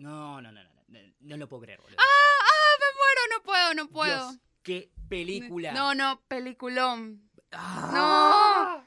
[0.00, 1.98] No, no, no, no, no, no lo puedo creer, boludo.
[2.00, 2.04] ¡Ah!
[2.04, 2.78] ¡Ah!
[2.80, 3.20] ¡Me muero!
[3.36, 4.30] No puedo, no puedo.
[4.30, 5.72] Dios, qué película.
[5.72, 7.30] No, no, peliculón.
[7.52, 8.82] Ah.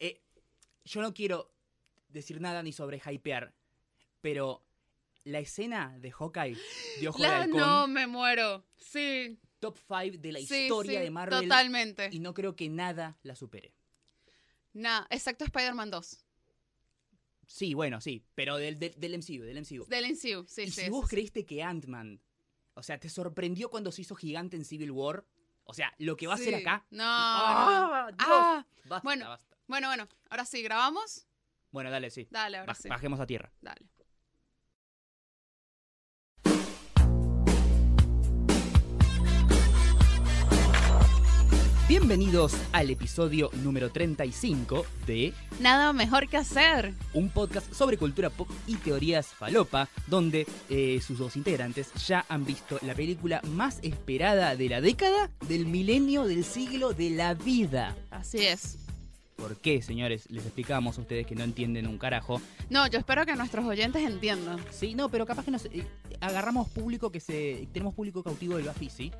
[0.00, 0.20] Eh,
[0.84, 1.54] yo no quiero
[2.08, 3.54] decir nada ni sobre hypear,
[4.20, 4.66] pero
[5.22, 6.56] la escena de Hawkeye
[7.00, 8.64] de Ojo de La- Halcón, no, me muero.
[8.76, 9.38] Sí.
[9.60, 11.42] top 5 de la sí, historia sí, de Marvel.
[11.42, 12.08] Totalmente.
[12.10, 13.72] Y no creo que nada la supere.
[14.72, 16.24] Nah, excepto Spider-Man 2.
[17.50, 19.84] Sí, bueno, sí, pero del, del, del MCU, del MCU.
[19.88, 20.82] Del MCU, sí, y sí.
[20.82, 21.16] si vos sí.
[21.16, 22.20] creíste que Ant-Man,
[22.74, 25.24] o sea, te sorprendió cuando se hizo gigante en Civil War,
[25.64, 26.86] o sea, lo que va a hacer acá.
[26.90, 27.02] No.
[27.04, 28.06] ¡Ah!
[28.16, 28.28] Dios!
[28.30, 29.28] Ah, Basta, bueno.
[29.28, 29.56] basta.
[29.66, 30.08] bueno, bueno.
[30.28, 31.26] Ahora sí, ¿grabamos?
[31.72, 32.28] Bueno, dale, sí.
[32.30, 32.88] Dale, ahora Baj- sí.
[32.88, 33.52] Bajemos a tierra.
[33.60, 33.84] Dale.
[41.90, 46.94] Bienvenidos al episodio número 35 de Nada mejor que hacer.
[47.14, 52.44] un podcast sobre cultura pop y teorías falopa, donde eh, sus dos integrantes ya han
[52.44, 57.96] visto la película más esperada de la década, del milenio, del siglo, de la vida.
[58.12, 58.78] Así es.
[59.34, 60.30] ¿Por qué, señores?
[60.30, 62.40] Les explicamos a ustedes que no entienden un carajo.
[62.68, 64.60] No, yo espero que nuestros oyentes entiendan.
[64.70, 65.84] Sí, no, pero capaz que nos eh,
[66.20, 67.66] agarramos público que se.
[67.72, 69.10] Tenemos público cautivo del ¿sí?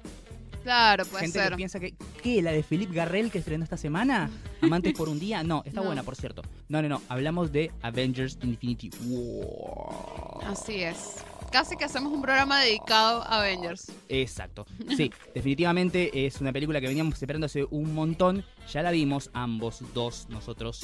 [0.62, 1.50] Claro, puede Gente ser.
[1.50, 1.94] que piensa que.
[2.22, 2.42] ¿Qué?
[2.42, 4.30] ¿La de Philippe Garrel que estrenó esta semana?
[4.60, 5.42] ¿Amantes por un día?
[5.42, 5.86] No, está No.
[5.86, 6.42] buena, por cierto.
[6.68, 7.02] No, no, no.
[7.08, 10.44] Hablamos de Avengers Infinity War.
[10.46, 11.16] Así es.
[11.50, 13.90] Casi que hacemos un programa dedicado a Avengers.
[14.08, 14.66] Exacto.
[14.96, 18.44] Sí, definitivamente es una película que veníamos esperando hace un montón.
[18.72, 20.82] Ya la vimos ambos, dos, nosotros.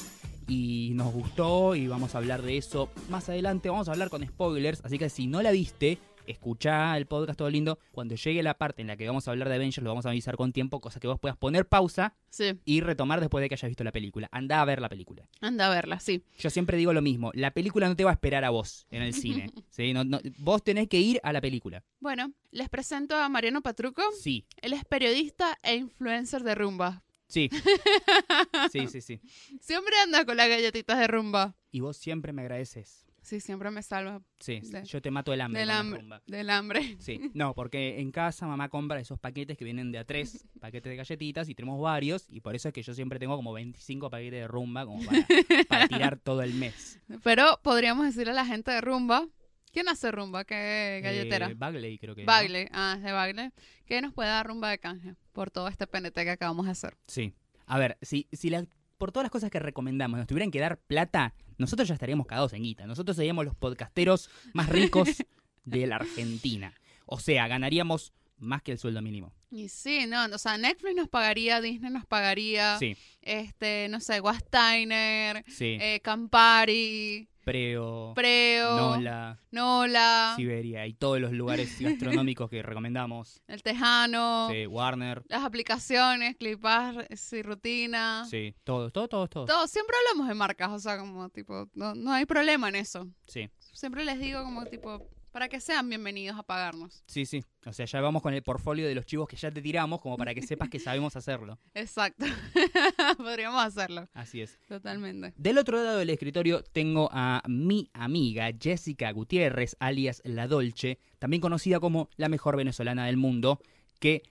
[0.49, 3.69] Y nos gustó y vamos a hablar de eso más adelante.
[3.69, 4.81] Vamos a hablar con spoilers.
[4.85, 7.79] Así que si no la viste, escucha el podcast todo lindo.
[7.93, 10.11] Cuando llegue la parte en la que vamos a hablar de Avengers, lo vamos a
[10.11, 13.55] avisar con tiempo, cosa que vos puedas poner pausa Sí, y retomar después de que
[13.55, 14.29] hayas visto la película.
[14.33, 15.29] Anda a ver la película.
[15.41, 16.23] anda a verla, sí.
[16.39, 19.03] Yo siempre digo lo mismo, la película no te va a esperar a vos en
[19.03, 19.51] el cine.
[19.71, 19.93] ¿sí?
[19.93, 21.83] No- no- vos tenés que ir a la película.
[22.01, 24.03] Bueno, les presento a Mariano Patruco.
[24.21, 27.03] Sí, Él es periodista e influencer de rumba.
[27.29, 27.49] sí.
[28.73, 29.21] Sí, sí, sí.
[29.61, 31.55] Siempre anda con las galletitas de rumba.
[31.71, 33.06] Y vos siempre me agradeces.
[33.27, 35.59] Sí, siempre me salva Sí, De- yo te mato el hambre.
[35.59, 36.05] del hambre.
[36.29, 36.97] Del hambre.
[37.01, 40.91] Sí, no, porque en casa mamá compra esos paquetes que vienen de a tres paquetes
[40.91, 44.11] de galletitas y tenemos varios y por eso es que yo siempre tengo como 25
[44.11, 45.27] paquetes de rumba como para,
[45.69, 47.01] para tirar todo el mes.
[47.25, 49.27] Pero podríamos decirle a la gente de rumba.
[49.73, 50.45] ¿Quién hace rumba?
[50.45, 51.49] ¿Qué galletera?
[51.51, 52.23] Eh, Bagley creo que.
[52.23, 52.27] ¿no?
[52.27, 52.69] Bagle.
[52.73, 53.51] Ah, es de Bagle.
[53.87, 56.97] Que nos puede dar rumba de canje por todo este PNT que acabamos de hacer.
[57.09, 57.35] Sí.
[57.67, 58.65] A ver, si, si la-
[58.99, 62.53] por todas las cosas que recomendamos nos tuvieran que dar plata, nosotros ya estaríamos cagados
[62.53, 62.87] en guita.
[62.87, 65.09] Nosotros seríamos los podcasteros más ricos
[65.65, 66.75] de la Argentina.
[67.07, 69.33] O sea, ganaríamos más que el sueldo mínimo.
[69.51, 74.21] Y sí, no, o sea, Netflix nos pagaría, Disney nos pagaría, Sí, este, no sé,
[74.21, 75.79] Wasteiner, sí.
[75.81, 83.41] eh, Campari, Preo, Preo, Nola, Nola, Siberia y todos los lugares gastronómicos que recomendamos.
[83.47, 88.25] El Tejano, Sí, Warner, las aplicaciones, Clipar, y Rutina.
[88.29, 89.47] sí, todos, todos, todos, todos.
[89.49, 93.09] Todo, siempre hablamos de marcas, o sea, como tipo, no, no hay problema en eso.
[93.29, 97.05] Sí, Siempre les digo como tipo, para que sean bienvenidos a pagarnos.
[97.07, 97.45] sí, sí.
[97.67, 100.17] O sea, ya vamos con el portfolio de los chivos que ya te tiramos como
[100.17, 101.59] para que sepas que sabemos hacerlo.
[101.75, 102.25] Exacto.
[103.19, 104.59] Podríamos hacerlo, Así es.
[104.67, 105.35] totalmente.
[105.37, 111.43] Del otro lado del escritorio tengo a mi amiga Jessica Gutiérrez, alias La Dolce, también
[111.43, 113.61] conocida como la mejor venezolana del mundo,
[114.01, 114.23] que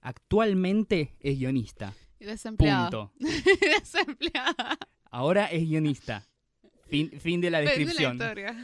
[0.00, 1.92] actualmente es guionista.
[2.18, 2.88] Y desempleada.
[2.88, 3.12] Punto.
[3.60, 4.78] desempleada.
[5.10, 6.24] Ahora es guionista.
[6.94, 8.12] Fin, fin de la Fin de la descripción.
[8.14, 8.56] historia.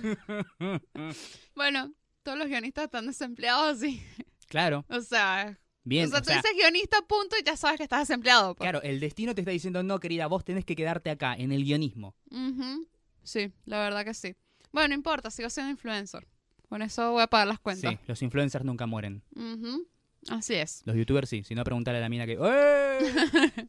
[1.56, 1.92] bueno,
[2.22, 4.00] todos los guionistas están desempleados, sí.
[4.46, 6.06] claro, O sea, bien.
[6.06, 8.54] o sea, o tú sea, dices guionista, punto, y ya sabes que estás desempleado.
[8.54, 8.64] pues.
[8.64, 11.64] claro, el destino te está diciendo, no, querida, vos tenés que quedarte acá, en el
[11.64, 12.14] guionismo.
[12.30, 12.86] Ujú.
[13.24, 14.36] Sí, la verdad que sí.
[14.70, 16.28] Bueno, no importa, sigo siendo influencer.
[16.68, 17.90] Con eso voy a pagar las cuentas.
[17.94, 19.24] Sí, los influencers nunca mueren.
[19.34, 19.88] Ujú.
[20.28, 20.82] Así es.
[20.84, 22.34] Los youtubers sí, si no preguntarle a la mina que...
[22.40, 23.66] ¡Eh!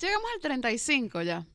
[0.00, 1.46] Llegamos al 35 ya.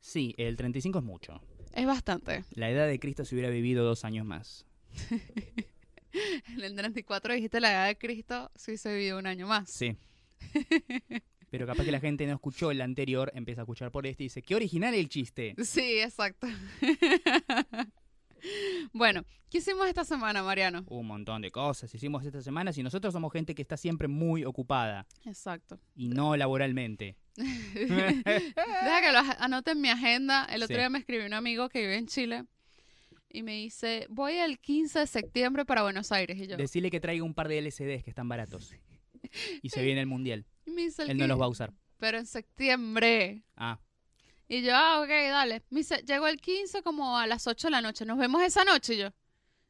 [0.00, 1.40] Sí, el 35 es mucho.
[1.78, 2.42] Es bastante.
[2.56, 4.66] La edad de Cristo se hubiera vivido dos años más.
[6.48, 9.70] En el 34 dijiste la edad de Cristo, sí se vivió un año más.
[9.70, 9.96] Sí.
[11.50, 14.26] Pero capaz que la gente no escuchó el anterior, empieza a escuchar por este y
[14.26, 15.54] dice, qué original el chiste.
[15.62, 16.48] Sí, exacto.
[18.92, 20.84] bueno, ¿qué hicimos esta semana, Mariano?
[20.88, 24.44] Un montón de cosas hicimos esta semana y nosotros somos gente que está siempre muy
[24.44, 25.78] ocupada Exacto.
[25.94, 27.16] y no laboralmente.
[27.36, 30.44] Deja que lo aj- anote en mi agenda.
[30.46, 30.80] El otro Sí.
[30.80, 32.44] día me escribió un amigo que vive en Chile
[33.30, 36.38] y me dice, voy el 15 de septiembre para Buenos Aires.
[36.38, 38.72] Y yo, Decirle que traiga un par de LCDs que están baratos.
[39.62, 40.46] Y se viene el mundial.
[40.64, 41.72] y me dice, "El Él no los va a usar.
[41.98, 43.42] Pero en septiembre.
[43.56, 43.78] Ah,
[44.48, 45.62] Y yo, ah, ok, dale.
[45.70, 48.04] Me dice, llegó el 15 como a las 8 de la noche.
[48.06, 48.94] ¿Nos vemos esa noche?
[48.94, 49.10] Y yo,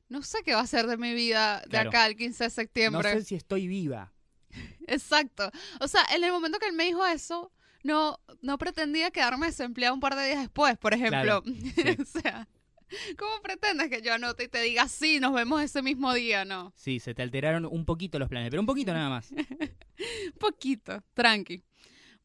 [0.09, 1.91] no sé qué va a ser de mi vida de Claro.
[1.91, 3.13] acá al 15 de No septiembre.
[3.15, 4.13] sé si estoy viva.
[4.87, 5.51] Exacto.
[5.81, 7.53] O sea, en el momento que él me dijo eso,
[7.83, 11.43] no, no pretendía quedarme desempleada un par de días después, por ejemplo.
[11.43, 11.97] Claro, sí.
[12.01, 12.49] o sea,
[13.19, 16.45] ¿cómo pretendes que yo anote y te diga sí, nos vemos ese mismo día?
[16.45, 16.73] No.
[16.77, 19.29] Sí, se te alteraron un poquito los planes, pero un poquito nada más.
[20.39, 21.65] Poquito, tranqui.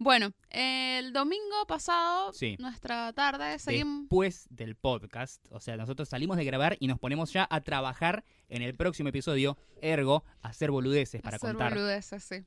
[0.04, 2.58] Bueno, el domingo pasado, Sí.
[2.60, 4.02] nuestra tarde, seguimos.
[4.02, 8.26] Después del podcast, o sea, nosotros salimos de grabar y nos ponemos ya a trabajar
[8.50, 11.74] en el próximo episodio, ergo, hacer boludeces para hacer contar.
[11.74, 12.44] boludeces, sí.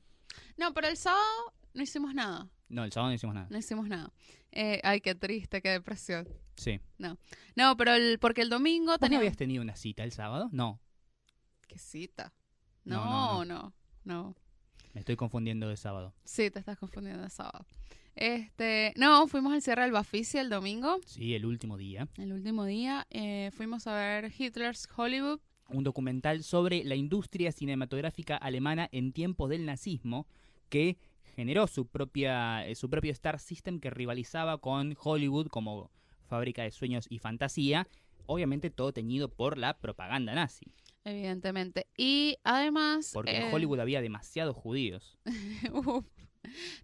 [0.55, 1.23] No, pero el sábado
[1.73, 2.47] no hicimos nada.
[2.69, 3.47] No, el sábado no hicimos nada.
[3.49, 4.13] No hicimos nada.
[4.51, 6.27] Eh, ay, qué triste, qué depresión.
[6.57, 6.79] Sí.
[6.99, 9.21] No, pero el, porque el domingo ¿Vos no teníamos...
[9.23, 10.49] habías tenido una cita el sábado?
[10.51, 10.79] No,
[11.67, 12.33] ¿Qué cita?
[12.83, 13.73] No, No, no, no,
[14.03, 14.35] no.
[14.93, 16.13] Me estoy confundiendo de sábado.
[16.23, 17.65] Sí, te estás confundiendo de sábado.
[18.15, 22.07] Este, no, fuimos al cierre del Bafisi el domingo, Sí, el último día.
[22.17, 23.05] el último día.
[23.11, 25.39] eh, fuimos a ver Hitler's Hollywood.
[25.69, 30.25] Un documental sobre la industria cinematográfica alemana en tiempos del nazismo
[30.69, 30.97] que
[31.35, 35.91] generó su propia eh, su propio Star System que rivalizaba con Hollywood como
[36.27, 37.87] fábrica de sueños y fantasía,
[38.25, 40.65] obviamente todo teñido por la propaganda nazi,
[41.07, 41.87] Evidentemente.
[41.95, 43.11] Y además.
[43.13, 45.17] porque eh, en Hollywood había demasiados judíos.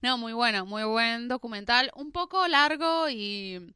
[0.01, 1.91] no, muy bueno, muy buen documental.
[1.95, 3.75] Un poco largo y.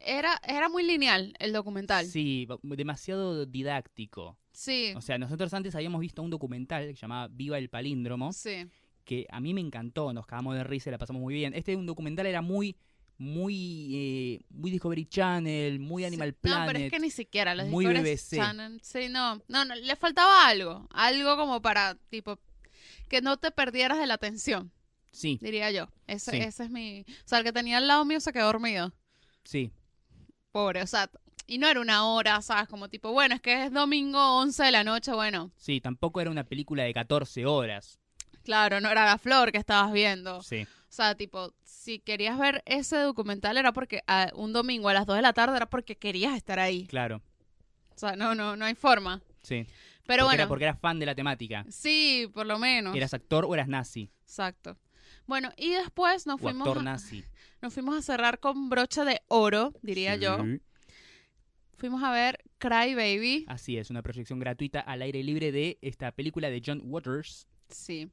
[0.00, 2.06] Era, era muy lineal el documental.
[2.06, 4.38] Sí, demasiado didáctico.
[4.52, 4.92] Sí.
[4.94, 8.68] O sea, nosotros antes habíamos visto un documental que se llamaba Viva el Palíndromo, sí.
[9.04, 11.52] que a mí me encantó, nos cagamos de risa, y la pasamos muy bien.
[11.52, 12.76] Este un documental era muy,
[13.18, 16.36] muy, eh, muy Discovery Channel, muy Animal Sí.
[16.40, 16.60] Planet.
[16.60, 18.36] No, pero es que ni siquiera los muy Discovery BBC.
[18.36, 22.38] Channel- Sí, no, no, no, le faltaba algo, algo como para, tipo,
[23.08, 24.70] que no te perdieras de la atención,
[25.10, 25.88] Sí, diría yo.
[26.06, 26.36] Ese, Sí.
[26.38, 28.92] ese es mi, o sea, el que tenía al lado mío se quedó dormido,
[29.42, 29.72] sí,
[30.52, 31.10] pobre, o sea,
[31.46, 32.68] y no era una hora, ¿sabes?
[32.68, 36.30] Como tipo, bueno, es que es domingo 11 de la noche, bueno, sí, tampoco era
[36.30, 37.98] una película de 14 horas.
[38.44, 40.42] claro, no era la flor que estabas viendo.
[40.42, 44.94] Sí, O sea, tipo, si querías ver ese documental era porque ah, un domingo a
[44.94, 46.86] las 2 de la tarde era porque querías estar ahí.
[46.86, 47.20] claro,
[47.94, 49.22] O sea, no, no, no hay forma.
[49.42, 49.66] sí.
[50.06, 51.66] Pero porque, bueno, era, porque eras fan de la temática.
[51.68, 52.96] sí, por lo menos.
[52.96, 54.10] ¿Eras actor o eras nazi?
[54.22, 54.78] Exacto.
[55.26, 57.22] Bueno, y después nos O fuimos, actor a, nazi.
[57.60, 60.42] nos fuimos a cerrar con brocha de oro, diría yo.
[60.42, 60.62] Sí.
[61.76, 63.44] Fuimos a ver Cry Baby.
[63.48, 67.46] Así es, una proyección gratuita al aire libre de esta película de John Waters.
[67.68, 68.10] Sí.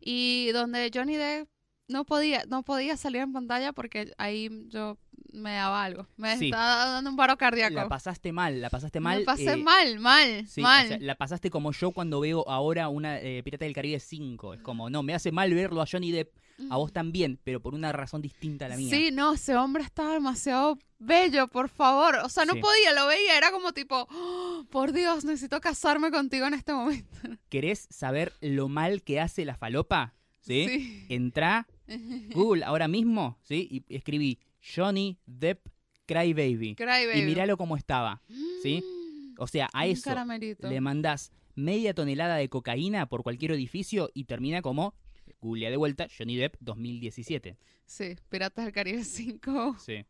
[0.00, 1.48] Y donde Johnny Depp
[1.88, 4.98] no podía, no podía salir en pantalla porque ahí yo
[5.32, 6.06] me daba algo.
[6.16, 6.46] Me Sí.
[6.46, 7.74] estaba dando un paro cardíaco.
[7.74, 9.18] La pasaste mal, la pasaste mal.
[9.20, 10.86] Me pasé eh, mal, mal, Sí, mal.
[10.86, 14.54] o sea, la pasaste como yo cuando veo ahora una eh, Pirata del Caribe 5.
[14.54, 16.34] Es como, no, me hace mal verlo a Johnny Depp,
[16.70, 18.90] a vos también, pero por una razón distinta a la mía.
[18.90, 22.16] Sí, no, ese hombre estaba demasiado bello, por favor.
[22.24, 22.60] O sea, no Sí.
[22.60, 27.08] podía, lo veía, era como tipo, "Oh, por Dios, necesito casarme contigo en este momento.
[27.48, 30.14] ¿Querés saber lo mal que hace la falopa?
[30.48, 30.66] ¿Sí?
[30.68, 31.06] Sí.
[31.08, 31.68] Entrá,
[32.34, 33.68] Google ahora mismo, ¿sí?
[33.88, 34.38] Y escribí
[34.74, 35.68] Johnny Depp
[36.06, 36.74] Cry Baby.
[36.74, 37.20] Cry Baby.
[37.20, 38.22] Y miralo cómo estaba.
[38.62, 38.82] ¿sí?
[38.82, 40.68] Mm, O sea, a un eso caramelito.
[40.68, 44.94] le mandás media tonelada de cocaína por cualquier edificio y termina como,
[45.40, 47.56] googlea de vuelta, Johnny Depp 2017.
[47.86, 49.76] Sí, Piratas del Caribe 5.
[49.78, 50.04] Sí.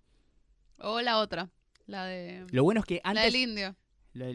[0.78, 1.50] O la otra,
[1.86, 2.46] la de...
[2.50, 3.76] Lo bueno es que la del indio,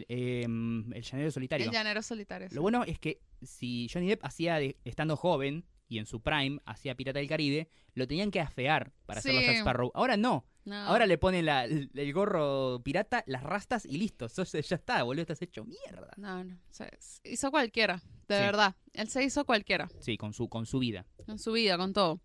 [0.08, 1.66] em, el llanero solitario.
[1.66, 2.48] el llanero solitario.
[2.48, 2.54] sí.
[2.54, 6.58] Lo bueno es que si Johnny Depp hacía, de- estando joven y en su prime,
[6.66, 9.46] hacía Pirata del Caribe, lo tenían que afear para hacerlo Sí.
[9.46, 9.90] Jack Sparrow.
[9.94, 10.44] Ahora no.
[10.64, 10.76] No.
[10.76, 14.28] Ahora le ponen la- el, gorro pirata, las rastas y listo.
[14.30, 16.10] Sos- ya está, boludo, estás hecho mierda.
[16.16, 16.58] No, no.
[16.70, 16.88] Se,
[17.24, 17.96] hizo cualquiera,
[18.28, 18.42] de Sí.
[18.42, 18.74] verdad.
[18.94, 21.04] Él se hizo cualquiera, Sí, con su, con su vida.
[21.26, 22.20] con su vida, con todo.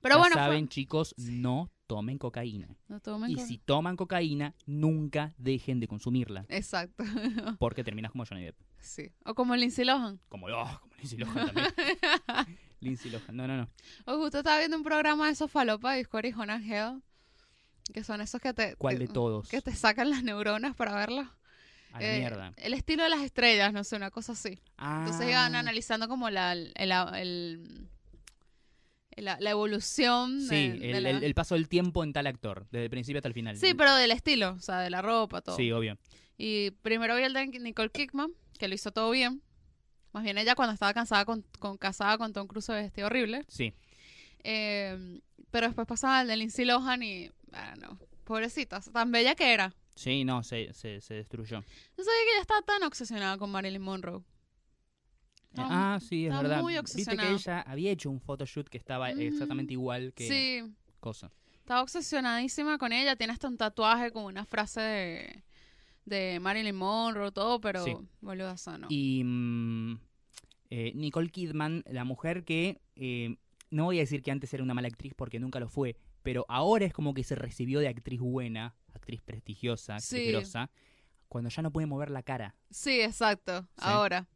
[0.00, 2.74] Pero ya bueno, fue- saben, chicos, no tomen cocaína.
[2.88, 6.46] No tomen Y co- si toman cocaína, nunca dejen de consumirla.
[6.48, 7.04] Exacto.
[7.60, 8.56] Porque terminas como Johnny Depp.
[8.80, 9.12] sí.
[9.26, 10.18] O como Lindsay Lohan.
[10.30, 11.66] Como, oh, como Lindsay Lohan también.
[12.82, 13.36] Lindsay Lohan.
[13.36, 13.68] No, no, no.
[14.04, 17.02] O justo estaba viendo un programa de esos falopa de Discovery y Jonah Hill.
[17.92, 18.76] Que son esos que te...
[18.76, 19.48] ¿Cuál que- de todos?
[19.48, 21.26] Que te sacan las neuronas para verlos.
[21.92, 22.52] A la Eh, mierda.
[22.56, 24.60] El estilo de las estrellas, no sé, una cosa así.
[24.78, 25.58] Entonces iban Ah.
[25.58, 27.88] analizando como la, el- el-
[29.16, 32.26] la, la evolución Sí, de, de el, la- el- el paso del tiempo en tal
[32.26, 33.56] actor, desde el principio hasta el final.
[33.58, 35.56] Sí, pero del estilo, o sea, de la ropa, todo.
[35.56, 35.98] Sí, obvio.
[36.38, 39.42] Y primero vi el de Nicole Kidman, que lo hizo todo bien.
[40.12, 43.44] Más bien ella cuando estaba cansada con, con- casada con Tom Cruise vestido horrible.
[43.48, 43.72] Sí.
[44.44, 49.52] Eh, pero después pasaba el de Lindsay Lohan y, ah, no, pobrecita, tan bella que
[49.52, 49.74] era.
[49.94, 51.58] Sí, no, se, se, se destruyó.
[51.58, 54.22] No sabía que ella estaba tan obsesionada con Marilyn Monroe.
[55.50, 56.62] Estaba- ah, sí, es verdad.
[56.62, 61.30] muy Viste que ella había hecho un photoshoot que estaba exactamente igual que Sí, cosa.
[61.58, 63.16] estaba obsesionadísima con ella.
[63.16, 65.44] Tiene hasta un tatuaje con una frase de,
[66.04, 67.96] de Marilyn Monroe, todo, pero Sí.
[68.20, 68.86] boludazo, ¿no?
[68.90, 69.98] Y mm,
[70.70, 73.36] eh, Nicole Kidman, la mujer que, eh,
[73.70, 76.44] no voy a decir que antes era una mala actriz porque nunca lo fue, pero
[76.48, 80.52] ahora es como que se recibió de actriz buena, actriz prestigiosa, actriz
[81.28, 82.54] cuando ya no puede mover la cara.
[82.70, 83.66] Sí, exacto.
[83.76, 84.28] Ahora.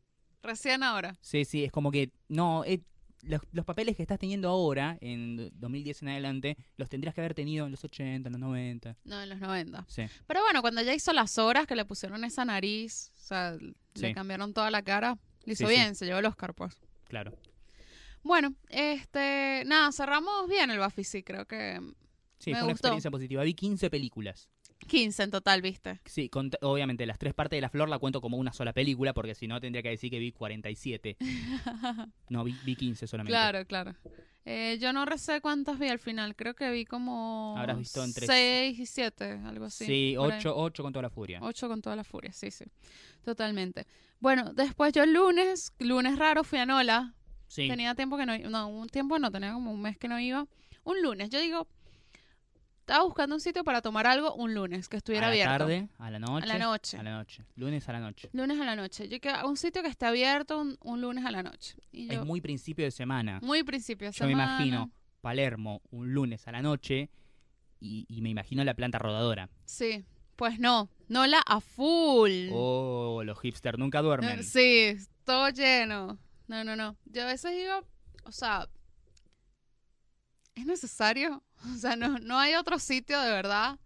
[0.42, 1.16] Recién ahora.
[1.20, 2.80] Sí, sí, es como que, no, eh,
[3.22, 7.34] los, los papeles que estás teniendo ahora, en 2010 en adelante, los tendrías que haber
[7.34, 8.96] tenido en los 80, en los 90.
[9.04, 9.84] No, en los 90.
[9.88, 13.56] Sí, Pero bueno, cuando ya hizo las horas que le pusieron esa nariz, o sea,
[13.58, 14.02] Sí.
[14.02, 16.76] le cambiaron toda la cara, le hizo Sí, bien, se llevó el Oscar, pues.
[17.08, 17.32] claro.
[18.22, 21.80] Bueno, este, nada, cerramos bien el Buffy, sí, creo que
[22.38, 23.42] Sí, Me fue una experiencia positiva.
[23.44, 24.50] Vi 15 películas.
[24.86, 26.00] 15 en total, ¿viste?
[26.04, 29.12] Sí, con- obviamente las tres partes de la flor la cuento como una sola película,
[29.14, 31.16] porque si no tendría que decir que vi 47.
[32.28, 33.32] No, vi, vi 15 solamente.
[33.32, 33.94] Claro, claro.
[34.44, 38.26] Eh, yo no sé cuántas vi al final, creo que vi como Habrás visto entre-
[38.26, 39.84] 6 y 7, algo así.
[39.86, 40.38] Sí, por ahí.
[40.38, 41.40] 8, 8 con toda la furia.
[41.42, 42.64] 8 con toda la furia, sí, sí.
[43.24, 43.86] Totalmente.
[44.20, 47.14] Bueno, después yo el lunes, lunes raro, fui a Nola.
[47.48, 50.18] Sí, Tenía tiempo que no no, un tiempo no, tenía como un mes que no
[50.20, 50.46] iba.
[50.84, 51.66] Un lunes, yo digo,
[52.86, 55.58] estaba buscando un sitio para tomar algo un lunes, que estuviera a la abierto.
[55.58, 56.44] tarde, a la noche.
[56.44, 56.96] A la noche.
[56.98, 57.44] A la noche.
[57.56, 58.30] Lunes a la noche.
[58.32, 59.08] Lunes a la noche.
[59.08, 61.76] Yo que un sitio que esté abierto un, un lunes a la noche.
[61.90, 63.40] Y yo, Es muy principio de semana.
[63.42, 64.54] muy principio de Yo me semana.
[64.56, 67.10] imagino Palermo un lunes a la noche
[67.80, 69.50] y, y me imagino la planta rodadora.
[69.64, 70.04] Sí,
[70.36, 72.50] pues no, Nola a full.
[72.52, 74.36] Oh, los hipsters nunca duermen.
[74.36, 76.18] No, Sí, todo lleno.
[76.46, 76.96] No, no, no.
[77.06, 77.84] Yo a veces digo,
[78.22, 78.68] o sea,
[80.54, 81.42] ¿es necesario?
[81.74, 83.78] O sea, no, no hay otro sitio de verdad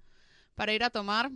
[0.55, 1.31] para ir a tomar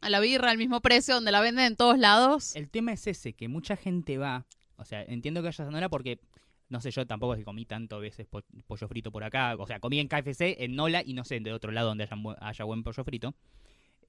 [0.00, 2.54] a la birra al mismo precio donde la venden en todos lados.
[2.56, 4.46] El tema es ese, que mucha gente va,
[4.76, 6.20] o sea, entiendo que haya Sonora porque,
[6.68, 9.66] no sé, yo tampoco es que comí tanto veces po- pollo frito por acá, o
[9.66, 12.64] sea, comí en KFC, en Nola y no sé, de otro lado donde haya, haya
[12.64, 13.34] buen pollo frito.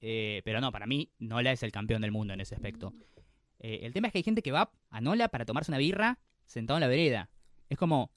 [0.00, 2.94] Eh, pero no, para mí, Nola es el campeón del mundo en ese aspecto.
[3.58, 6.18] Eh, el tema es que hay gente que va a Nola para tomarse una birra
[6.46, 7.28] sentado en la vereda.
[7.68, 8.10] Es como,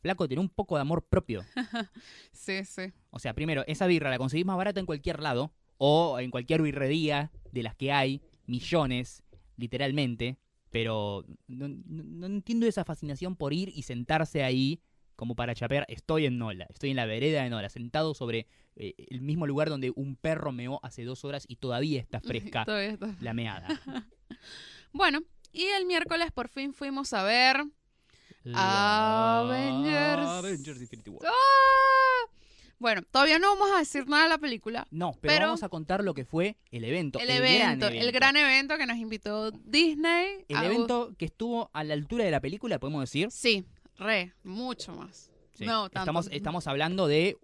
[0.00, 1.44] flaco, tiene un poco de amor propio.
[2.32, 2.92] Sí, sí.
[3.10, 6.60] O sea, primero, esa birra la conseguís más barata en cualquier lado o en cualquier
[6.62, 9.22] birrería de las que hay, millones,
[9.56, 10.38] literalmente.
[10.70, 14.80] Pero no, no- no entiendo esa fascinación por ir y sentarse ahí
[15.16, 15.86] como para chapear.
[15.88, 19.70] Estoy en Nola, estoy en la vereda de Nola, sentado sobre eh, el mismo lugar
[19.70, 22.20] donde un perro meó hace dos horas y todavía está
[22.60, 23.16] fresca Todavía está.
[23.20, 23.68] la meada.
[24.92, 25.20] Bueno,
[25.52, 27.64] y el miércoles por fin fuimos a ver.
[28.52, 30.26] La- Avengers.
[30.28, 31.20] Avengers Infinity War.
[31.26, 32.30] ¡Ah!
[32.78, 34.86] Bueno, todavía no vamos a decir nada de la película.
[34.90, 37.18] No, pero, Pero- vamos a contar lo que fue el evento.
[37.18, 40.44] El, gran evento, el gran evento que nos invitó Disney.
[40.48, 43.30] El a- evento que estuvo a la altura de la película, podemos decir.
[43.30, 43.64] Sí,
[43.96, 45.30] re, mucho más.
[45.54, 45.64] Sí.
[45.64, 46.00] No, tanto.
[46.00, 47.38] estamos, estamos hablando de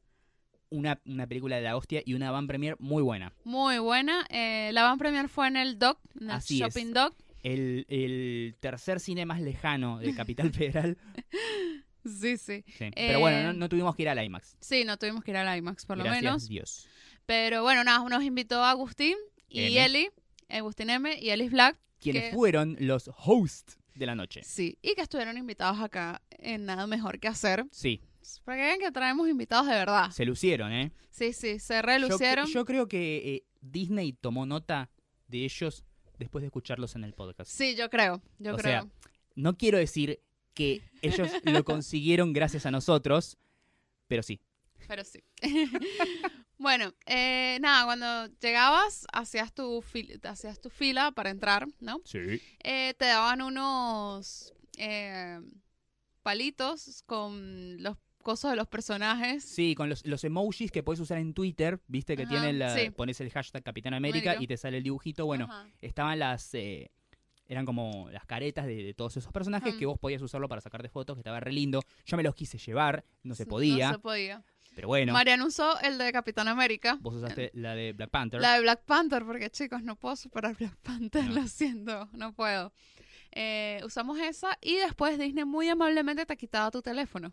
[0.68, 3.32] una, una película de la hostia y una van premier muy buena.
[3.44, 4.26] Muy buena.
[4.28, 6.74] Eh, la van premier fue en el Dock, en el Así es.
[6.74, 7.14] Shopping Dock.
[7.42, 10.96] El, el tercer cine más lejano de Capital Federal.
[12.04, 12.64] Sí, sí.
[12.78, 12.90] Sí.
[12.94, 14.56] Pero bueno, no, Eh, no tuvimos que ir al IMAX.
[14.60, 16.48] Sí, no tuvimos que ir al IMAX por lo Gracias menos.
[16.48, 16.88] Dios.
[17.26, 19.16] Pero bueno, nada, nos invitó Agustín
[19.48, 19.84] y M.
[19.84, 20.10] Eli,
[20.48, 21.78] Agustín M y Ellis Black.
[22.00, 24.42] Quienes que- fueron los hosts de la noche.
[24.42, 27.64] Sí, y que estuvieron invitados acá en Nada Mejor que Hacer.
[27.70, 28.00] Sí,
[28.44, 30.10] Para que vean que traemos invitados de verdad.
[30.10, 30.90] se lucieron, ¿eh?
[31.10, 32.46] Sí, sí, se Yo, relucieron.
[32.48, 34.90] yo creo que eh, Disney tomó nota
[35.28, 35.84] de ellos
[36.22, 37.50] después de escucharlos en el podcast.
[37.50, 38.82] Sí, yo creo, yo O creo.
[38.82, 38.86] sea,
[39.34, 40.20] No quiero decir
[40.54, 43.38] que ellos lo consiguieron gracias a nosotros,
[44.08, 44.40] pero sí.
[44.88, 45.22] Pero sí.
[46.58, 52.00] bueno, eh, nada, cuando llegabas, hacías tu, fil- hacías tu fila para entrar, ¿no?
[52.04, 52.40] Sí.
[52.62, 55.40] Eh, te daban unos eh,
[56.22, 59.44] palitos con los cosos de los personajes.
[59.44, 62.74] Sí, con los, los emojis que puedes usar en Twitter, viste que Ajá, tiene la,
[62.76, 62.90] sí.
[62.90, 64.42] pones el hashtag Capitán América América.
[64.42, 65.26] y te sale el dibujito.
[65.26, 65.68] Bueno, Ajá.
[65.80, 66.90] estaban las, eh,
[67.46, 69.78] eran como las caretas de, de todos esos personajes Ujú.
[69.78, 71.82] que vos podías usarlo para sacarte fotos, que estaba re lindo.
[72.06, 74.42] Yo me los quise llevar, no se podía, No se podía.
[74.74, 76.96] pero bueno, Marian usó el de Capitán América.
[77.00, 78.40] vos usaste la de Black Panther.
[78.40, 81.42] La de Black Panther, porque chicos, no puedo superar Black Panther, No.
[81.42, 82.72] lo siento, no puedo.
[83.34, 87.32] Eh, usamos esa y después Disney muy amablemente te quitaba tu teléfono.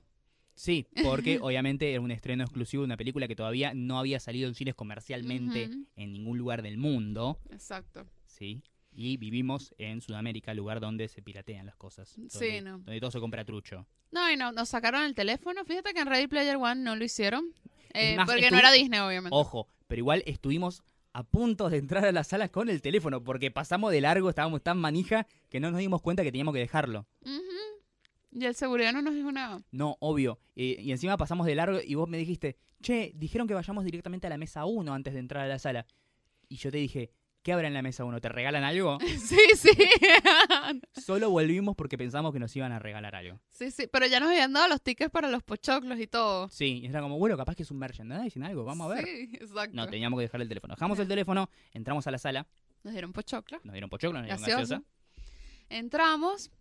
[0.60, 4.50] Sí, porque obviamente era un estreno exclusivo de una película que todavía no había salido
[4.50, 8.06] en cines comercialmente en ningún lugar del mundo, Exacto.
[8.26, 8.62] ¿sí?
[8.92, 12.20] Y vivimos en Sudamérica, lugar donde se piratean las cosas.
[12.28, 12.80] Sí, no.
[12.80, 13.88] Donde todo se compra trucho.
[14.12, 15.64] No, y no, nos sacaron el teléfono.
[15.64, 17.54] Fíjate que en Ready Player One no lo hicieron.
[17.94, 19.34] eh, más, porque no era Disney, obviamente.
[19.34, 23.50] Ojo, pero igual estuvimos a punto de entrar a la sala con el teléfono porque
[23.50, 27.08] pasamos de largo, estábamos tan manija que no nos dimos cuenta que teníamos que dejarlo.
[28.32, 29.62] Y el seguridad no nos dijo nada.
[29.72, 30.40] No, obvio.
[30.56, 34.30] Y encima pasamos de largo y vos me dijiste, che, dijeron que vayamos directamente a
[34.30, 35.86] la mesa 1 antes de entrar a la sala.
[36.48, 38.20] Y yo te dije, ¿Qué habrá en la mesa uno?
[38.20, 38.98] ¿Te regalan algo?
[39.20, 39.70] Sí, sí.
[41.02, 43.40] Solo volvimos porque pensamos que nos iban a regalar algo.
[43.50, 43.88] sí, sí.
[43.92, 46.50] Pero ya nos habían dado los tickets para los pochoclos y todo.
[46.50, 49.06] Sí, y era como, bueno, capaz que es un merchandising, algo, vamos a ver.
[49.06, 49.76] Sí, exacto.
[49.76, 50.74] No, teníamos que dejar el teléfono.
[50.76, 52.48] Dejamos el teléfono, entramos a la sala,
[52.84, 53.64] Nos dieron pochoclos.
[53.64, 54.84] nos dieron pochoclo, nos dieron gaseosa.
[55.70, 56.52] Entramos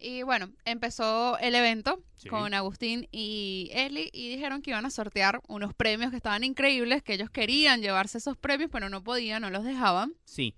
[0.00, 2.28] y bueno, empezó el evento Sí.
[2.28, 7.02] con Agustín y Eli y dijeron que iban a sortear unos premios que estaban increíbles,
[7.02, 10.14] que ellos querían llevarse esos premios, pero no podían, no los dejaban.
[10.24, 10.54] Sí.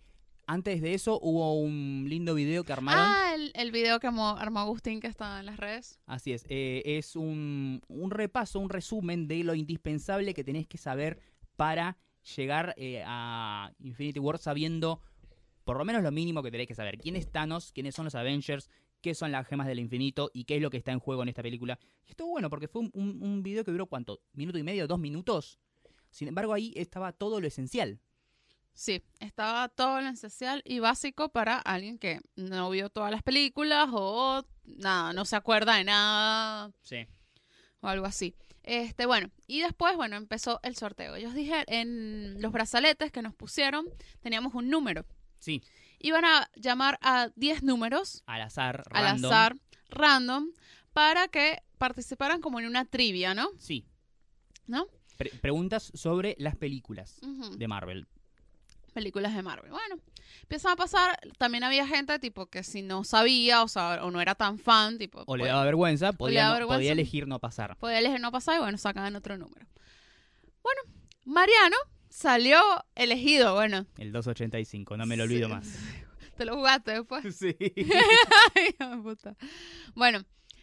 [0.48, 3.02] Antes de eso hubo un lindo video que armaron.
[3.04, 5.98] Ah, el, el video que armó, armó Agustín que está en las redes.
[6.06, 10.78] Así es, eh, es un, un repaso, un resumen de lo indispensable que tenés que
[10.78, 11.18] saber
[11.56, 11.96] para
[12.36, 15.00] llegar eh, a Infinity War sabiendo
[15.64, 16.96] por lo menos lo mínimo que tenés que saber.
[16.98, 17.72] ¿Quién es Thanos?
[17.72, 18.70] ¿Quiénes son los Avengers?
[19.00, 20.30] ¿Qué son las gemas del infinito?
[20.34, 21.78] ¿Y qué es lo que está en juego en esta película?
[22.06, 24.20] Y estuvo bueno porque fue un, un- un video que duró ¿cuánto?
[24.32, 24.86] ¿Minuto y medio?
[24.88, 25.58] ¿Dos minutos?
[26.10, 28.00] Sin embargo, ahí estaba todo lo esencial.
[28.74, 33.88] Sí, estaba todo lo esencial y básico para alguien que no vio todas las películas
[33.92, 37.06] o nada, no se acuerda de nada Sí.
[37.80, 38.34] o algo así.
[38.64, 41.14] Este, bueno, y después, bueno, empezó el sorteo.
[41.14, 43.86] Ellos dije, en los brazaletes que nos pusieron,
[44.20, 45.06] teníamos un número.
[45.38, 45.62] Sí,
[46.06, 49.30] Iban a llamar a 10 números al azar, al random.
[49.32, 49.56] azar,
[49.88, 50.50] random,
[50.92, 53.48] para que participaran como en una trivia, ¿no?
[53.58, 53.84] Sí.
[54.68, 54.86] ¿No?
[55.16, 57.18] Pre- preguntas sobre las películas
[57.56, 58.06] de Marvel.
[58.94, 59.70] películas de Marvel.
[59.72, 59.96] Bueno,
[60.42, 64.20] empiezan a pasar, también había gente tipo que si no sabía, o sea, o no
[64.20, 66.78] era tan fan, tipo, O le pues, daba vergüenza, podía, no- vergüenza.
[66.78, 67.76] podía elegir no pasar.
[67.78, 69.66] podía elegir no pasar y bueno, sacaban otro número.
[70.62, 70.80] Bueno,
[71.24, 71.76] Mariano
[72.16, 72.58] salió
[72.94, 75.54] elegido, bueno, El 285, no me lo olvido Sí.
[75.54, 75.78] más.
[76.36, 77.24] te lo jugaste después.
[77.38, 77.54] Sí.
[78.54, 79.36] Ay, puta.
[79.94, 80.20] Bueno,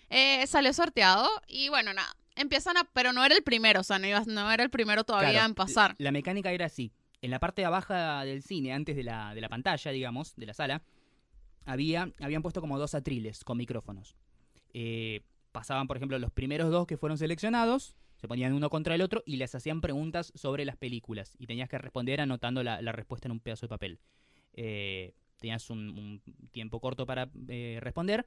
[0.10, 4.00] eh, salió sorteado y bueno, nada, empiezan a, pero no era el primero, o sea,
[4.00, 5.96] no, iba- no era el primero todavía Claro, en pasar.
[6.00, 6.92] La mecánica era así.
[7.22, 10.46] En la parte de abajo del cine, antes de la, de la pantalla, digamos, de
[10.48, 10.82] la sala,
[11.66, 14.16] había, habían puesto como dos atriles con micrófonos.
[14.74, 19.02] Eh, pasaban, por ejemplo, los primeros dos que fueron seleccionados, se ponían uno contra el
[19.02, 21.36] otro y les hacían preguntas sobre las películas.
[21.40, 24.00] Y tenías que responder anotando la, respuesta en un pedazo de papel.
[24.54, 28.26] Eh, tenías un, tiempo corto para eh, responder.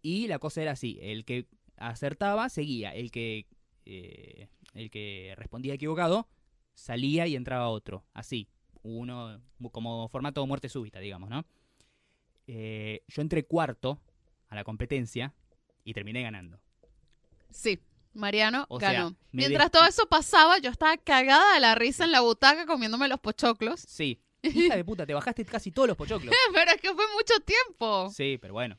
[0.00, 3.46] Y la cosa era así: el que acertaba seguía, el que,
[3.84, 6.28] eh, el que respondía equivocado
[6.74, 8.04] salía y entraba otro.
[8.14, 8.48] Así,
[8.84, 11.44] uno como formato muerte súbita, digamos, ¿no?
[12.46, 14.00] Yo entré cuarto
[14.46, 15.34] a la competencia
[15.82, 16.60] y terminé ganando.
[17.50, 17.80] Sí,
[18.14, 19.14] Mariano O ganó.
[19.30, 23.20] Mientras todo eso pasaba, yo estaba cagada de la risa en la butaca comiéndome los
[23.20, 23.80] pochoclos.
[23.88, 24.20] Sí.
[24.44, 26.34] Hija de puta, te bajaste casi todos los pochoclos.
[26.52, 28.10] Pero es que fue mucho tiempo.
[28.10, 28.76] Sí, pero bueno,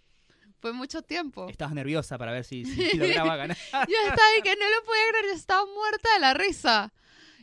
[0.60, 1.48] Fue mucho tiempo.
[1.48, 3.58] estabas nerviosa para ver si, si lograba ganar.
[3.72, 6.94] Yo estaba ahí que no lo podía creer, yo estaba muerta de la risa.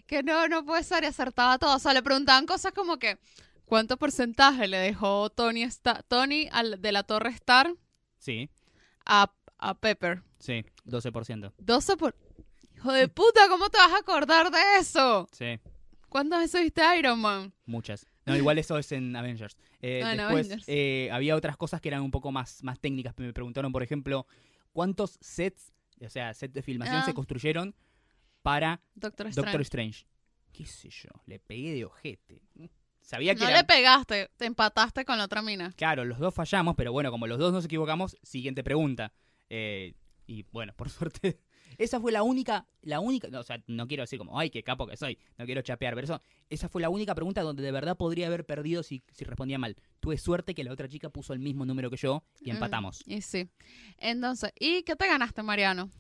[0.07, 1.77] Que no, no puede ser y acertaba todo.
[1.77, 3.19] O sea, le preguntaban cosas como que,
[3.65, 7.73] ¿cuánto porcentaje le dejó Tony, Sta- Tony al, de la Torre Star
[8.19, 8.51] Sí,
[9.07, 10.23] a, a Pepper?
[10.39, 11.53] sí, 12%.
[11.59, 12.15] 12 por...
[12.77, 15.29] Hijo de puta, ¿cómo te vas a acordar de eso?
[15.33, 15.59] Sí,
[16.09, 17.53] ¿Cuántas veces viste Iron Man?
[17.67, 18.07] muchas.
[18.27, 19.57] No, igual eso es en Avengers.
[19.81, 20.65] Eh, Ah, después Avengers.
[20.67, 23.15] eh, había otras cosas que eran un poco más, más técnicas.
[23.19, 24.27] Me preguntaron, por ejemplo,
[24.73, 25.73] ¿cuántos sets,
[26.05, 27.05] o sea, sets de filmación Ah.
[27.05, 27.75] se construyeron
[28.43, 29.47] para Doctor Strange.
[29.47, 30.07] Doctor Strange.
[30.53, 31.11] ¿Qué sé yo?
[31.27, 32.43] Le pegué de ojete.
[33.01, 35.73] Sabía que No era- le pegaste, te empataste con la otra mina.
[35.77, 39.13] Claro, los dos fallamos, pero bueno, como los dos nos equivocamos, siguiente pregunta.
[39.49, 39.95] Eh,
[40.31, 41.41] y bueno, por suerte,
[41.77, 44.63] esa fue la única, la única, no, o sea, no quiero decir como, ay, qué
[44.63, 47.73] capo que soy, no quiero chapear, pero eso, esa fue la única pregunta donde de
[47.73, 49.77] verdad podría haber perdido si, si respondía mal.
[49.99, 53.03] Tuve suerte que la otra chica puso el mismo número que yo y Mm, empatamos.
[53.07, 53.49] y sí.
[53.99, 55.91] Entonces, ¿y qué te ganaste, Mariano?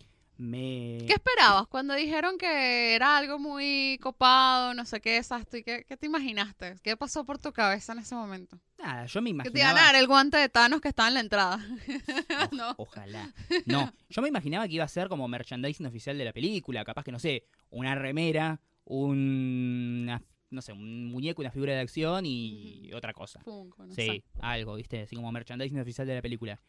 [0.42, 0.96] Me...
[1.07, 5.59] ¿Qué esperabas cuando dijeron que era algo muy copado, no sé qué, exacto?
[5.59, 6.76] ¿Y qué, qué te imaginaste?
[6.83, 8.59] ¿Qué pasó por tu cabeza en ese momento?
[8.79, 9.81] Nada, yo me Que te iban a imaginaba...
[9.83, 11.59] dar el guante de Thanos que estaba en la entrada.
[12.53, 12.74] O- no.
[12.79, 13.31] Ojalá.
[13.66, 17.05] No, yo me imaginaba que iba a ser como merchandising oficial de la película, capaz
[17.05, 22.24] que no sé, una remera, un una- no sé, un muñeco, una figura de acción
[22.24, 23.40] y otra cosa.
[23.42, 24.24] Funko, no Sí, sé.
[24.40, 25.03] algo, ¿viste?
[25.03, 26.62] Así como merchandising oficial de la película.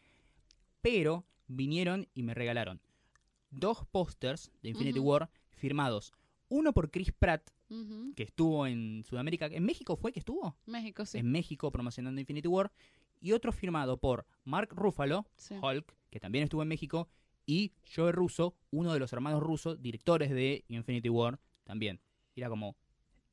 [0.82, 2.82] Pero vinieron y me regalaron
[3.52, 5.00] dos pósters de Infinity.
[5.00, 6.14] War firmados.
[6.50, 7.50] Uno por Chris Pratt,
[8.16, 9.46] que estuvo en Sudamérica.
[9.46, 10.58] ¿En México fue que estuvo?
[10.66, 11.20] México, sí.
[11.20, 12.72] En México promocionando Infinity War.
[13.22, 15.54] Y otro firmado por Mark Ruffalo, Sí.
[15.62, 17.08] Hulk, que también estuvo en México,
[17.46, 22.02] y Joe Russo, uno de los hermanos rusos, directores de Infinity War, también.
[22.36, 22.76] Era como,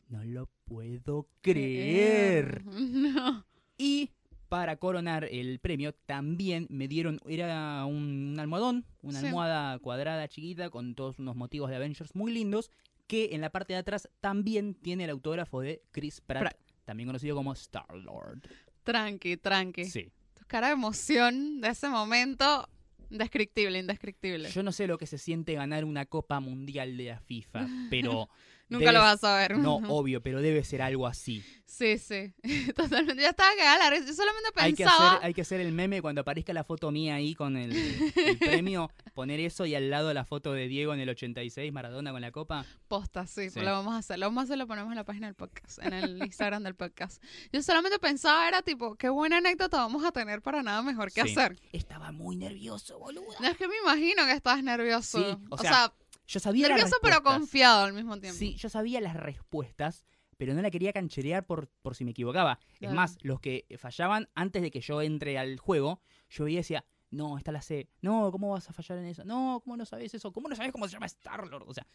[0.08, 2.62] no lo puedo creer.
[2.66, 3.46] No.
[3.78, 4.10] Y
[4.48, 9.26] para coronar el premio, también me dieron, era un, un almohadón, una Sí.
[9.26, 12.70] almohada cuadrada chiquita con todos unos motivos de Avengers muy lindos,
[13.06, 16.56] que en la parte de atrás también tiene el autógrafo de Chris Pratt, Pratt.
[16.84, 18.42] también conocido como Star-Lord.
[18.84, 19.84] Tranqui, tranqui.
[19.84, 20.10] Sí.
[20.34, 22.68] Tu cara de emoción de ese momento,
[23.10, 24.50] indescriptible, indescriptible.
[24.50, 28.28] Yo no sé lo que se siente ganar una Copa Mundial de la FIFA, pero...
[28.68, 29.56] Nunca lo vas a ver.
[29.58, 31.42] No, obvio, pero debe ser algo así.
[31.64, 32.32] Sí, sí.
[32.76, 33.22] Totalmente.
[33.22, 33.96] Ya estaba cagada la.
[34.04, 35.12] Yo solamente Hay que, pensaba.
[35.12, 37.72] hacer, hay que hacer el meme cuando aparezca la foto mía ahí con el,
[38.16, 42.10] el premio, poner eso y al lado la foto de Diego en el 86, Maradona
[42.10, 42.64] con la copa.
[42.88, 43.60] Posta, sí, Sí.
[43.60, 44.18] lo vamos a hacer.
[44.18, 46.74] Lo vamos a hacer, lo ponemos en la página del podcast, en el Instagram del
[46.74, 47.22] podcast.
[47.52, 51.22] Yo solamente pensaba, era tipo, qué buena anécdota vamos a tener para nada mejor que
[51.22, 51.30] Sí.
[51.30, 51.58] hacer.
[51.72, 53.36] Estaba muy nervioso, boluda.
[53.40, 55.18] No es que me imagino que estabas nervioso.
[55.18, 55.92] Sí, o sea,
[56.28, 58.38] Yo sabía las nervioso pero confiado al mismo tiempo.
[58.38, 60.04] Sí, yo sabía las respuestas,
[60.36, 62.60] pero no la quería cancherear por, por si me equivocaba.
[62.74, 62.94] Es Claro.
[62.94, 66.84] más, los que fallaban antes de que yo entre al juego, yo veía y decía,
[67.10, 67.88] no, esta la sé.
[68.02, 69.24] No, ¿cómo vas a fallar en eso?
[69.24, 70.30] No, ¿cómo no sabes eso?
[70.32, 71.64] ¿Cómo no sabes cómo se llama Star-Lord?
[71.66, 71.86] O sea,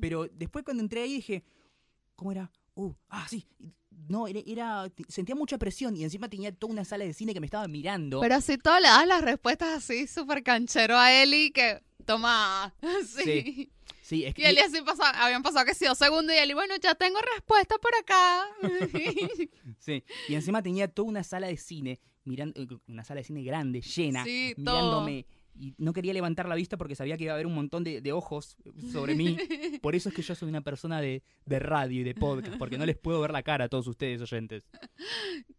[0.00, 1.44] pero después cuando entré ahí dije,
[2.16, 2.50] ¿cómo era?
[2.74, 3.46] Uh, ah, sí.
[4.08, 7.40] No, era, era- sentía mucha presión y encima tenía toda una sala de cine que
[7.40, 8.20] me estaba mirando.
[8.20, 12.74] Pero si todo le das las respuestas así, súper canchero a Eli, que toma.
[13.06, 13.22] Sí.
[13.24, 13.70] Sí.
[14.02, 16.54] sí, es Y que Eli así pasaba, habían pasado que sí, dos segundos y Eli,
[16.54, 18.46] bueno, ya tengo respuesta por acá.
[19.78, 20.04] sí.
[20.28, 24.24] Y encima tenía toda una sala de cine, mirando una sala de cine grande, llena,
[24.24, 24.74] Sí, todo.
[24.76, 25.26] mirándome.
[25.58, 28.02] Y no quería levantar la vista porque sabía que iba a haber un montón de,
[28.02, 28.58] de ojos
[28.92, 29.38] sobre mí.
[29.82, 32.76] Por eso es que yo soy una persona de, de radio y de podcast, porque
[32.76, 34.68] no les puedo ver la cara a todos ustedes oyentes.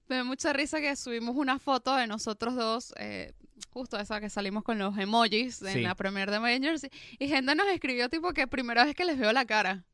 [0.07, 3.33] Me da mucha risa que subimos una foto de nosotros dos, eh,
[3.77, 5.81] justo esa que salimos con los emojis en Sí.
[5.81, 6.89] la premiere de Avengers, y,
[7.23, 9.85] y gente nos escribió tipo que primera vez que les veo la cara.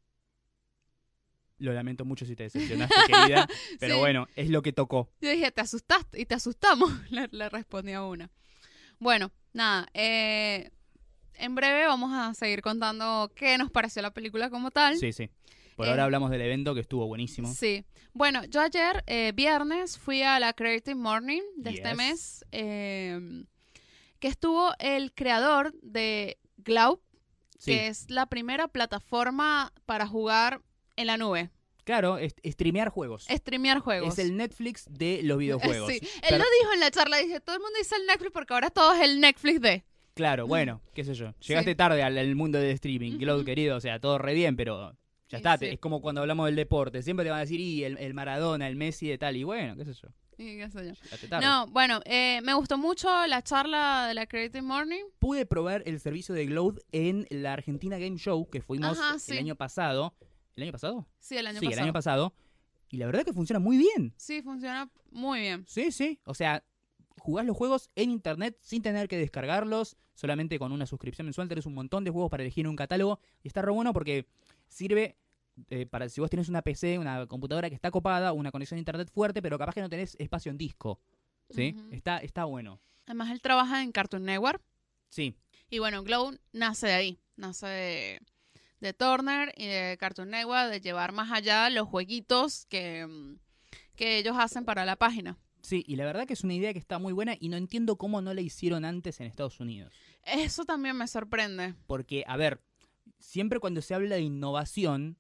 [1.59, 3.47] Lo lamento mucho si te decepcionaste, querida,
[3.79, 3.99] pero Sí.
[3.99, 5.09] bueno, es lo que tocó.
[5.21, 8.29] Yo dije, te asustaste, y te asustamos, le, le respondí a una.
[8.99, 10.71] Bueno, nada, eh,
[11.35, 14.97] en breve vamos a seguir contando qué nos pareció la película como tal.
[14.97, 15.29] Sí, sí.
[15.75, 17.51] Por Eh, ahora hablamos del evento que estuvo buenísimo.
[17.53, 17.83] Sí.
[18.13, 23.19] Bueno, yo ayer, eh, viernes, fui a la Creative Morning de este mes, eh,
[24.23, 26.37] que estuvo el creador de
[27.59, 27.71] Sí.
[27.71, 30.61] que es la primera plataforma para jugar
[30.95, 31.49] en la nube,
[31.83, 33.25] Claro, streamear juegos.
[33.29, 34.13] streamear juegos.
[34.17, 35.91] Es el Netflix de los videojuegos.
[35.91, 38.53] Sí, él lo dijo en la charla, dice, todo el mundo dice el Netflix porque
[38.53, 39.83] ahora todo es el Netflix de...
[40.13, 41.33] Claro, bueno, qué sé yo.
[41.45, 41.75] Llegaste Sí.
[41.75, 44.95] tarde al, al mundo del streaming, Glow, querido, o sea, todo re bien, pero
[45.27, 45.57] ya está.
[45.57, 45.65] sí.
[45.65, 47.01] Es como cuando hablamos del deporte.
[47.01, 49.75] Siempre te van a decir, y el, el Maradona, el Messi de tal, y bueno,
[49.75, 50.07] qué sé yo.
[50.37, 51.39] Y qué sé yo.
[51.39, 55.03] No, bueno, eh, me gustó mucho la charla de la Creative Morning.
[55.19, 59.33] Pude probar el servicio de Glow en la Argentina Game Show, que fuimos Ajá, sí.
[59.33, 60.15] el año pasado.
[60.55, 61.07] ¿El año pasado?
[61.19, 61.79] Sí, el año sí, pasado.
[61.79, 62.33] el año pasado.
[62.89, 64.13] Y la verdad que funciona muy bien.
[64.17, 65.65] Sí, funciona muy bien.
[65.67, 66.19] Sí, sí.
[66.25, 66.63] O sea,
[67.17, 71.65] jugás los juegos en internet sin tener que descargarlos, solamente con una suscripción mensual tenés
[71.65, 74.27] un montón de juegos para elegir en un catálogo y está re bueno porque
[74.67, 75.17] sirve
[75.69, 78.79] eh, para si vos tenés una PC, una computadora que está copada, una conexión a
[78.79, 80.99] internet fuerte, pero capaz que no tenés espacio en disco.
[81.49, 81.75] ¿Sí?
[81.91, 82.79] Está, está bueno.
[83.05, 84.61] Además, él trabaja en Cartoon Network.
[85.09, 85.35] Sí,
[85.69, 87.19] Y bueno, Glow nace de ahí.
[87.35, 88.19] Nace de,
[88.79, 93.37] de Turner y de Cartoon Network, de llevar más allá los jueguitos que, mm,
[93.95, 95.37] que ellos hacen para la página.
[95.61, 97.95] sí, y la verdad que es una idea que está muy buena y no entiendo
[97.97, 99.93] cómo no la hicieron antes en Estados Unidos.
[100.25, 101.75] Eso también me sorprende.
[101.87, 102.59] Porque, a ver,
[103.19, 105.17] siempre cuando se habla de innovación,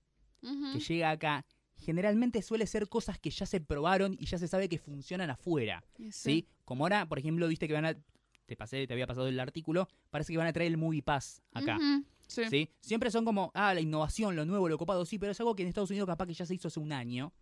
[0.73, 1.45] Que llega acá,
[1.77, 5.83] generalmente suele ser cosas que ya se probaron y ya se sabe que funcionan afuera.
[6.11, 6.47] ¿sí?
[6.65, 7.95] Como ahora, por ejemplo, viste que van a.
[8.45, 9.87] Te pasé, te había pasado el artículo.
[10.09, 11.77] Parece que van a traer el Movie Pass acá.
[12.27, 12.43] Sí.
[12.49, 12.69] ¿sí?
[12.81, 15.63] Siempre son como, ah, la innovación, lo nuevo, lo copado, sí, pero es algo que
[15.63, 17.33] en Estados Unidos capaz que ya se hizo hace un año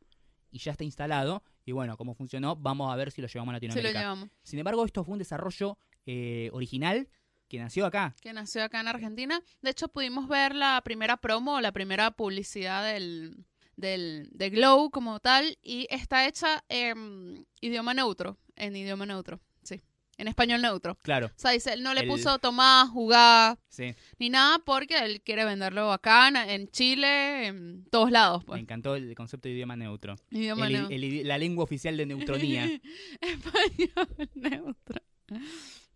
[0.51, 1.43] y ya está instalado.
[1.65, 3.99] Y bueno, como funcionó, vamos a ver si lo llevamos a Sí lo Latinoamérica.
[3.99, 4.29] llevamos.
[4.43, 7.07] Sin embargo, esto fue un desarrollo eh, original
[7.51, 8.15] que nació acá.
[8.21, 9.41] Que nació acá en Argentina.
[9.61, 13.43] De hecho, pudimos ver la primera promo, la primera publicidad del,
[13.75, 15.57] del, de Glow como tal.
[15.61, 18.37] Y está hecha en idioma neutro.
[18.55, 19.81] En idioma neutro, sí.
[20.17, 20.95] En español neutro.
[21.01, 23.95] Claro, O sea, dice, él no le El- puso tomar, jugar, sí.
[24.17, 28.61] ni nada, porque él quiere venderlo acá, en, Chile, en todos lados, Me pues.
[28.61, 30.15] encantó el concepto de idioma neutro.
[30.29, 30.95] Idioma El- neutro.
[30.95, 32.65] el la lengua oficial de neutronía.
[33.21, 35.01] Español neutro.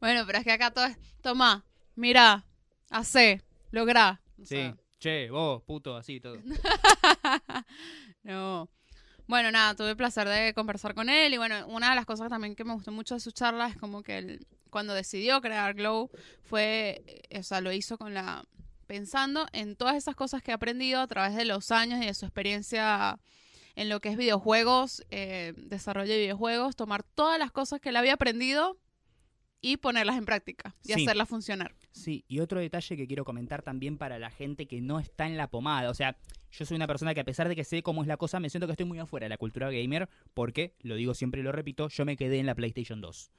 [0.05, 1.65] Bueno, pero es que acá todo es, toma,
[1.95, 2.45] mira,
[2.91, 3.41] hace,
[3.71, 4.21] logra.
[4.39, 4.53] O Sí.
[4.55, 6.37] sea, Che, vos, puto, así todo.
[8.21, 8.69] no.
[9.25, 12.29] Bueno, nada, tuve el placer de conversar con él y bueno, una de las cosas
[12.29, 15.73] también que me gustó mucho de su charla es como que él, cuando decidió crear
[15.73, 16.11] Glow,
[16.43, 18.45] fue, eh, o sea, lo hizo con la,
[18.85, 22.13] pensando en todas esas cosas que ha aprendido a través de los años y de
[22.13, 23.17] su experiencia
[23.75, 27.95] en lo que es videojuegos, eh, desarrollo de videojuegos, tomar todas las cosas que él
[27.95, 28.77] había aprendido
[29.65, 31.03] y ponerlas en práctica y Sí.
[31.05, 31.73] hacerlas funcionar.
[31.91, 35.37] Sí, y otro detalle que quiero comentar también para la gente que no está en
[35.37, 35.89] la pomada.
[35.89, 36.17] O sea,
[36.51, 38.49] yo soy una persona que a pesar de que sé cómo es la cosa, me
[38.49, 41.51] siento que estoy muy afuera de la cultura gamer porque, lo digo siempre y lo
[41.51, 43.31] repito, yo me quedé en la PlayStation 2.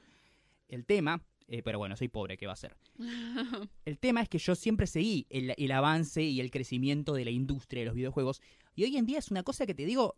[0.69, 2.77] El tema, eh, pero bueno, soy pobre, ¿qué va a ser?
[3.85, 7.31] El tema es que yo siempre seguí el, el avance y el crecimiento de la
[7.31, 8.43] industria de los videojuegos
[8.75, 10.17] y hoy en día es una cosa que te digo,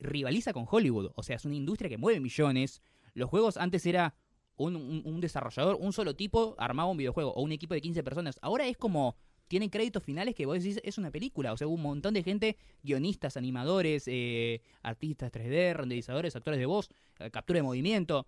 [0.00, 1.12] rivaliza con Hollywood.
[1.14, 2.82] O sea, es una industria que mueve millones.
[3.14, 4.14] Los juegos antes era
[4.56, 8.38] un, un- desarrollador, un solo tipo armaba un videojuego o un equipo de 15 personas.
[8.42, 9.16] Ahora es como
[9.48, 11.52] tienen créditos finales que vos decís es una película.
[11.52, 16.88] O sea, un montón de gente, guionistas, animadores, eh, artistas 3D, renderizadores, actores de voz,
[17.20, 18.26] eh, captura de movimiento.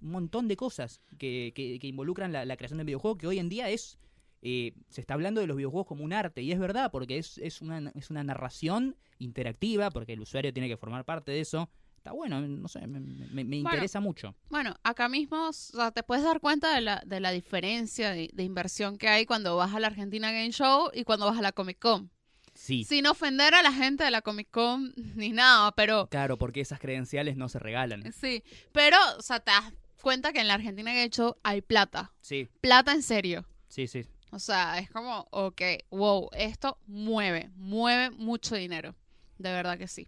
[0.00, 3.38] Un montón de cosas que, que- que involucran la, la creación del videojuego que hoy
[3.38, 3.98] en día es...
[4.42, 7.38] eh, se está hablando de los videojuegos como un arte y es verdad porque es,
[7.38, 11.70] es, una, es una narración interactiva porque el usuario tiene que formar parte de eso.
[12.04, 14.34] Está bueno, no sé, me, me- me Bueno, interesa mucho.
[14.50, 18.28] Bueno, acá mismo o sea, te puedes dar cuenta de la, de la diferencia de,
[18.30, 21.40] de inversión que hay cuando vas a la Argentina Game Show y cuando vas a
[21.40, 22.10] la Comic Con.
[22.52, 26.60] Sí, Sin ofender a la gente de la Comic Con ni nada, pero claro, porque
[26.60, 28.12] esas credenciales no se regalan.
[28.12, 28.44] sí.
[28.72, 32.12] Pero, o sea, te das cuenta que en la Argentina Game Show hay plata.
[32.20, 33.46] Sí, Plata en serio.
[33.68, 34.04] sí, sí.
[34.30, 38.94] O sea, es como, ok, wow, esto mueve, mueve mucho dinero.
[39.38, 40.06] De verdad que sí.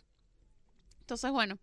[1.00, 1.58] Entonces, bueno,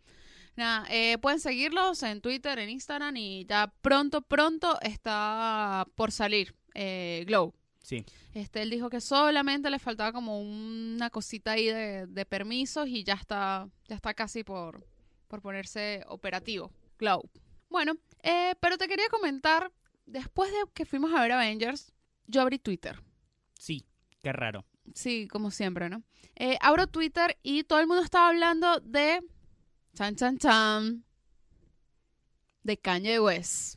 [0.56, 6.56] nada, eh, pueden seguirlos en Twitter, en Instagram y ya pronto, pronto está por salir
[6.74, 7.54] eh, Glow.
[7.82, 12.88] Sí, Este, él dijo que solamente le faltaba como una cosita ahí de, de permisos
[12.88, 14.88] y ya está, ya está casi por,
[15.28, 16.72] por ponerse operativo.
[16.98, 17.30] Glow.
[17.70, 19.70] Bueno, eh, pero te quería comentar,
[20.06, 21.92] después de que fuimos a ver Avengers,
[22.28, 23.02] yo abrí Twitter.
[23.58, 23.86] sí,
[24.22, 24.66] qué raro.
[24.96, 26.04] Sí, como siempre, ¿no?
[26.36, 29.22] Eh, abro Twitter y todo el mundo estaba hablando de...
[29.96, 31.04] Chan, chan, chan.
[32.64, 33.76] De Kanye West.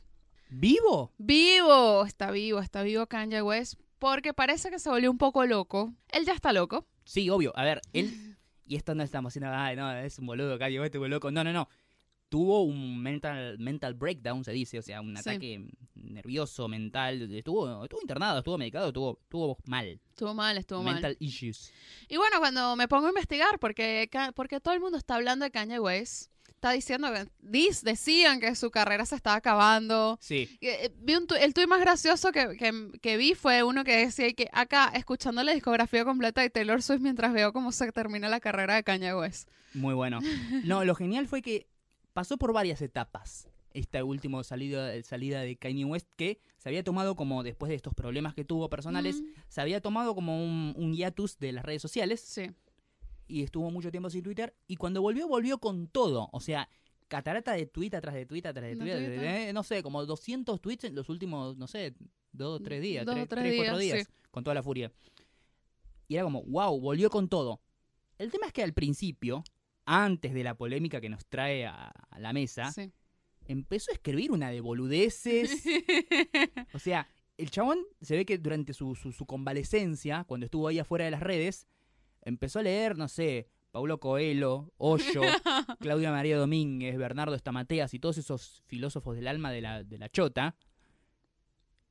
[0.49, 1.13] ¿Vivo?
[1.19, 3.75] Vivo, está vivo, está vivo Kanye West.
[3.99, 5.93] Porque parece que se volvió un poco loco.
[6.09, 6.87] Él ya está loco.
[7.05, 7.53] Sí, obvio.
[7.55, 8.35] A ver, él.
[8.69, 9.49] Y esto no estamos haciendo.
[9.55, 11.31] Ay, no, es un boludo, Cayo, este boludo loco.
[11.31, 11.69] No, no, no.
[12.29, 14.79] Tuvo un mental, mental breakdown, se dice.
[14.79, 15.19] O sea, un Sí.
[15.29, 17.33] ataque nervioso, mental.
[17.33, 19.99] Estuvo, estuvo internado, estuvo medicado, estuvo, estuvo mal.
[20.09, 20.95] Estuvo mal, estuvo mal.
[20.95, 21.71] mental issues.
[22.09, 25.51] Y bueno, cuando me pongo a investigar, porque, porque todo el mundo está hablando de
[25.51, 30.17] Kanye West, está diciendo que dis- decían que su carrera se estaba acabando.
[30.19, 33.83] Sí, eh, Vi un tu- el tuit más gracioso que, que- que vi fue uno
[33.83, 37.91] que decía que acá, escuchando la discografía completa de Taylor Swift mientras veo cómo se
[37.91, 39.49] termina la carrera de Kanye West.
[39.73, 40.19] muy bueno.
[40.65, 41.67] No, lo genial fue que
[42.17, 43.47] pasó por varias etapas.
[43.75, 47.93] Esta última salida, salida de Kanye West que se había tomado como, después de estos
[47.93, 51.83] problemas que tuvo personales, Mm, se había tomado como un, un hiatus de las redes
[51.83, 52.49] sociales sí.
[53.27, 54.55] y estuvo mucho tiempo sin Twitter.
[54.65, 56.29] Y cuando volvió, volvió con todo.
[56.31, 56.67] O sea,
[57.07, 59.49] catarata de tweet atrás de tweet atrás de No, tweet.
[59.49, 61.93] Eh, no sé, como 200 tweets en los últimos, no sé,
[62.31, 63.05] dos o tres días.
[63.05, 64.09] Dos tres, cuatro días, días.
[64.31, 64.91] Con toda la furia.
[66.07, 67.61] Y era como, wow, volvió con todo.
[68.17, 69.43] El tema es que al principio,
[69.87, 72.91] antes de la polémica que nos trae a, a la mesa, sí.
[73.45, 75.63] empezó a escribir una de boludeces.
[76.73, 80.79] O sea, el chabón se ve que durante su, su, su convalecencia, cuando estuvo ahí
[80.79, 81.67] afuera de las redes,
[82.21, 85.21] empezó a leer, no sé, Paulo Coelho, Hoyo,
[85.79, 90.09] Claudia María Domínguez, Bernardo Estamateas y todos esos filósofos del alma de la, de la
[90.09, 90.55] chota.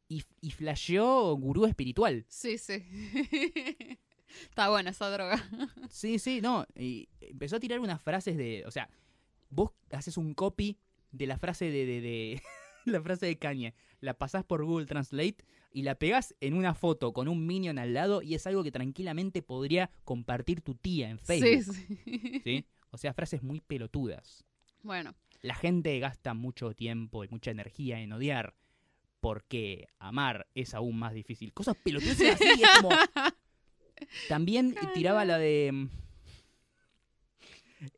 [0.09, 2.24] Y, y flasheó gurú espiritual.
[2.28, 2.85] Sí, sí.
[4.44, 5.42] Está buena esa droga.
[5.90, 6.66] Sí, sí, no.
[6.77, 8.64] Y empezó a tirar unas frases de.
[8.66, 8.88] O sea,
[9.51, 10.79] vos haces un copy
[11.12, 11.87] de la frase de.
[11.87, 12.42] de, de-
[12.85, 13.75] la frase de Kanye.
[14.01, 15.38] La pasás por Google Translate
[15.72, 18.70] y la pegás en una foto con un minion al lado y es algo que
[18.70, 21.77] tranquilamente podría compartir tu tía en Sí, Facebook.
[22.05, 22.40] sí.
[22.44, 22.66] ¿sí?
[22.90, 24.44] O sea, frases muy pelotudas.
[24.83, 28.55] Bueno, La gente gasta mucho tiempo y mucha energía en odiar
[29.20, 31.53] porque amar es aún más difícil.
[31.53, 32.90] Cosas pelotudas así, es como...
[34.28, 35.70] También tiraba la de...
[35.72, 35.88] mm,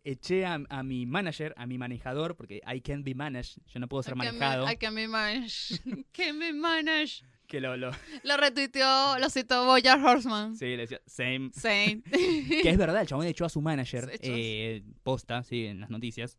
[0.05, 3.87] Eché a, a mi manager, a mi manejador, porque I can't be managed, yo no
[3.89, 4.71] puedo ser I can be- manejado.
[4.73, 5.81] I can be managed.
[6.13, 7.25] can be managed.
[7.47, 7.93] Que lo, lo-
[8.25, 10.57] Lo retuiteó, lo citó Boyar Horseman.
[10.57, 11.51] sí, le decía, same.
[11.55, 12.03] Sí.
[12.63, 16.37] Que es verdad, el chabón echó a su manager, eh, posta, sí, en las noticias.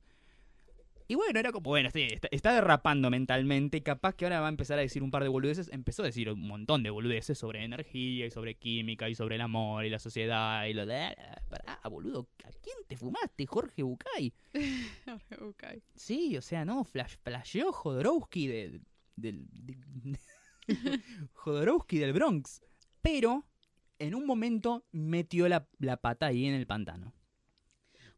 [1.11, 4.49] Y bueno, era como, bueno, sí, está, está derrapando mentalmente, capaz que ahora va a
[4.49, 5.67] empezar a decir un par de boludeces.
[5.73, 9.41] Empezó a decir un montón de boludeces sobre energía y sobre química y sobre el
[9.41, 11.15] amor y la sociedad y lo de...
[11.49, 14.31] Pará, boludo, ¿a quién te fumaste, Jorge Bucay?
[15.41, 15.63] Ok.
[15.95, 18.81] Sí, o sea, no, flash, flasheó Jodorowsky de-
[19.15, 19.47] del...
[19.51, 20.19] de-
[21.33, 22.61] Jodorowsky del Bronx.
[23.01, 23.47] Pero,
[23.97, 27.13] en un momento, metió la, la pata ahí en el pantano.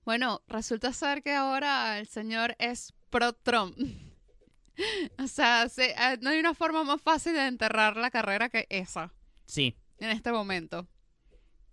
[0.03, 3.77] Bueno, resulta ser que ahora el señor es pro Trump.
[5.19, 8.65] o sea, se- eh, no hay una forma más fácil de enterrar la carrera que
[8.69, 9.13] esa
[9.45, 10.87] Sí, en este momento.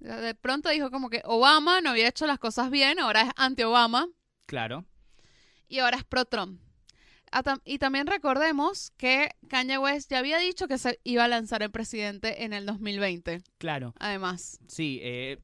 [0.00, 4.08] De pronto dijo como que Obama no había hecho las cosas bien, ahora es anti-Obama
[4.46, 4.84] Claro.
[5.68, 6.60] y ahora es pro-Trump.
[7.32, 11.62] Ah, Y también recordemos que Kanye West ya había dicho que se iba a lanzar
[11.62, 13.92] el presidente en el 2020, Claro.
[13.98, 14.60] además.
[14.68, 15.38] Sí, eh,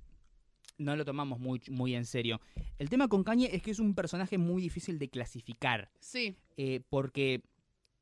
[0.79, 2.41] no lo tomamos muy, muy en serio.
[2.79, 5.91] El tema con Kanye es que es un personaje muy difícil de clasificar.
[6.01, 7.43] Sí, eh, porque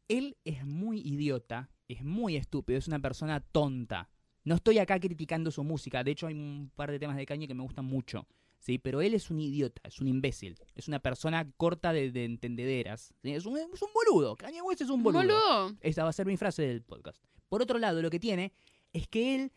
[0.09, 4.09] él es muy idiota, es muy estúpido, es una persona tonta.
[4.45, 7.47] No estoy acá criticando su música, de hecho hay un par de temas de Kanye
[7.47, 8.27] que me gustan mucho,
[8.59, 8.79] ¿sí?
[8.79, 13.15] Pero él es un idiota, es un imbécil, es una persona corta de, de entendederas,
[13.23, 13.33] ¿sí?
[13.33, 15.23] es, un, es un boludo, Kanye West es un boludo.
[15.23, 15.77] boludo.
[15.81, 17.23] Esa va a ser mi frase del podcast.
[17.49, 18.53] Por otro lado, lo que tiene
[18.93, 19.53] es que él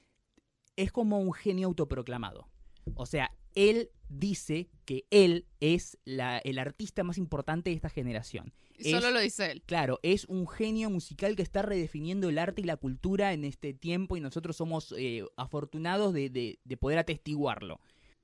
[0.76, 2.48] es como un genio autoproclamado.
[2.94, 8.54] O sea, él dice que él es la- el artista más importante de esta generación.
[8.78, 9.64] Y Es- solo lo dice él.
[9.64, 13.74] Claro, es un genio musical que está redefiniendo el arte y la cultura en este
[13.74, 17.80] tiempo y nosotros somos eh, afortunados de, de- de poder atestiguarlo.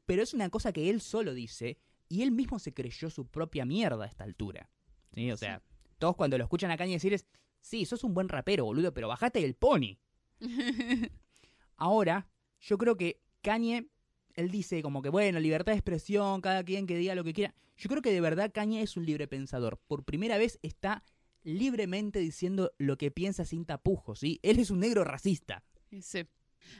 [0.05, 1.77] Pero es una cosa que él solo dice
[2.09, 4.69] y él mismo se creyó su propia mierda a esta altura.
[5.13, 5.31] ¿Sí?
[5.31, 5.63] O sea,
[5.97, 7.25] todos cuando lo escuchan a Kanye decir es,
[7.61, 9.97] sí, sos un buen rapero, boludo, pero bajate del pony.
[11.77, 12.27] Ahora,
[12.59, 13.87] yo creo que Kanye,
[14.35, 17.53] él dice como que, bueno, libertad de expresión, cada quien que diga lo que quiera.
[17.77, 19.79] Yo creo que de verdad Kanye es un libre pensador.
[19.87, 21.03] Por primera vez está
[21.43, 24.39] libremente diciendo lo que piensa sin tapujos, ¿sí?
[24.43, 25.63] Él es un negro racista.
[26.01, 26.25] Sí.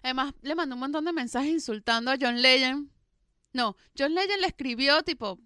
[0.04, 2.90] Además, le mandó un montón de mensajes insultando a John Legend.
[3.54, 5.40] No, John Legend le escribió tipo,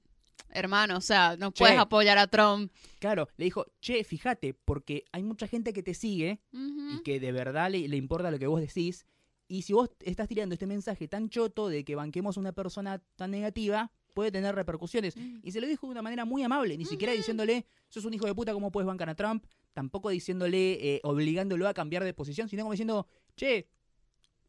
[0.50, 1.60] hermano, o sea, no Che.
[1.64, 2.72] puedes apoyar a Trump.
[3.00, 7.32] Claro, le dijo, che, fíjate, porque hay mucha gente que te sigue y que de
[7.32, 9.06] verdad le, le importa lo que vos decís.
[9.48, 13.00] Y si vos estás tirando este mensaje tan choto de que banquemos a una persona
[13.16, 15.16] tan negativa, puede tener repercusiones.
[15.18, 15.40] Mm.
[15.44, 18.26] Y se lo dijo de una manera muy amable, ni siquiera diciéndole, sos un hijo
[18.26, 19.46] de puta, ¿cómo puedes bancar a Trump?
[19.74, 23.68] Tampoco diciéndole, eh, obligándolo a cambiar de posición, sino como diciendo, che,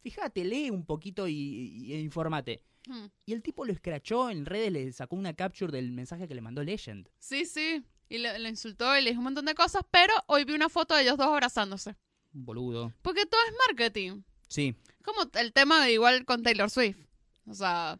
[0.01, 2.63] fíjate, lee un poquito y, y- e informate.
[2.89, 3.07] Mm.
[3.27, 6.41] Y el tipo lo escrachó en redes, le sacó una capture del mensaje que le
[6.41, 7.09] mandó Legend.
[7.19, 7.85] Sí, sí.
[8.09, 10.69] Y le, le insultó y le dijo un montón de cosas, pero hoy vi una
[10.69, 11.97] foto de ellos dos abrazándose.
[12.33, 12.93] Boludo.
[13.03, 14.23] Porque todo es marketing.
[14.49, 16.99] Sí, Como el tema de igual con Taylor Swift.
[17.47, 17.99] O sea,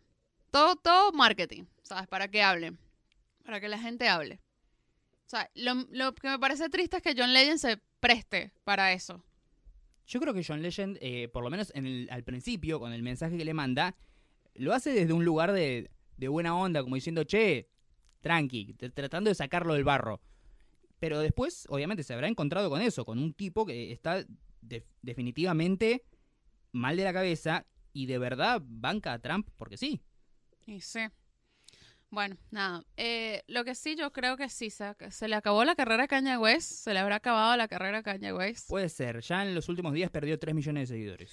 [0.51, 1.65] todo, todo marketing.
[1.83, 2.09] ¿Sabes?
[2.09, 2.79] Para que hablen.
[3.45, 4.41] Para que la gente hable.
[5.25, 8.93] O sea, lo, lo que me parece triste es que John Legend se preste para
[8.93, 9.25] eso.
[10.07, 13.03] Yo creo que John Legend, eh, por lo menos en el- al principio, con el
[13.03, 13.97] mensaje que le manda,
[14.55, 17.69] lo hace desde un lugar de, de buena onda, como diciendo, che,
[18.21, 20.21] tranqui, tratando de sacarlo del barro.
[21.01, 24.25] Pero después, obviamente, se habrá encontrado con eso, con un tipo que está
[24.61, 26.05] de- definitivamente
[26.77, 30.01] mal de la cabeza y de verdad banca a Trump porque sí.
[30.67, 31.01] Y sí.
[32.11, 32.85] Bueno, nada.
[32.97, 34.71] Eh, lo que sí, yo creo que sí.
[34.71, 36.71] Se, se le acabó la carrera a Kanye West.
[36.71, 38.69] Se le habrá acabado la carrera a Kanye West.
[38.69, 41.33] Puede ser, ya en los últimos días perdió 3 millones de seguidores.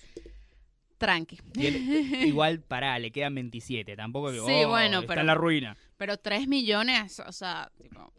[0.97, 1.37] Tranqui.
[1.59, 5.35] Él- igual, pará, le quedan 27, tampoco que, Sí, oh, bueno, está pero- en la
[5.35, 5.77] ruina.
[5.97, 8.11] Pero 3 millones, o sea, tipo.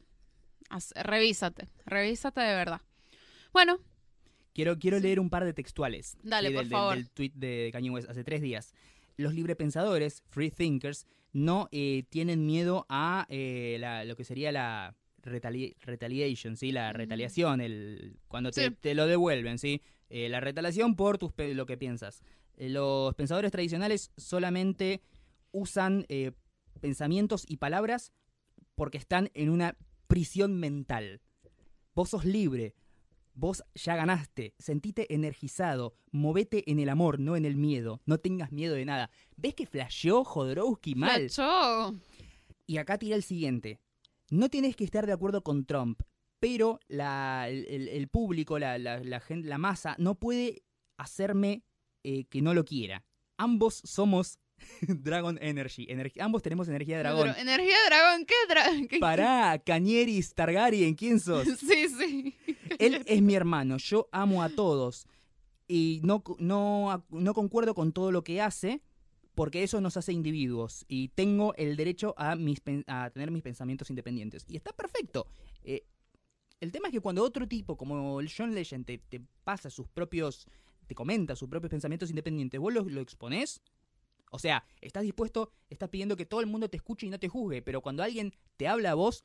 [0.94, 1.68] revísate.
[1.86, 2.80] Revísate de verdad.
[3.52, 3.78] Bueno,
[4.54, 6.16] Quiero, quiero leer un par de textuales.
[6.22, 6.94] Dale, sí, por del, favor.
[6.96, 8.72] Del, tweet de Kanye West hace tres días.
[9.16, 14.94] Los librepensadores, free thinkers, no eh, tienen miedo a eh, la- lo que sería la
[15.22, 16.70] retali- retaliation, ¿sí?
[16.72, 18.76] La retaliación, el, cuando te, Sí.
[18.80, 19.82] te lo devuelven, ¿sí?
[20.08, 22.22] Eh, la retaliación por tus, lo que piensas.
[22.56, 25.00] Los pensadores tradicionales solamente
[25.50, 26.06] usan
[26.80, 28.12] pensamientos y palabras
[28.76, 31.20] porque están en una prisión mental.
[31.94, 32.74] Vos sos libre,
[33.36, 38.52] Vos ya ganaste, sentite energizado, movete en el amor, no en el miedo, no tengas
[38.52, 39.10] miedo de nada.
[39.36, 41.28] ¿Ves que flasheó Jodorowsky mal?
[41.30, 41.94] flachó.
[42.66, 43.80] Y acá tira el siguiente.
[44.30, 46.00] No tienes que estar de acuerdo con Trump,
[46.38, 50.62] pero la- el, público, la, la, la gen- la masa, no puede
[50.96, 51.64] hacerme
[52.04, 53.04] eh, que no lo quiera.
[53.36, 54.38] Ambos somos
[54.88, 55.86] Dragon Energy.
[55.86, 57.28] energi- ambos tenemos energía de dragón.
[57.34, 58.26] Pero, ¿Energía de dragón?
[58.26, 58.88] ¿Qué dragón?
[59.00, 61.46] Pará, Cañeris, Targaryen, ¿quién sos?
[61.58, 62.34] Sí, sí.
[62.78, 65.06] Él es mi hermano, yo amo a todos
[65.66, 68.82] y no, no, no concuerdo con todo lo que hace
[69.34, 73.90] porque eso nos hace individuos y tengo el derecho a, mis, a tener mis pensamientos
[73.90, 74.44] independientes.
[74.48, 75.26] Y está perfecto.
[75.64, 75.84] Eh,
[76.60, 79.88] el tema es que cuando otro tipo como el John Legend te, te pasa sus
[79.88, 80.46] propios,
[80.86, 83.60] te comenta sus propios pensamientos independientes, vos lo, lo exponés.
[84.34, 87.28] O sea, estás dispuesto, estás pidiendo que todo el mundo te escuche y no te
[87.28, 89.24] juzgue, pero cuando alguien te habla a vos,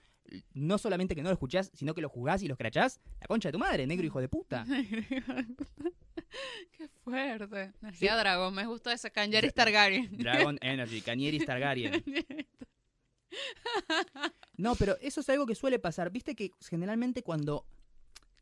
[0.53, 3.49] no solamente que no lo escuchás, sino que lo juzgás y lo escrachás, la concha
[3.49, 4.67] de tu madre, negro hijo de puta.
[6.77, 7.73] Qué fuerte.
[7.81, 8.53] Energía de dragón.
[8.53, 10.09] Me gusta ese Kanjeris Targaryen.
[10.19, 12.03] Dragon Energy, Cañeris Targaryen.
[14.57, 16.11] No, pero eso es algo que suele pasar.
[16.11, 17.65] Viste que generalmente cuando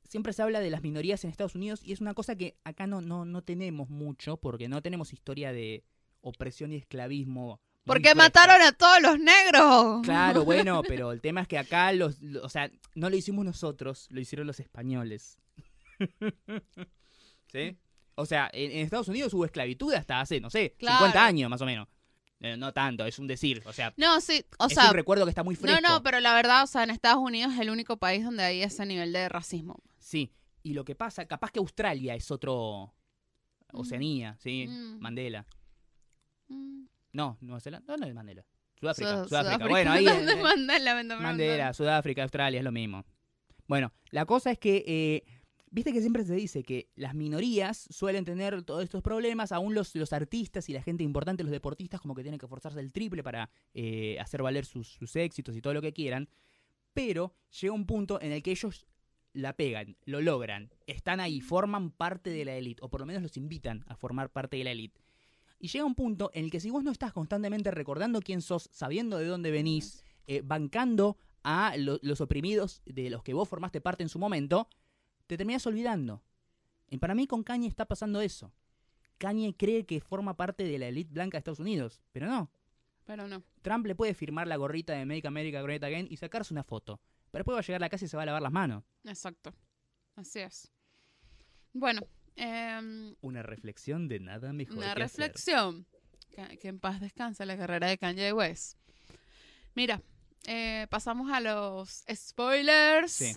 [0.04, 2.88] siempre se habla de las minorías en Estados Unidos y es una cosa que acá
[2.88, 5.86] no, no, no tenemos mucho porque no tenemos historia de
[6.22, 7.60] opresión y esclavismo.
[7.86, 10.02] Porque mataron a todos los negros.
[10.04, 13.46] Claro, bueno, pero el tema es que acá los, lo- o sea, no lo hicimos
[13.46, 15.38] nosotros, lo hicieron los españoles.
[17.52, 17.78] ¿Sí?
[18.16, 20.98] O sea, en, en Estados Unidos hubo esclavitud hasta hace, no sé, Claro.
[20.98, 21.88] 50 años más o menos.
[22.40, 25.26] Eh, no tanto, es un decir, o sea, No, sí, o es sea, un recuerdo
[25.26, 25.82] que está muy fresco.
[25.82, 28.44] no, no, pero la verdad, o sea, en Estados Unidos es el único país donde
[28.44, 29.82] hay ese nivel de racismo.
[29.98, 32.94] Sí, y lo que pasa, capaz que Australia es otro
[33.74, 33.80] Mm.
[33.80, 35.00] Oceanía, sí, Mm.
[35.00, 35.46] Mandela.
[36.50, 36.86] Mm.
[37.14, 38.46] No, Nueva Zelanda, no, no es Mandela.
[38.80, 39.68] Sudáfrica, Sud- Sudáfrica.
[39.68, 41.74] Bueno, ahí ¿Dónde eh, Mandela, Mandela.
[41.74, 43.06] Sudáfrica, Australia, es lo mismo.
[43.68, 45.24] Bueno, la cosa es que, eh,
[45.72, 49.96] viste que siempre se dice que las minorías suelen tener todos estos problemas, aún los,
[49.96, 53.24] los artistas y la gente importante, los deportistas, como que tienen que esforzarse el triple
[53.24, 56.30] para eh, hacer valer sus, sus éxitos y todo lo que quieran,
[56.94, 58.88] pero llega un punto en el que ellos
[59.34, 63.22] la pegan, lo logran, están ahí, forman parte de la élite, o por lo menos
[63.22, 65.02] los invitan a formar parte de la élite.
[65.60, 68.70] Y llega un punto en el que si vos no estás constantemente recordando quién sos,
[68.72, 73.82] sabiendo de dónde venís, eh, bancando a lo- los oprimidos de los que vos formaste
[73.82, 74.70] parte en su momento,
[75.26, 76.22] te terminás olvidando.
[76.90, 78.52] Y para mí con Kanye está pasando eso.
[79.18, 82.52] Kanye cree que forma parte de la élite blanca de Estados Unidos, pero no.
[83.06, 83.42] Pero no.
[83.62, 87.00] Trump le puede firmar la gorrita de Make America Great Again y sacarse una foto.
[87.32, 88.84] Pero después va a llegar a la casa y se va a lavar las manos.
[89.06, 89.54] Exacto.
[90.16, 90.72] Así es.
[91.74, 92.02] Bueno,
[92.38, 94.78] em, Una reflexión de nada mejor.
[94.78, 95.86] una que reflexión.
[96.30, 98.78] Que, que en paz descanse la carrera de Kanye West.
[99.76, 100.02] Mira,
[100.46, 103.12] eh, pasamos a los spoilers.
[103.12, 103.36] Sí.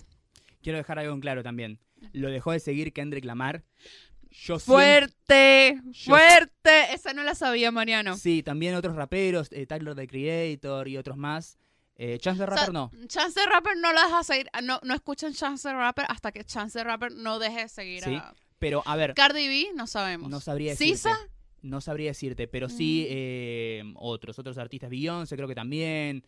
[0.61, 1.79] Quiero dejar algo en claro también.
[2.13, 3.63] Lo dejó de seguir Kendrick Lamar.
[4.29, 6.93] Yo Fuerte, Yo- fuerte.
[6.93, 8.15] Esa no la sabía, Mariano.
[8.17, 11.57] Sí, también otros raperos, eh, Tyler the Creator y otros más.
[11.97, 12.91] Eh, Chance the O sea, Rapper no.
[13.07, 14.49] Chance the Rapper no la deja seguir.
[14.53, 17.69] ah, No, no escuchan Chance the Rapper hasta que Chance the Rapper no deje de
[17.69, 20.29] seguir Sí, a Pero a ver, Cardi B, no sabemos.
[20.29, 20.95] no sabría decirte.
[20.95, 21.17] ¿Sisa?
[21.63, 23.11] No sabría decirte, pero sí Mm.
[23.11, 24.89] eh, otros, otros artistas.
[24.89, 26.23] Beyoncé creo que también.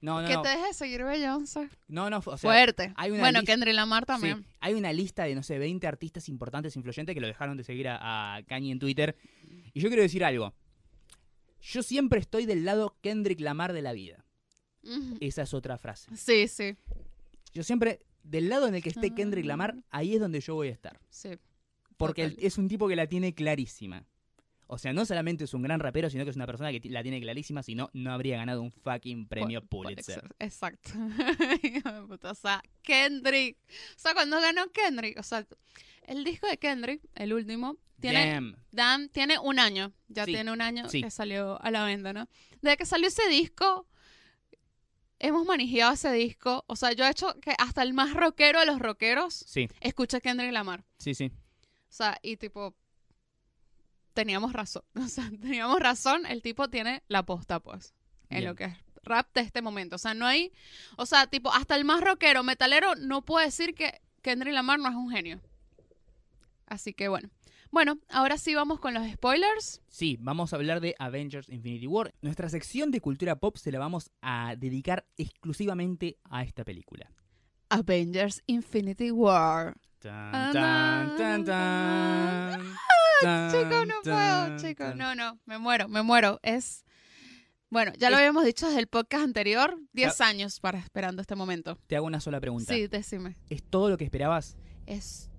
[0.00, 0.42] No, no, Que no.
[0.42, 1.68] te deje de seguir Beyoncé.
[1.88, 2.92] No, no, o sea, Fuerte.
[2.96, 4.46] hay una Bueno, Kendrick Lamar sí, también.
[4.60, 7.88] hay una lista de, no sé, 20 artistas importantes, influyentes que lo dejaron de seguir
[7.88, 9.16] a, a Kanye en Twitter.
[9.74, 10.54] Y yo quiero decir algo.
[11.60, 14.24] Yo siempre estoy del lado Kendrick Lamar de la vida.
[15.20, 16.08] Esa es otra frase.
[16.16, 16.76] Sí, sí,
[17.52, 19.12] Yo siempre, del lado en el que esté.
[19.14, 21.00] Kendrick Lamar, ahí es donde yo voy a estar.
[21.10, 21.30] sí.
[21.98, 24.06] Porque es un tipo que la tiene clarísima.
[24.70, 27.02] O sea, no solamente es un gran rapero, sino que es una persona que la
[27.02, 30.22] tiene clarísima, si no, no habría ganado un fucking premio Pulitzer.
[30.38, 30.90] Exacto.
[32.22, 33.56] O sea, Kendrick.
[33.68, 35.46] O sea, cuando ganó Kendrick, o sea,
[36.02, 38.56] el disco de Kendrick, el último, tiene, Damn.
[38.70, 39.92] Dan, tiene un año.
[40.08, 41.02] Ya Sí, tiene un año sí.
[41.02, 42.28] que salió a la venta, ¿no?
[42.60, 43.88] Desde que salió ese disco,
[45.18, 46.64] hemos manejado ese disco.
[46.66, 50.20] O sea, yo he hecho que hasta el más rockero de los rockeros Sí, escucha
[50.20, 50.84] Kendrick Lamar.
[50.98, 51.32] sí, sí.
[51.88, 52.74] O sea, y tipo,
[54.14, 54.82] teníamos razón.
[54.94, 56.26] O sea, teníamos razón.
[56.26, 57.94] El tipo tiene la posta, pues,
[58.30, 58.50] en Bien.
[58.50, 59.96] lo que es rap de este momento.
[59.96, 60.52] O sea, no hay.
[60.96, 64.88] O sea, tipo, hasta el más rockero, metalero, no puede decir que Kendrick Lamar no
[64.88, 65.40] es un genio.
[66.66, 67.30] Así que bueno.
[67.70, 69.82] Bueno, ahora sí vamos con los spoilers.
[69.88, 72.14] Sí, vamos a hablar de Avengers Infinity War.
[72.22, 77.12] Nuestra sección de cultura pop se la vamos a dedicar exclusivamente a esta película.
[77.68, 79.76] Avengers Infinity War.
[79.98, 82.62] Tan, tan, tan, tan.
[83.20, 84.84] Tan, Chico, no puedo, tan, chico.
[84.84, 84.96] tan.
[84.98, 86.38] No, no, me muero, me muero.
[86.44, 86.84] Es.
[87.68, 89.76] Bueno, ya lo Es- habíamos dicho desde el podcast anterior.
[89.92, 91.76] 10 años para esperando este momento.
[91.88, 92.72] Te hago una sola pregunta.
[92.72, 93.36] Sí, decime.
[93.50, 94.56] ¿Es todo lo que esperabas?
[94.86, 95.30] Es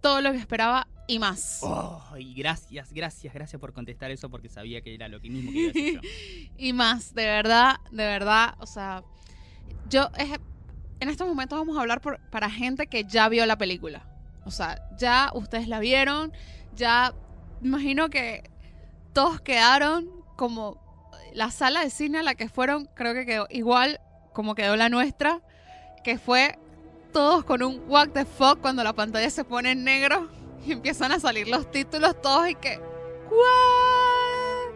[0.00, 1.60] todo lo que esperaba y más.
[1.62, 5.52] Oh, y gracias, gracias, gracias por contestar eso porque sabía que era lo que mismo
[5.52, 6.00] que iba a decir yo.
[6.58, 8.56] Y más, de verdad, de verdad.
[8.58, 9.04] O sea,
[9.88, 10.40] yo es-
[10.98, 14.07] en estos momentos vamos a hablar por- para gente que ya vio la película.
[14.48, 16.32] O sea, ya ustedes la vieron,
[16.74, 17.14] ya
[17.62, 18.50] imagino que
[19.12, 20.80] todos quedaron como
[21.34, 24.00] la sala de cine a la que fueron, creo que quedó igual
[24.32, 25.42] como quedó la nuestra,
[26.02, 26.58] que fue
[27.12, 30.30] todos con un what the fuck cuando la pantalla se pone en negro
[30.66, 32.78] y empiezan a salir los títulos todos y que
[33.30, 34.17] ¿What?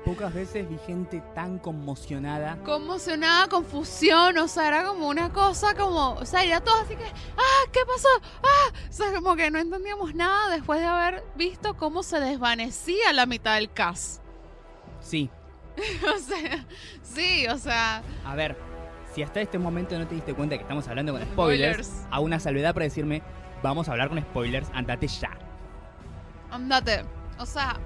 [0.04, 2.56] Pocas veces vi gente tan conmocionada.
[2.64, 7.04] conmocionada, confusión, o sea, era como una cosa como, o sea, ya todos así que,
[7.04, 8.08] ah, ¿qué pasó?
[8.42, 13.12] Ah, o sea, como que no entendíamos nada después de haber visto cómo se desvanecía
[13.12, 14.20] la mitad del cast.
[15.00, 15.30] Sí,
[16.14, 16.66] o sea,
[17.02, 18.56] sí, o sea, a ver,
[19.14, 22.06] si hasta este momento no te diste cuenta que estamos hablando con spoilers, Spoilers.
[22.10, 23.22] a una salvedad para decirme,
[23.62, 25.30] vamos a hablar con spoilers, andate ya.
[26.50, 27.04] andate,
[27.38, 27.78] o sea,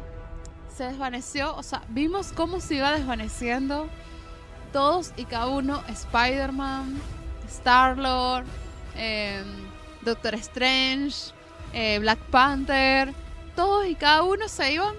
[0.76, 3.88] se desvaneció, o sea, vimos cómo se iba desvaneciendo
[4.72, 7.00] todos y cada uno, Spider-Man,
[7.48, 8.44] Star-Lord,
[8.96, 9.42] eh,
[10.02, 11.32] Doctor Strange,
[11.72, 13.14] eh, Black Panther,
[13.54, 14.94] todos y cada uno se iban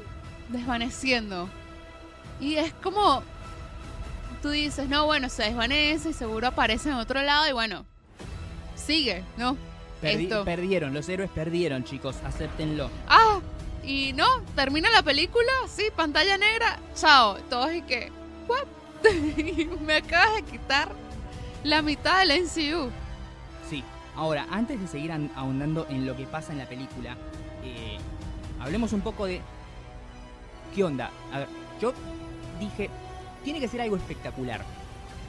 [0.50, 1.48] desvaneciendo.
[2.40, 3.22] Y es como,
[4.42, 7.86] tú dices, no, bueno, se desvanece y seguro aparece en otro lado y bueno,
[8.76, 9.56] sigue, ¿no?
[10.02, 10.44] Perdi- Esto.
[10.46, 12.90] Perdieron, los héroes perdieron, chicos, acéptenlo.
[13.08, 13.40] Ah,
[13.88, 14.26] y no,
[14.56, 17.38] termina la película, sí, pantalla negra, chao.
[17.50, 18.12] Todos y que,
[18.48, 18.66] ¿what?
[19.82, 20.92] Me acabas de quitar
[21.64, 22.90] la mitad del MCU.
[23.70, 23.84] Sí.
[24.16, 27.16] Ahora, antes de seguir an- ahondando en lo que pasa en la película,
[27.64, 27.98] eh,
[28.60, 29.42] hablemos un poco de
[30.76, 31.12] qué onda.
[31.32, 31.48] A ver,
[31.80, 31.94] yo
[32.60, 32.90] dije,
[33.44, 34.64] tiene que ser algo espectacular.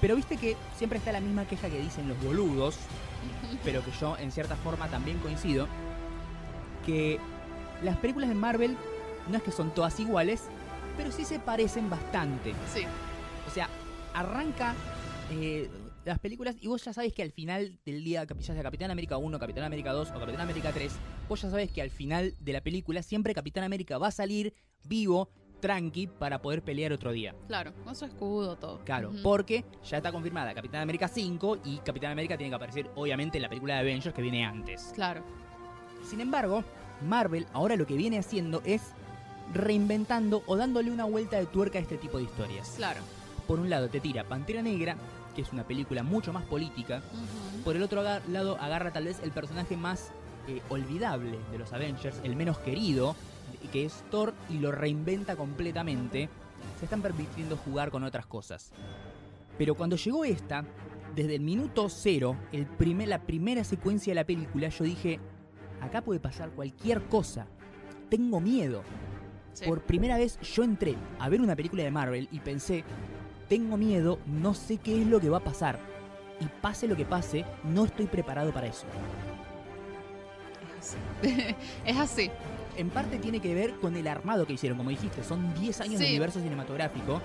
[0.01, 2.77] Pero viste que siempre está la misma queja que dicen los boludos,
[3.65, 5.67] pero que yo en cierta forma también coincido,
[6.87, 7.19] que
[7.83, 8.77] las películas de Marvel
[9.29, 10.45] no es que son todas iguales,
[10.97, 12.53] pero sí se parecen bastante.
[12.73, 12.83] Sí,
[13.47, 13.69] O sea,
[14.15, 14.75] arranca
[15.31, 15.71] eh,
[16.05, 19.17] las películas y vos ya sabes que al final del día, ya sea Capitán América
[19.17, 20.93] 1, Capitán América 2 o Capitán América 3,
[21.29, 24.55] vos ya sabes que al final de la película siempre Capitán América va a salir
[24.85, 25.29] vivo,
[25.61, 27.35] tranqui, para poder pelear otro día.
[27.47, 28.81] claro, con su escudo, todo.
[28.85, 33.39] Claro, porque ya está confirmada Capitán América 5 y Capitán América tiene que aparecer obviamente
[33.39, 34.93] en la película de Avengers que viene antes.
[34.95, 35.23] Claro,
[36.05, 36.65] Sin embargo,
[37.07, 38.83] Marvel ahora lo que viene haciendo es
[39.55, 42.75] reinventando o dándole una vuelta de tuerca a este tipo de historias.
[42.77, 43.01] claro.
[43.47, 44.97] Por un lado te tira Pantera Negra,
[45.35, 47.01] que es una película mucho más política.
[47.65, 50.11] Por el otro lado agarra tal vez el personaje más
[50.49, 53.17] eh, olvidable de los Avengers, el menos querido,
[53.73, 56.29] que es Thor, y lo reinventa completamente.
[56.79, 58.71] Se están permitiendo jugar con otras cosas.
[59.57, 60.65] Pero cuando llegó esta,
[61.15, 65.21] desde el minuto cero, el primer, la primera secuencia de la película, yo dije,
[65.81, 67.47] acá puede pasar cualquier cosa.
[68.09, 68.83] Tengo miedo.
[69.53, 69.65] Sí.
[69.67, 72.85] Por primera vez yo entré a ver una película de Marvel y pensé,
[73.49, 75.79] tengo miedo, no sé qué es lo que va a pasar.
[76.41, 78.87] Y pase lo que pase, no estoy preparado para eso.
[80.79, 81.55] Es así.
[81.85, 82.31] es así.
[82.77, 85.99] En parte tiene que ver con el armado que hicieron, como dijiste, son 10 años
[85.99, 86.11] de Sí.
[86.13, 87.21] universo cinematográfico.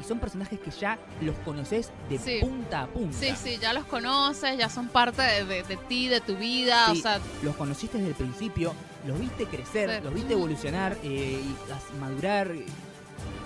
[0.00, 2.38] Y son personajes que ya los conoces de Sí.
[2.40, 3.16] punta a punta.
[3.16, 6.86] Sí, sí, ya los conoces, ya son parte de, de- de ti, de tu vida,
[6.92, 6.98] Sí.
[6.98, 8.74] o sea, Los conociste desde el principio,
[9.06, 10.04] los viste crecer, Sí.
[10.04, 12.64] los viste evolucionar eh, y madurar, eh,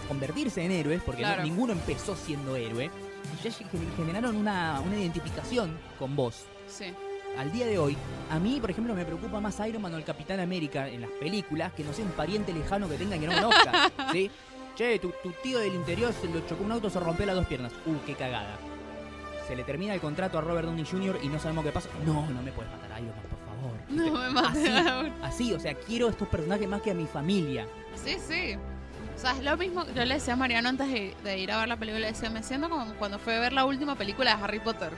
[0.08, 2.90] convertirse en héroes, porque no- ninguno empezó siendo héroe.
[3.40, 6.44] Y ya gen- generaron una, una identificación con vos.
[6.68, 6.86] sí.
[7.36, 7.94] Al día de hoy,
[8.30, 11.10] a mí, por ejemplo, me preocupa más Iron Man o el Capitán América en las
[11.20, 13.92] películas que no sea un pariente lejano que tenga que no conozca.
[14.12, 14.30] ¿sí?
[14.76, 17.46] Che, tu, tu tío del interior se lo chocó un auto, se rompió las dos
[17.46, 17.72] piernas.
[17.86, 18.56] Uh, qué cagada.
[19.48, 21.18] Se le termina el contrato a Robert Downey Jr.
[21.22, 21.88] y no sabemos qué pasa.
[22.04, 23.80] No, no me puedes matar a Iron Man, por favor.
[23.88, 24.68] No me mates.
[24.68, 27.66] Así, así, o sea, quiero estos personajes más que a mi familia.
[27.94, 28.56] Sí, sí.
[29.14, 29.86] O sea, es lo mismo.
[29.94, 32.28] Yo le decía a Mariano antes de, de ir a ver la película, le decía,
[32.28, 34.90] me siento como cuando fue a ver la última película de Harry Potter.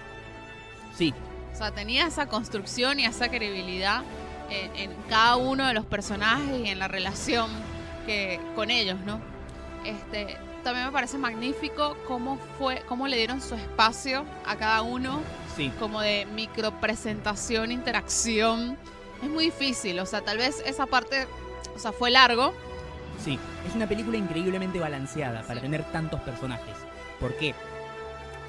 [0.96, 1.14] Sí,
[1.52, 4.02] O sea, tenía esa construcción y esa credibilidad
[4.50, 7.48] en, en cada uno de los personajes y en la relación
[8.06, 9.20] que con ellos, ¿no?
[9.84, 15.20] Este, también me parece magnífico cómo fue, cómo le dieron su espacio a cada uno,
[15.56, 15.72] sí.
[15.78, 18.76] como de micropresentación, interacción.
[19.22, 21.26] Es muy difícil, o sea, tal vez esa parte,
[21.74, 22.52] o sea, fue largo,
[23.24, 23.36] Sí,
[23.68, 25.60] es una película increíblemente balanceada para Sí.
[25.62, 26.76] tener tantos personajes.
[27.18, 27.52] ¿Por qué?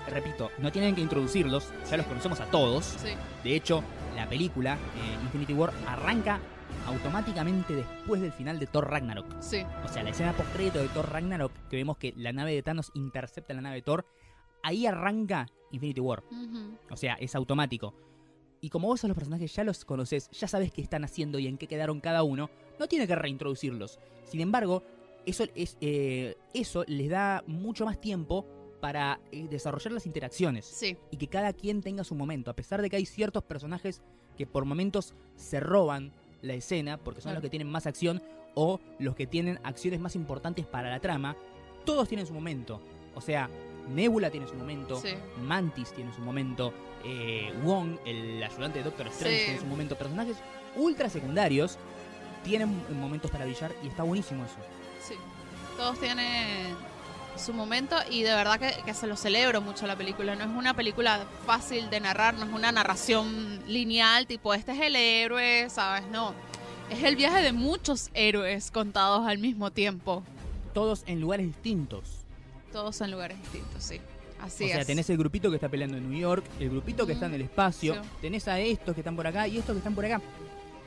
[0.08, 2.86] Repito, no tienen que introducirlos, ya los conocemos a todos.
[2.86, 3.14] sí,
[3.44, 3.84] De hecho,
[4.16, 6.40] la película eh, Infinity War arranca
[6.90, 9.26] automáticamente después del final de Thor Ragnarok.
[9.40, 12.64] sí, O sea, la escena post de Thor Ragnarok, que vemos que la nave de
[12.64, 14.06] Thanos intercepta la nave de Thor,
[14.64, 16.24] ahí arranca Infinity War.
[16.90, 17.94] O sea, es automático.
[18.62, 21.48] Y como vos a los personajes ya los conoces, ya sabes qué están haciendo y
[21.48, 24.00] en qué quedaron cada uno, no tiene que reintroducirlos.
[24.26, 24.84] Sin embargo,
[25.26, 28.46] eso, es, eh, eso les da mucho más tiempo
[28.82, 32.50] para eh, desarrollar las interacciones sí, y que cada quien tenga su momento.
[32.52, 34.02] A pesar de que hay ciertos personajes
[34.38, 37.38] que por momentos se roban la escena porque son Claro.
[37.38, 38.22] los que tienen más acción
[38.56, 41.36] o los que tienen acciones más importantes para la trama,
[41.86, 42.82] todos tienen su momento.
[43.16, 43.50] O sea,
[43.90, 45.10] Nebula tiene su momento, sí,
[45.44, 46.74] Mantis tiene su momento,
[47.04, 49.46] eh, Wong, el ayudante de Doctor Strange, Sí.
[49.46, 49.98] tiene su momento.
[49.98, 50.38] Personajes
[50.76, 51.78] ultra secundarios
[52.44, 54.56] tienen momentos para brillar y está buenísimo eso.
[55.02, 55.16] sí.
[55.78, 56.76] Todos tienen
[57.38, 60.36] su momento y de verdad que, que se lo celebro mucho la película.
[60.36, 64.80] No es una película fácil de narrar, no es una narración lineal, tipo este es
[64.82, 66.04] el héroe, ¿sabes?
[66.12, 66.34] No.
[66.90, 70.24] Es el viaje de muchos héroes contados al mismo tiempo.
[70.74, 72.04] Todos en lugares distintos.
[72.72, 74.00] Todos en lugares distintos, sí.
[74.42, 77.14] Así o sea, tenés el grupito que está peleando en New York, el grupito que
[77.14, 78.02] está en el espacio, Sí.
[78.22, 80.22] tenés a estos que están por acá y estos que están por acá.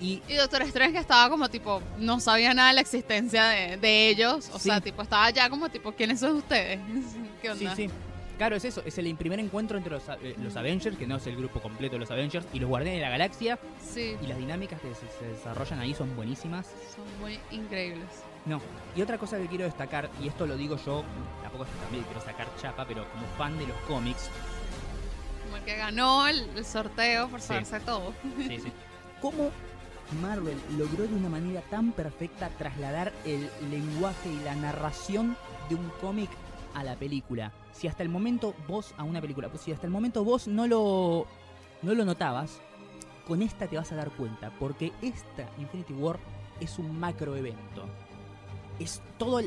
[0.03, 3.77] Y Y Doctor Strange que estaba como tipo, no sabía nada de la existencia de,
[3.77, 4.51] de ellos.
[4.53, 4.69] O Sí.
[4.69, 6.81] sea, tipo, estaba ya como tipo, ¿quiénes son ustedes?
[7.41, 7.77] ¿Qué sí, onda?
[7.77, 7.91] sí.
[8.39, 11.27] Claro, es eso, es el primer encuentro entre los, eh, los Avengers, que no es
[11.29, 14.37] el grupo completo de los Avengers, y los Guardianes de la Galaxia, Sí, y las
[14.39, 16.67] dinámicas que se, se desarrollan ahí son buenísimas.
[16.97, 18.09] son muy increíbles.
[18.45, 18.61] No,
[18.97, 21.05] y otra cosa que quiero destacar, y esto lo digo yo,
[21.43, 24.29] tampoco es que también quiero sacar chapa, pero como fan de los cómics,
[25.45, 27.49] Como el que ganó el, el sorteo por Sí.
[27.49, 28.13] saberse todo.
[28.49, 28.73] Sí, sí.
[29.21, 29.51] ¿Cómo
[30.21, 35.37] Marvel logró de una manera tan perfecta trasladar el lenguaje y la narración
[35.69, 36.31] de un cómic
[36.75, 37.53] a la película?
[37.73, 40.67] Si hasta el momento vos a una película, pues si hasta el momento vos no
[40.67, 41.27] lo
[41.83, 42.61] no lo notabas,
[43.27, 46.19] con esta te vas a dar cuenta, porque esta Infinity War
[46.61, 47.87] es un macro evento.
[48.79, 49.41] Es todo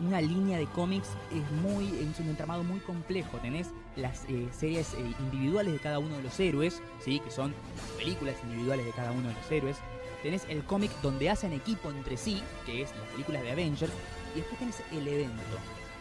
[0.00, 3.38] una línea de cómics, es muy es un entramado muy complejo.
[3.38, 7.20] Tenés las eh, series eh, individuales de cada uno de los héroes, ¿sí?
[7.20, 9.76] que son las películas individuales de cada uno de los héroes.
[10.22, 13.92] Tenés el cómic donde hacen equipo entre sí, que es las películas de Avengers,
[14.34, 15.42] y después tenés el evento.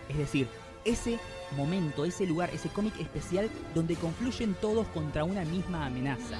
[0.09, 0.47] Es decir,
[0.85, 1.19] ese
[1.55, 6.39] momento, ese lugar, ese cómic especial donde confluyen todos contra una misma amenaza.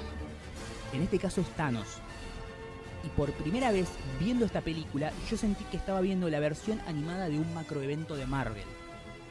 [0.94, 1.88] En este caso es Thanos.
[3.04, 3.90] Y por primera vez
[4.20, 8.26] viendo esta película, yo sentí que estaba viendo la versión animada de un macroevento de
[8.26, 8.64] Marvel.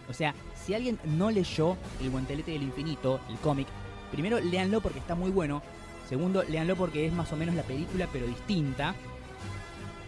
[0.09, 3.67] O sea, si alguien no leyó El Guantelete del Infinito, el cómic,
[4.11, 5.63] primero léanlo porque está muy bueno.
[6.09, 8.95] Segundo, léanlo porque es más o menos la película pero distinta.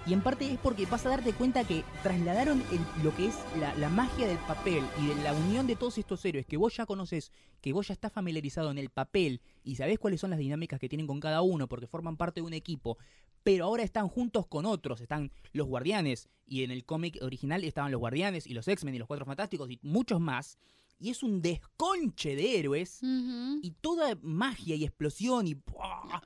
[0.06, 3.36] Y en parte es porque vas a darte cuenta que trasladaron el- lo que es
[3.78, 6.84] la, magia del papel y de la unión de todos estos héroes que vos ya
[6.84, 7.32] conoces,
[7.62, 10.90] que vos ya estás familiarizado en el papel y sabés cuáles son las dinámicas que
[10.90, 12.98] tienen con cada uno porque forman parte de un equipo,
[13.44, 17.92] pero ahora están juntos con otros, están los guardianes y en el cómic original estaban
[17.92, 20.58] los guardianes y los X-Men y los Cuatro Fantásticos y muchos más.
[20.98, 26.20] Y es un desconche de héroes y toda magia y explosión y ¡buah!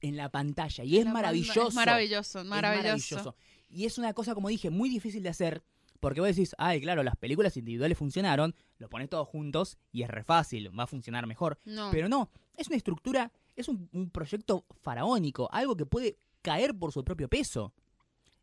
[0.00, 0.82] en la pantalla.
[0.84, 1.68] Y es maravilloso.
[1.68, 3.36] Es maravilloso, maravilloso.
[3.68, 5.62] Y es una cosa, como dije, muy difícil de hacer.
[6.00, 10.08] Porque vos decís, ay, claro, las películas individuales funcionaron, lo pones todos juntos y es
[10.08, 11.60] re fácil, va a funcionar mejor.
[11.66, 11.90] No.
[11.92, 16.92] Pero no, es una estructura, es un, un proyecto faraónico, algo que puede caer por
[16.92, 17.72] su propio peso.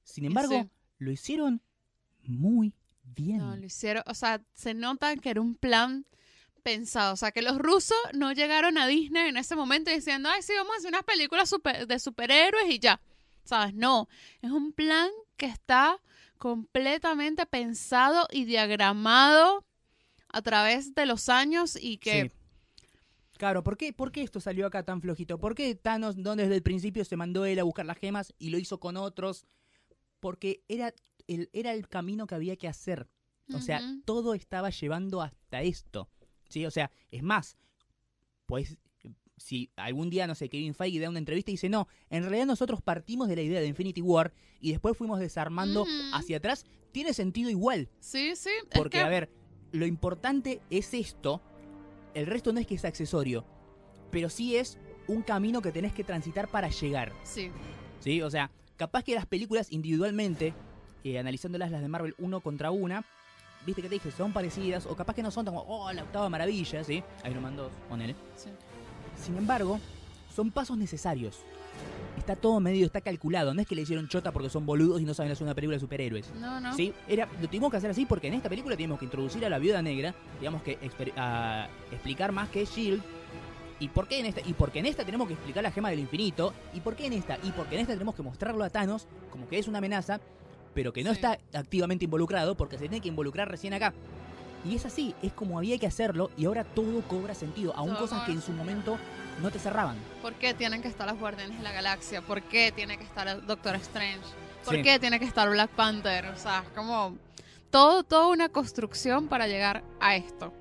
[0.04, 0.70] Sin embargo, Sí.
[1.00, 1.62] lo hicieron
[2.24, 2.74] muy
[3.04, 3.38] bien.
[3.40, 6.06] No, lo hicieron, o sea, se nota que era un plan
[6.64, 10.42] pensado, o sea, que los rusos no llegaron a Disney en ese momento diciendo, ay,
[10.42, 13.00] sí, vamos a hacer unas películas super- de superhéroes y ya,
[13.46, 13.74] ¿sabes?
[13.74, 14.10] No,
[14.42, 16.02] es un plan que está
[16.38, 19.66] completamente pensado y diagramado
[20.30, 22.24] a través de los años y que...
[22.24, 22.32] Sí.
[23.38, 25.40] Claro, ¿por qué, ¿por qué esto salió acá tan flojito?
[25.40, 28.50] ¿Por qué Thanos no desde el principio se mandó él a buscar las gemas y
[28.50, 29.46] lo hizo con otros?
[30.20, 30.94] Porque era
[31.28, 33.08] el, era el camino que había que hacer.
[33.54, 36.10] O sea, todo estaba llevando hasta esto.
[36.50, 36.66] ¿Sí?
[36.66, 37.58] O sea, es más,
[38.46, 38.78] pues
[39.38, 42.46] si algún día, no sé, Kevin Feige da una entrevista y dice, no, en realidad
[42.46, 47.14] nosotros partimos de la idea de Infinity War y después fuimos desarmando hacia atrás, tiene
[47.14, 47.90] sentido igual.
[48.00, 49.30] Sí, sí, es Porque, que- a ver,
[49.72, 51.42] lo importante es esto,
[52.18, 53.46] el resto no es que es accesorio,
[54.12, 57.52] pero sí es un camino que tenés que transitar para llegar, Sí,
[58.00, 58.22] ¿sí?
[58.22, 60.54] O sea, capaz que las películas individualmente,
[61.04, 63.06] eh, analizándolas las de Marvel uno contra una,
[63.66, 66.04] viste que te dije, son parecidas, o capaz que no son tan como, oh, la
[66.04, 67.04] octava maravilla, ¿sí?
[67.30, 68.16] Iron Man 2, ponele.
[68.36, 68.50] sí.
[69.24, 69.80] Sin embargo,
[70.36, 71.40] son pasos necesarios.
[72.18, 75.06] Está todo medido, está calculado, no es que le hicieron chota porque son boludos y
[75.06, 76.34] no saben hacer una película de superhéroes.
[76.36, 76.74] No, no.
[76.74, 76.94] ¿Sí?
[77.08, 79.60] Era, lo tuvimos que hacer así porque en esta película teníamos que introducir a la
[79.60, 80.78] viuda negra, teníamos que
[81.16, 83.02] a- explicar más que es Shield.
[83.80, 84.42] ¿Y por qué en esta?
[84.46, 86.54] Y porque en esta tenemos que explicar la gema del infinito.
[86.74, 87.38] ¿Y por qué en esta?
[87.44, 90.20] Y porque en esta tenemos que mostrarlo a Thanos como que es una amenaza,
[90.74, 91.18] pero que no Sí.
[91.18, 93.94] está activamente involucrado porque se tiene que involucrar recién acá.
[94.66, 98.24] Y es así, es como había que hacerlo y ahora todo cobra sentido, aún cosas
[98.26, 98.98] que en su momento
[99.42, 99.98] no te cerraban.
[100.22, 102.22] ¿Por qué tienen que estar los Guardianes de la Galaxia?
[102.22, 104.20] ¿Por qué tiene que estar el Doctor Strange?
[104.66, 104.82] ¿Por Sí.
[104.84, 106.26] qué tiene que estar Black Panther?
[106.28, 107.18] O sea, es como
[107.72, 110.54] todo, toda una construcción para llegar a esto.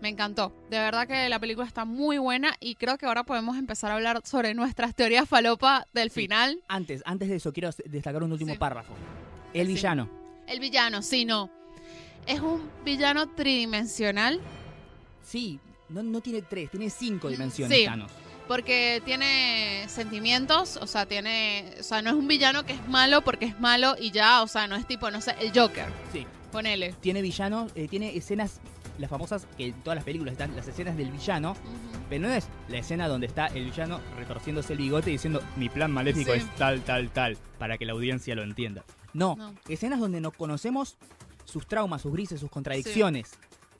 [0.00, 0.52] Me encantó.
[0.70, 3.94] De verdad que la película está muy buena y creo que ahora podemos empezar a
[3.96, 6.22] hablar sobre nuestras teorías falopa del Sí.
[6.22, 6.62] final.
[6.68, 8.58] Antes, antes de eso, quiero destacar un último Sí.
[8.58, 8.94] párrafo.
[9.52, 9.74] El Sí.
[9.74, 10.08] villano.
[10.46, 11.50] El villano, sí, no.
[12.26, 14.40] Es un villano tridimensional
[15.22, 15.60] Sí,
[15.90, 17.84] no, no tiene tres, tiene cinco dimensiones sí.
[17.84, 18.10] Thanos.
[18.48, 23.22] porque tiene sentimientos, o sea, tiene, o sea, no es un villano que es malo
[23.22, 25.86] porque es malo y ya, o sea, no es tipo, no sé, el Joker.
[26.12, 26.26] Sí.
[26.52, 26.94] Ponele.
[27.00, 28.60] Tiene villanos, eh, tiene escenas,
[28.98, 31.54] las famosas, que en todas las películas están las escenas del villano,
[32.08, 35.68] pero no es la escena donde está el villano retorciéndose el bigote y diciendo mi
[35.68, 36.38] plan maléfico Sí.
[36.40, 38.84] es tal, tal, tal, para que la audiencia lo entienda.
[39.12, 39.54] No, No.
[39.68, 40.96] escenas donde nos conocemos
[41.44, 43.30] sus traumas, sus grises, sus contradicciones,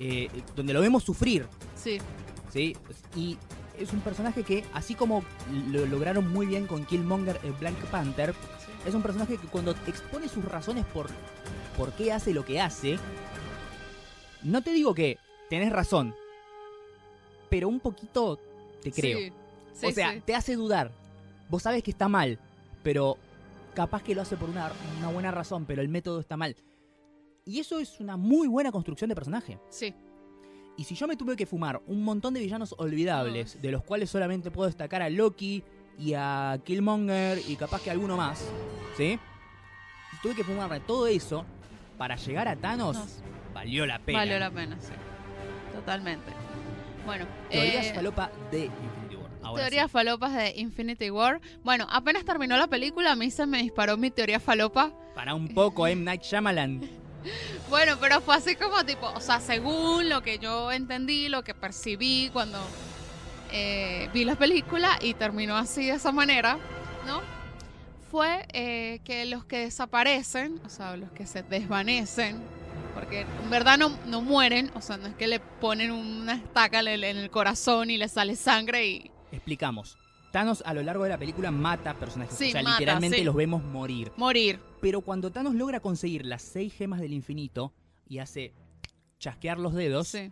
[0.01, 1.47] eh, donde lo vemos sufrir,
[1.77, 1.99] Sí,
[2.51, 2.75] ¿sí?
[3.15, 3.37] Y
[3.79, 5.23] es un personaje que, así como
[5.71, 8.89] lo lograron muy bien con Killmonger en Black Panther, sí.
[8.89, 11.09] es un personaje que cuando expone sus razones por,
[11.77, 12.99] por qué hace lo que hace,
[14.43, 15.19] no te digo que
[15.51, 16.15] tenés razón.
[17.51, 18.39] Pero un poquito
[18.83, 19.19] te creo.
[19.19, 19.33] Sí,
[19.75, 20.93] sí, o sea, te hace dudar.
[21.51, 22.39] Vos sabes que está mal,
[22.83, 23.19] pero
[23.75, 26.57] capaz que lo hace por una, una buena razón, pero el método está mal.
[27.51, 29.59] Y eso es una muy buena construcción de personaje.
[29.71, 29.93] Sí,
[30.77, 34.09] Y si yo me tuve que fumar un montón de villanos olvidables, de los cuales
[34.09, 35.65] solamente puedo destacar a Loki
[35.99, 38.49] y a Killmonger y capaz que alguno más,
[38.97, 39.19] ¿sí?
[40.13, 41.45] Si tuve que fumarme todo eso
[41.99, 44.19] para llegar a Thanos, No, valió la pena.
[44.21, 44.93] valió la pena, sí.
[45.75, 46.33] Totalmente.
[47.05, 49.31] Bueno, Teorías eh, falopa de Infinity War.
[49.43, 49.93] Ahora teorías sí.
[49.93, 51.41] falopas de Infinity War.
[51.65, 54.93] Bueno, apenas terminó la película, a mí se me disparó mi teoría falopa.
[55.17, 56.03] Para un poco, M.
[56.05, 56.81] Night Shyamalan.
[57.69, 61.55] Bueno, pero fue así como tipo, o sea, según lo que yo entendí, lo que
[61.55, 62.59] percibí cuando
[63.53, 66.59] eh, vi la película y terminó así de esa manera,
[67.07, 67.21] ¿no?
[68.11, 72.41] Fue eh, que los que desaparecen, o sea, los que se desvanecen,
[72.95, 76.81] porque en verdad no, no mueren, o sea, no es que le ponen una estaca
[76.81, 79.11] en el, en el corazón y le sale sangre y...
[79.31, 79.97] Explicamos.
[80.31, 82.37] Thanos a lo largo de la película mata personajes.
[82.37, 83.25] Sí, o sea, mata, literalmente sí.
[83.25, 84.13] los vemos morir.
[84.17, 84.61] Morir.
[84.81, 87.73] Pero cuando Thanos logra conseguir las seis gemas del infinito
[88.09, 88.53] y hace
[89.19, 90.31] chasquear los dedos, Sí,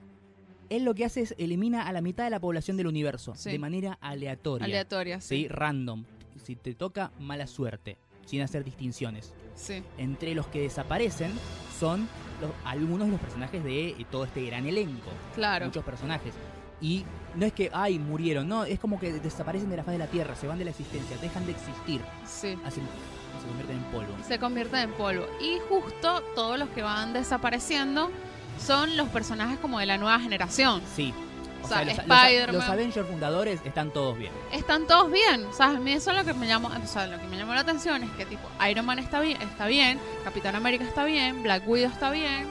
[0.70, 3.58] él lo que hace es elimina a la mitad de la población del universo de
[3.58, 4.64] manera aleatoria.
[4.66, 5.42] aleatoria, ¿sí?
[5.42, 5.48] sí.
[5.48, 6.04] Random.
[6.44, 7.98] Si te toca, mala suerte.
[8.24, 9.32] Sin hacer distinciones.
[9.54, 11.32] Sí, Entre los que desaparecen
[11.80, 12.06] son
[12.40, 15.10] los- algunos de los personajes de eh, todo este gran elenco.
[15.34, 15.66] claro.
[15.66, 16.34] Muchos personajes.
[16.80, 17.04] Y
[17.34, 18.48] no es que, ay, murieron.
[18.48, 20.70] No, es como que desaparecen de la faz de la Tierra, se van de la
[20.70, 22.00] existencia, dejan de existir.
[22.26, 22.56] Sí.
[22.64, 22.84] Hacen,
[23.40, 24.14] se convierten en polvo.
[24.26, 25.26] se convierten en polvo.
[25.40, 28.10] Y justo todos los que van desapareciendo
[28.64, 30.82] son los personajes como de la nueva generación.
[30.94, 31.12] Sí.
[31.62, 34.32] O sea, los Avengers fundadores están todos bien.
[34.52, 35.44] Están todos bien.
[35.46, 37.36] O sea, a mí eso es lo que me llamó, o sea, lo que me
[37.36, 41.04] llamó la atención es que tipo Iron Man está bien, está bien, Capitán América está
[41.04, 42.46] bien, Black Widow está bien,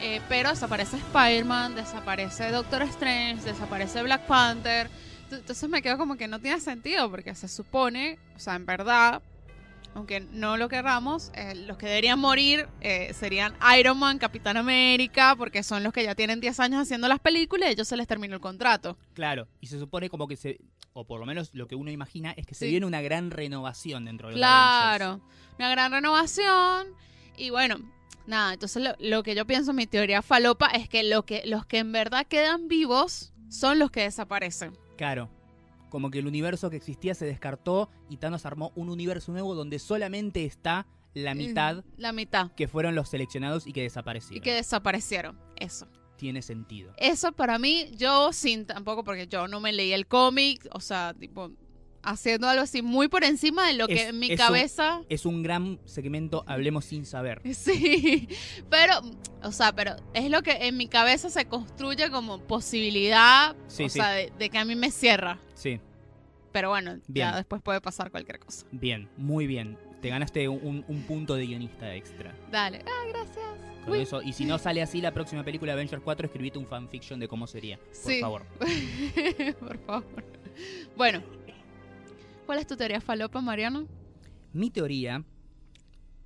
[0.00, 4.88] eh, pero desaparece Spider-Man, desaparece Doctor Strange, desaparece Black Panther.
[5.30, 8.66] Ent- Entonces me quedo como que no tiene sentido porque se supone, o sea, en
[8.66, 9.22] verdad,
[9.94, 15.34] aunque no lo querramos, eh, los que deberían morir eh, serían Iron Man, Capitán América,
[15.36, 18.06] porque son los que ya tienen 10 años haciendo las películas y ellos se les
[18.06, 18.98] terminó el contrato.
[19.14, 19.48] Claro.
[19.60, 20.58] Y se supone como que se.
[20.92, 22.70] O por lo menos lo que uno imagina es que se Sí.
[22.70, 24.96] viene una gran renovación dentro de los Avengers.
[24.98, 25.20] Claro,
[25.58, 26.86] una gran renovación.
[27.36, 27.76] Y bueno,
[28.26, 31.66] nada, entonces lo, lo que yo pienso, mi teoría falopa, es que, lo que los
[31.66, 34.76] que en verdad quedan vivos son los que desaparecen.
[34.96, 35.30] Claro.
[35.88, 39.78] Como que el universo que existía se descartó y Thanos armó un universo nuevo donde
[39.78, 42.50] solamente está la mitad La mitad.
[42.52, 44.42] que fueron los seleccionados y que Y desaparecieron.
[44.42, 45.38] que desaparecieron.
[45.56, 45.86] Eso.
[46.16, 46.92] Tiene sentido.
[46.98, 51.14] Eso para mí, yo sin tampoco, porque yo no me leí el cómic, o sea,
[51.18, 51.52] tipo,
[52.06, 55.02] haciendo algo así muy por encima de lo que en mi es un- cabeza.
[55.08, 57.42] Es un gran segmento Hablemos sin saber.
[57.54, 58.28] Sí,
[58.70, 58.94] pero,
[59.42, 63.88] o sea, pero es lo que en mi cabeza se construye como posibilidad, Sí, o
[63.88, 63.98] sí.
[63.98, 65.38] sea, de, de que a mí me cierra.
[65.54, 65.80] Sí,
[66.52, 67.28] Pero bueno, Bien.
[67.30, 68.66] ya después puede pasar cualquier cosa.
[68.70, 69.76] bien, muy bien.
[70.00, 72.34] Te ganaste un, un punto de guionista extra.
[72.50, 72.82] Dale.
[72.86, 73.44] Ah, gracias.
[73.84, 74.00] Con Uy.
[74.00, 77.26] eso, y si no sale así la próxima película Avengers 4, escribite un fanfiction de
[77.28, 77.78] cómo sería.
[77.78, 78.20] Por Sí.
[78.20, 78.44] favor.
[79.58, 80.24] Por favor.
[80.96, 81.22] Bueno,
[82.46, 83.86] ¿cuál es tu teoría falopa, Mariano?
[84.52, 85.22] Mi teoría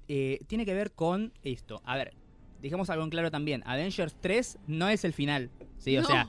[0.08, 1.82] eh, tiene que ver con esto.
[1.84, 2.14] A ver,
[2.62, 3.62] dejemos algo en claro también.
[3.66, 5.50] Avengers 3 no es el final.
[5.78, 6.28] Sí, o sea,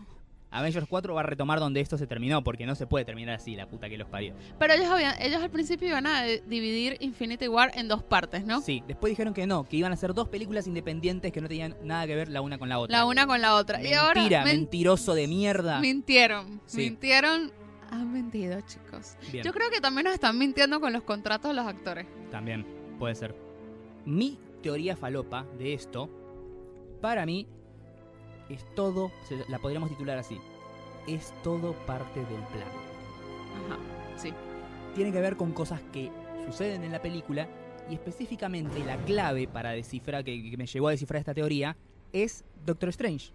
[0.49, 3.55] Avengers 4 va a retomar donde esto se terminó, porque no se puede terminar así,
[3.55, 4.33] la puta que los parió.
[4.59, 8.45] Pero ellos, habían, ellos al principio iban a eh, dividir Infinity War en dos partes,
[8.45, 8.61] ¿no?
[8.61, 11.75] Sí, después dijeron que no, que iban a ser dos películas independientes que no tenían
[11.83, 12.97] nada que ver la una con la otra.
[12.97, 13.81] La una con la otra.
[13.83, 15.79] y ahora Mentira, men- mentiroso de mierda.
[15.79, 16.61] mintieron.
[16.65, 16.77] Sí.
[16.79, 17.51] Mintieron.
[17.91, 19.17] Han mentido, chicos.
[19.31, 22.07] Bien, Yo creo que también nos están mintiendo con los contratos de los actores.
[22.31, 22.65] también
[22.97, 23.35] puede ser.
[24.05, 26.09] Mi teoría falopa de esto,
[27.01, 27.47] para mí,
[28.49, 29.11] es todo,
[29.49, 30.37] la podríamos titular así,
[31.07, 32.67] es todo parte del plan.
[33.65, 33.77] Ajá,
[34.17, 34.31] sí.
[34.95, 36.11] tiene que ver con cosas que
[36.45, 37.47] suceden en la película
[37.89, 41.75] y específicamente la clave para descifrar, que, que me llevó a descifrar esta teoría,
[42.13, 43.31] es Doctor Strange,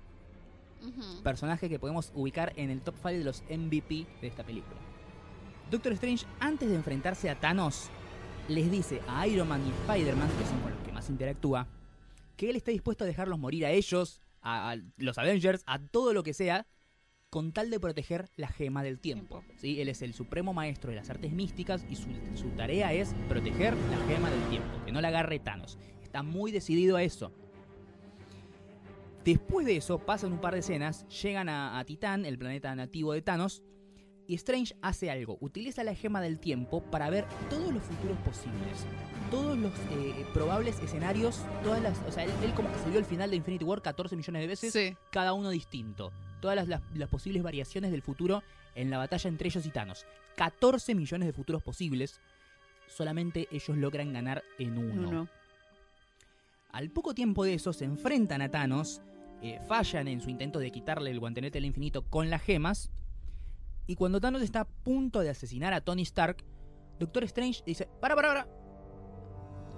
[1.22, 4.76] Personaje que podemos ubicar en el top 5 de los MVP de esta película.
[5.70, 7.90] Doctor Strange, antes de enfrentarse a Thanos,
[8.48, 11.66] les dice a Iron Man y Spider-Man, que son con los que más interactúa,
[12.36, 16.12] que él está dispuesto a dejarlos morir a ellos, a, a los Avengers, a todo
[16.12, 16.66] lo que sea,
[17.30, 19.44] con tal de proteger la gema del tiempo.
[19.56, 19.80] ¿sí?
[19.80, 23.74] Él es el supremo maestro de las artes místicas y su, su tarea es proteger
[23.76, 25.78] la gema del tiempo, que no la agarre Thanos.
[26.02, 27.32] Está muy decidido a eso.
[29.26, 33.12] Después de eso, pasan un par de escenas, llegan a, a Titán, el planeta nativo
[33.12, 33.62] de Thanos,
[34.28, 38.84] Y Strange hace algo, utiliza la gema del tiempo para ver todos los futuros posibles,
[39.30, 42.98] todos los eh, probables escenarios, todas las, o sea, él, él como que se vio
[42.98, 44.96] el final de Infinity War 14 millones de veces, Sí.
[45.12, 48.42] cada uno distinto, todas las, las- las posibles variaciones del futuro
[48.74, 50.06] en la batalla entre ellos y Thanos.
[50.36, 52.20] 14 millones de futuros posibles,
[52.88, 55.08] solamente ellos logran ganar en uno.
[55.08, 55.28] Uno.
[56.72, 59.00] Al poco tiempo de eso se enfrentan a Thanos,
[59.42, 62.90] eh, fallan en su intento de quitarle el guantelete del infinito con las gemas,
[63.86, 66.44] y cuando Thanos está a punto de asesinar a Tony Stark,
[66.98, 68.48] Doctor Strange dice, para, para, para.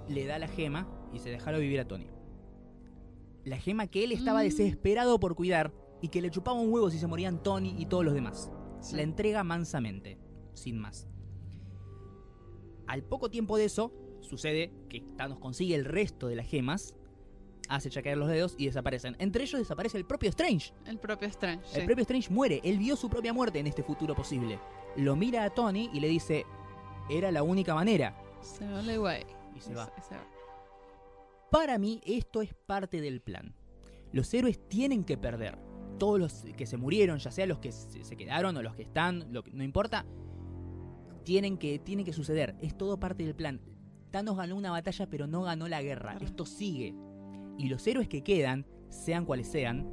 [0.07, 2.07] Le da la gema y dice, déjalo vivir a Tony.
[3.45, 4.43] La gema que él estaba Mm.
[4.45, 8.03] desesperado por cuidar y que le chupaba un huevo si se morían Tony y todos
[8.03, 8.51] los demás.
[8.81, 8.95] Sí.
[8.95, 10.17] La entrega mansamente,
[10.53, 11.07] sin más.
[12.87, 16.95] Al poco tiempo de eso, sucede que Thanos consigue el resto de las gemas,
[17.69, 19.15] hace chaquear los dedos y desaparecen.
[19.19, 20.73] Entre ellos desaparece el propio Strange.
[20.85, 21.65] El propio Strange.
[21.73, 21.85] El sí.
[21.85, 24.59] propio Strange muere, él vio su propia muerte en este futuro posible.
[24.97, 26.45] Lo mira a Tony y le dice,
[27.09, 28.15] era la única manera.
[28.41, 28.65] Se
[28.97, 29.25] güey.
[29.55, 29.85] Y se va.
[30.07, 30.27] se va.
[31.51, 33.55] Para mí esto es parte del plan.
[34.11, 35.57] Los héroes tienen que perder.
[35.97, 39.31] Todos los que se murieron, ya sea los que se quedaron o los que están,
[39.33, 40.05] lo que, no importa,
[41.23, 42.55] tienen que, tiene que suceder.
[42.61, 43.61] Es todo parte del plan.
[44.11, 46.17] Thanos ganó una batalla pero no ganó la guerra.
[46.21, 46.95] Esto sigue.
[47.59, 49.87] Y los héroes que quedan, sean cuales sean,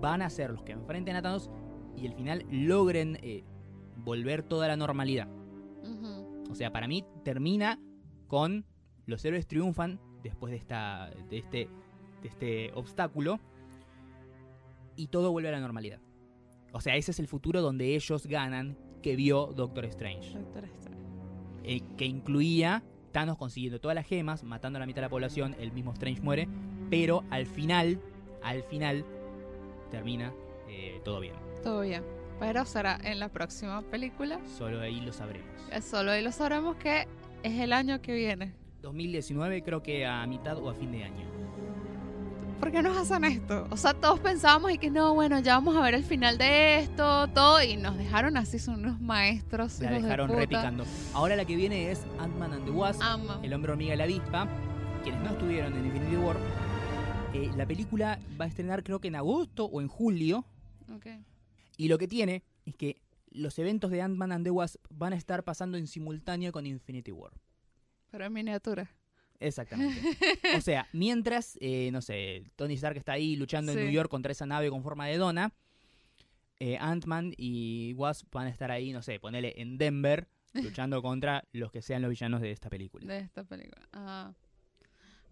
[0.00, 1.50] van a ser los que enfrenten a Thanos
[1.96, 3.44] y al final logren eh,
[3.96, 5.28] volver toda la normalidad.
[6.50, 7.78] O sea, para mí termina
[8.26, 8.64] con
[9.06, 11.68] los héroes triunfan después de esta de este
[12.22, 13.38] de este obstáculo
[14.96, 16.00] y todo vuelve a la normalidad.
[16.72, 21.02] O sea, ese es el futuro donde ellos ganan que vio Doctor Strange, Doctor Strange.
[21.64, 22.82] eh, que incluía
[23.12, 26.20] Thanos consiguiendo todas las gemas, matando a la mitad de la población, el mismo Strange
[26.20, 26.48] muere,
[26.90, 28.00] pero al final,
[28.42, 29.04] al final
[29.90, 30.32] termina
[30.68, 31.34] eh, todo bien.
[31.62, 32.02] Todo bien.
[32.40, 34.38] Pero será en la próxima película.
[34.56, 35.48] Solo ahí lo sabremos.
[35.72, 37.06] Eh, Solo ahí lo sabremos que
[37.42, 38.52] es el año que viene.
[38.82, 41.26] 2019 creo que a mitad o a fin de año.
[42.60, 43.66] ¿Por qué nos hacen esto?
[43.70, 46.80] O sea, todos pensábamos y que no, bueno, ya vamos a ver el final de
[46.80, 49.78] esto, todo, y nos dejaron así, son unos maestros.
[49.80, 50.40] La de dejaron puta.
[50.40, 50.84] repicando.
[51.14, 53.00] Ahora la que viene es Ant-Man and the Wasp.
[53.42, 54.48] El Hombre Hormiga y la Avispa.
[55.04, 56.36] Quienes no estuvieron en Infinity War.
[57.34, 60.46] Eh, la película va a estrenar creo que en agosto o en julio.
[60.94, 61.06] Ok.
[61.76, 65.16] Y lo que tiene es que los eventos de Ant-Man and the Wasp van a
[65.16, 67.32] estar pasando en simultáneo con Infinity War.
[68.10, 68.90] Pero en miniatura.
[69.40, 70.00] Exactamente.
[70.56, 73.78] o sea, mientras, eh, no sé, Tony Stark está ahí luchando en.
[73.78, 75.52] New York contra esa nave con forma de dona,
[76.58, 81.44] eh, Ant-Man y Wasp van a estar ahí, no sé, ponele en Denver, luchando contra
[81.52, 83.06] los que sean los villanos de esta película.
[83.06, 83.86] De esta película.
[83.92, 84.32] Ah.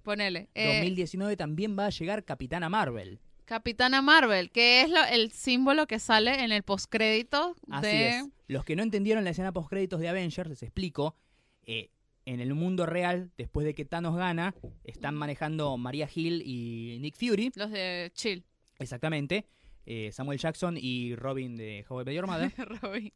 [0.07, 0.49] Ponele.
[0.55, 3.19] eh, 2019 también va a llegar Capitana Marvel.
[3.45, 8.09] Capitana Marvel, que es lo- el símbolo que sale en el postcrédito Así de...
[8.09, 8.25] es.
[8.49, 11.17] Los que no entendieron la escena post créditos de Avengers, les explico.
[11.65, 11.91] eh,
[12.25, 14.53] en el mundo real, después de que Thanos gana,
[14.83, 17.53] están manejando Maria Hill y Nick Fury.
[17.55, 18.45] Los de Chill.
[18.81, 19.47] Exactamente.
[19.85, 22.53] eh, Samuel Jackson y Robin de How I Met Your Mother.
[22.83, 23.13] Robin.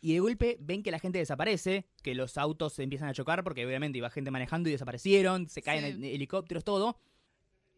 [0.00, 3.42] Y de golpe ven que la gente desaparece, que los autos se empiezan a chocar
[3.42, 6.14] porque obviamente iba gente manejando y desaparecieron, se caen Sí.
[6.14, 6.98] helicópteros, todo.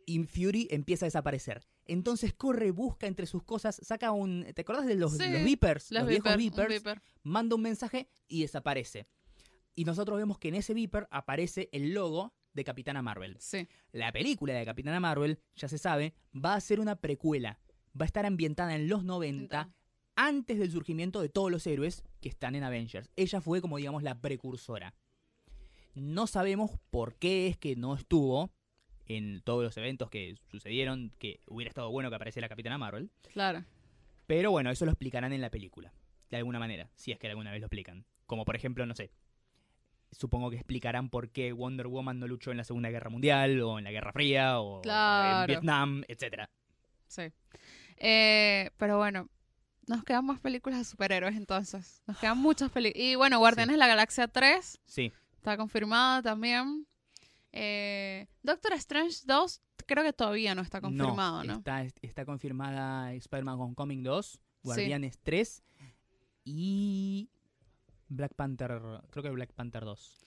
[0.04, 1.66] Y Fury empieza a desaparecer.
[1.84, 4.46] Entonces corre, busca entre sus cosas, saca un...
[4.54, 5.90] ¿Te acordás de los, Sí, los beepers?
[5.90, 6.82] Los, viejos un beepers.
[7.22, 9.06] Manda un mensaje y desaparece.
[9.74, 13.36] Y nosotros vemos que en ese beeper aparece el logo de Capitana Marvel.
[13.38, 13.68] Sí.
[13.92, 17.60] La película de Capitana Marvel, ya se sabe, va a ser una precuela.
[17.98, 19.72] Va a estar ambientada en los 90,
[20.20, 23.08] antes del surgimiento de todos los héroes que están en Avengers.
[23.14, 24.92] Ella fue como digamos la precursora.
[25.94, 28.50] No sabemos por qué es que no estuvo
[29.06, 33.10] en todos los eventos que sucedieron, que hubiera estado bueno que apareciera la Capitana Marvel.
[33.32, 33.64] Claro.
[34.26, 35.92] Pero bueno, eso lo explicarán en la película,
[36.30, 38.04] de alguna manera, si es que alguna vez lo explican.
[38.26, 39.12] Como por ejemplo, no sé,
[40.10, 43.78] supongo que explicarán por qué Wonder Woman no luchó en la Segunda Guerra Mundial, o
[43.78, 45.40] en la Guerra Fría, o Claro.
[45.42, 46.50] en Vietnam, etcétera.
[47.06, 47.22] Sí.
[47.96, 49.28] Eh, pero bueno,
[49.88, 52.02] nos quedan más películas de superhéroes entonces.
[52.06, 53.04] Nos quedan muchas películas.
[53.04, 56.86] Y bueno, Guardianes de la Galaxia 3 Sí, está confirmada también.
[57.52, 61.54] Eh, Doctor Strange 2 creo que todavía no está confirmado, ¿no?
[61.54, 65.64] Está, está confirmada Spider-Man Homecoming 2, Guardianes 3
[66.44, 67.30] y
[68.08, 68.80] Black Panther,
[69.10, 70.24] creo que Black Panther 2.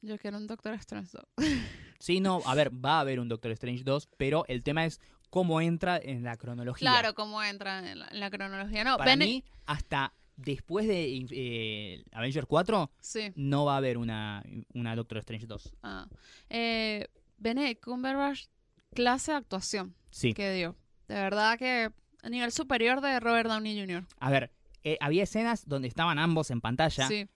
[0.00, 1.24] Yo quiero un Doctor Strange 2.
[1.98, 5.00] Sí, no, a ver, va a haber un Doctor Strange 2, pero el tema es
[5.30, 6.90] cómo entra en la cronología.
[6.90, 8.84] Claro, cómo entra en la, en la cronología.
[8.84, 13.32] No, Para mí, hasta después de eh, Avengers 4, Sí.
[13.34, 14.42] no va a haber una,
[14.74, 15.74] una Doctor Strange 2.
[15.82, 16.06] Ah.
[16.48, 17.06] Eh,
[17.38, 18.46] Benedict Cumberbatch,
[18.94, 20.32] clase de actuación Sí.
[20.34, 20.76] que dio.
[21.08, 21.90] De verdad que
[22.22, 24.04] a nivel superior de Robert Downey Jr.
[24.18, 24.52] A ver,
[24.84, 27.26] eh, había escenas donde estaban ambos en pantalla Sí,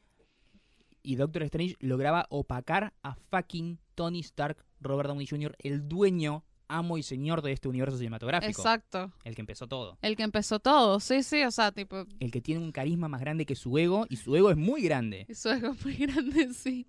[1.03, 6.45] y Doctor Strange lograba opacar a fucking Tony Stark, Robert Downey Jr., el dueño,
[6.77, 8.61] amo y señor de este universo cinematográfico.
[8.62, 9.12] exacto.
[9.25, 9.99] El que empezó todo.
[10.03, 13.20] El que empezó todo, sí, sí, o sea, tipo, El que tiene un carisma más
[13.20, 15.27] grande que su ego y su ego es muy grande.
[15.29, 16.87] Eso es algo muy grande, sí.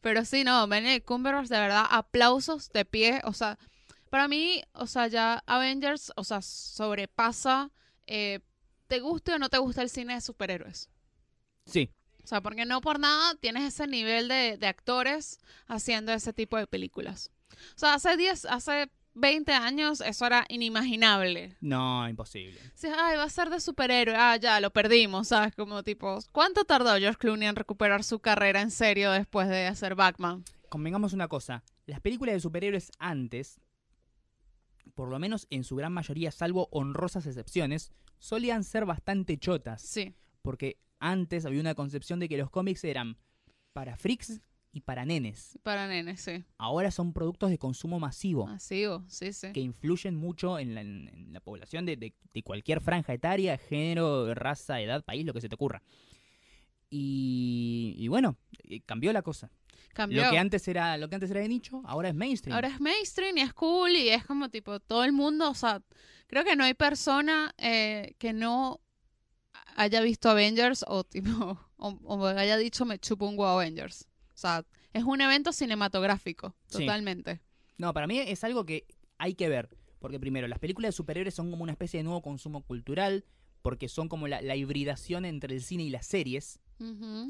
[0.00, 3.20] Pero sí, no, Benedict Cumberbatch, de verdad, aplausos de pie.
[3.24, 3.58] O sea,
[4.10, 7.70] para mí, o sea, ya Avengers, o sea, sobrepasa,
[8.06, 8.40] eh,
[8.86, 10.88] te guste o no te gusta el cine de superhéroes.
[11.66, 11.90] Sí,
[12.24, 16.56] O sea, porque no por nada tienes ese nivel de, de actores haciendo ese tipo
[16.56, 17.30] de películas.
[17.76, 21.56] O sea, hace 10, hace 20 años eso era inimaginable.
[21.60, 22.58] no, imposible.
[22.96, 24.14] Ay, va a ser de superhéroe.
[24.16, 25.54] Ah, ya, lo perdimos, ¿sabes?
[25.54, 29.94] Como tipo, ¿cuánto tardó George Clooney en recuperar su carrera en serio después de hacer
[29.94, 30.44] Batman?
[30.68, 33.60] Convengamos una cosa, las películas de superhéroes antes,
[34.94, 39.82] por lo menos en su gran mayoría, salvo honrosas excepciones, solían ser bastante chotas.
[39.82, 43.16] Sí, Porque antes había una concepción de que los cómics eran
[43.72, 44.40] para freaks
[44.72, 45.58] y para nenes.
[45.62, 46.44] para nenes, sí.
[46.58, 48.46] Ahora son productos de consumo masivo.
[48.46, 49.52] Masivo, sí, sí.
[49.52, 54.34] que influyen mucho en la, en la población de, de- de cualquier franja etaria, género,
[54.34, 55.82] raza, edad, país, lo que se te ocurra.
[56.90, 59.50] Y, y bueno, eh, cambió la cosa.
[59.94, 60.24] Cambió.
[60.24, 62.54] Lo que antes era, lo que antes era de nicho, ahora es mainstream.
[62.54, 65.82] Ahora es mainstream y es cool y es como tipo todo el mundo, o sea,
[66.28, 68.80] creo que no hay persona eh, que no
[69.76, 74.06] haya visto Avengers o tipo o, o haya dicho me chupo un Avengers.
[74.38, 76.78] O sea, es un evento cinematográfico, Sí.
[76.84, 77.40] totalmente.
[77.76, 78.86] No, para mí es algo que
[79.18, 79.68] hay que ver.
[79.98, 83.24] Porque primero, las películas de superhéroes son como una especie de nuevo consumo cultural,
[83.62, 86.60] porque son como la, la hibridación entre el cine y las series.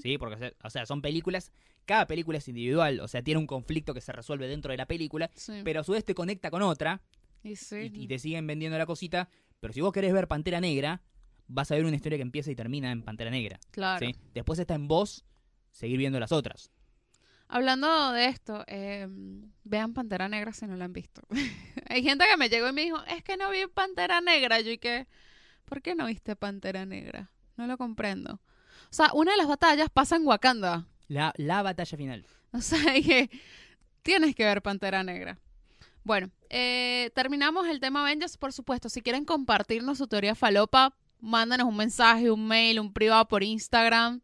[0.02, 0.18] ¿Sí?
[0.18, 1.50] Porque, o sea- o sea, son películas,
[1.86, 4.84] cada película es individual, o sea, tiene un conflicto que se resuelve dentro de la
[4.84, 5.62] película, Sí.
[5.64, 7.00] pero a su vez te conecta con otra
[7.42, 7.90] Y sí.
[7.94, 9.30] y, y te siguen vendiendo la cosita.
[9.60, 11.00] Pero si vos querés ver Pantera Negra,
[11.46, 13.58] vas a ver una historia que empieza y termina en Pantera Negra.
[13.70, 14.04] Claro.
[14.06, 14.14] ¿sí?
[14.34, 15.24] Después está en vos
[15.72, 16.70] seguir viendo las otras.
[17.48, 19.08] Hablando de esto, eh,
[19.64, 21.22] vean Pantera Negra si no la han visto.
[21.88, 24.60] Hay gente que me llegó y me dijo, es que no vi Pantera Negra.
[24.60, 25.06] Yo y que,
[25.64, 27.30] ¿por qué no viste Pantera Negra?
[27.56, 28.34] No lo comprendo.
[28.34, 30.86] O sea, una de las batallas pasa en Wakanda.
[31.08, 32.26] La, la batalla final.
[32.50, 33.28] O sea, que
[34.00, 35.38] tienes que ver Pantera Negra.
[36.02, 38.88] Bueno, eh, terminamos el tema Avengers, por supuesto.
[38.88, 44.22] Si quieren compartirnos su teoría falopa, mándanos un mensaje, un mail, un privado por Instagram,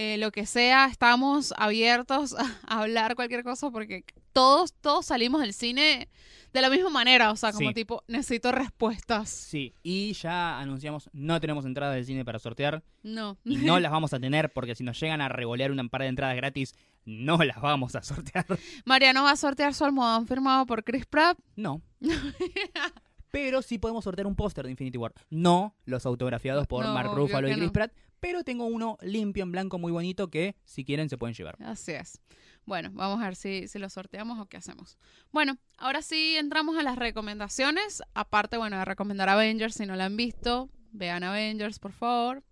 [0.00, 0.86] eh, lo que sea.
[0.86, 6.08] Estamos abiertos a, hablar cualquier cosa porque todos, todos salimos del cine
[6.52, 7.32] de la misma manera.
[7.32, 7.74] O sea, como Sí.
[7.74, 9.28] tipo, necesito respuestas.
[9.28, 13.38] Sí, y ya anunciamos, no tenemos entradas del cine para sortear No.
[13.44, 16.06] y no las vamos a tener porque si nos llegan a revolear una par de
[16.08, 18.46] entradas gratis, no las vamos a sortear.
[18.84, 21.36] Mariano va a sortear su almohadón firmado por Chris Pratt.
[21.56, 21.82] No.
[23.30, 25.12] Pero sí podemos sortear un póster de Infinity War.
[25.28, 27.72] No los autografiados por No, Mark Ruffalo y Chris no.
[27.72, 31.56] Pratt, pero tengo uno limpio en blanco muy bonito que si quieren se pueden llevar.
[31.62, 32.20] Así es.
[32.66, 34.98] Bueno, vamos a ver si, si lo sorteamos o qué hacemos.
[35.32, 38.02] Bueno, ahora sí entramos a las recomendaciones.
[38.14, 40.68] Aparte, bueno, de recomendar Avengers si no la han visto.
[40.92, 42.42] Vean Avengers, por favor.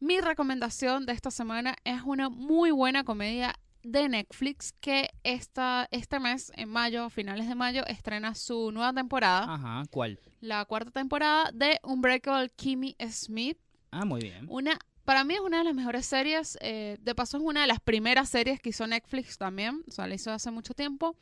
[0.00, 6.18] Mi recomendación de esta semana es una muy buena comedia de Netflix que esta, este
[6.18, 9.54] mes, en mayo, finales de mayo, estrena su nueva temporada.
[9.54, 10.18] Ajá, ¿cuál?
[10.40, 13.58] La cuarta temporada de Unbreakable Kimmy Smith.
[13.96, 14.46] Ah, muy bien.
[14.48, 16.58] Una, para mí es una de las mejores series.
[16.60, 19.82] eh, de paso, es una de las primeras series que hizo Netflix también.
[19.88, 21.16] O sea, la hizo hace mucho tiempo.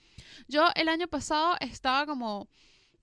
[0.48, 2.48] Yo el año pasado estaba como.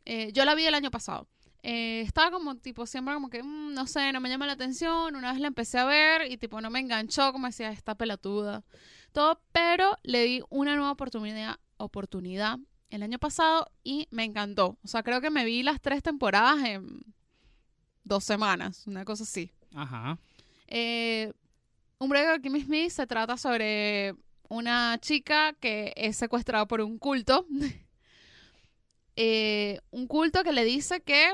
[0.05, 1.28] eh, yo la vi el año pasado.
[1.61, 5.15] Eh, estaba como, tipo, siempre como que, mm, no sé, no me llama la atención.
[5.15, 8.63] Una vez la empecé a ver y, tipo, no me enganchó, como decía, está pelatuda.
[9.11, 12.57] Todo, pero le di una nueva oportunidad, oportunidad
[12.89, 14.78] el año pasado y me encantó.
[14.84, 17.03] O sea, creo que me vi las tres temporadas en
[18.03, 19.51] dos semanas, una cosa así.
[19.74, 20.17] Ajá.
[20.67, 21.32] Eh,
[21.97, 24.15] un breve de Kimmy Smith se trata sobre
[24.49, 27.45] una chica que es secuestrada por un culto.
[29.22, 31.34] Eh, un culto que le dice que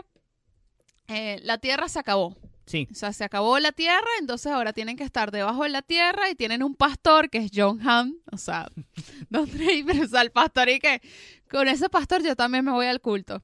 [1.07, 2.36] eh, la tierra se acabó.
[2.65, 2.88] Sí.
[2.91, 6.31] O sea, se acabó la tierra, entonces ahora tienen que estar debajo de la tierra
[6.31, 8.15] y tienen un pastor que es John Hamm.
[8.31, 8.71] O sea,
[9.29, 10.99] Don Draper, o sea, el pastor y que
[11.47, 13.43] con ese pastor yo también me voy al culto.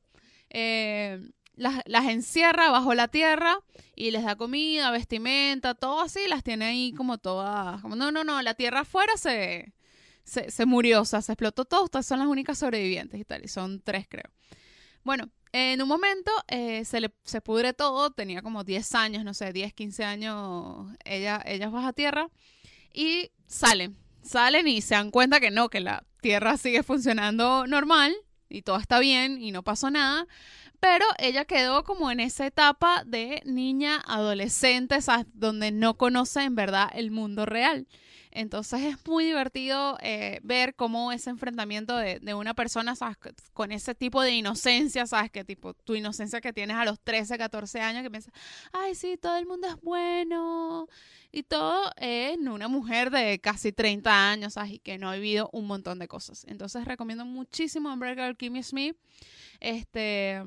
[0.50, 1.22] Eh,
[1.56, 3.60] las, las encierra bajo la tierra
[3.95, 8.41] y les da comida, vestimenta, todo así, las tiene ahí como todas, no, no, no,
[8.41, 9.74] la tierra afuera se,
[10.24, 13.47] se, se murió, o se explotó todo, ustedes son las únicas sobrevivientes y tal, y
[13.47, 14.32] son tres creo.
[15.04, 19.34] Bueno, en un momento eh, se le se pudre todo, tenía como 10 años, no
[19.34, 22.30] sé, 10, 15 años, ella, ellas baja tierra
[22.93, 28.16] y salen, salen y se dan cuenta que no, que la tierra sigue funcionando normal
[28.47, 30.28] y todo está bien y no pasó nada,
[30.82, 35.28] Pero ella quedó como en esa etapa de niña adolescente, ¿sabes?
[35.34, 37.88] donde no conoce en verdad el mundo real.
[38.32, 43.18] Entonces es muy divertido eh, ver cómo ese enfrentamiento de, de, una persona, ¿sabes?
[43.54, 45.30] Con ese tipo de inocencia, ¿sabes?
[45.32, 48.34] Que tipo, tu inocencia que tienes a los 13, 14 años, que piensas,
[48.72, 50.88] ay, sí, todo el mundo es bueno.
[51.32, 54.56] Y todo en una mujer de casi 30 años.
[54.68, 56.46] Y que no ha vivido un montón de cosas.
[56.48, 58.98] Entonces recomiendo muchísimo Unbreakable Kimmy Smith.
[59.60, 60.44] Este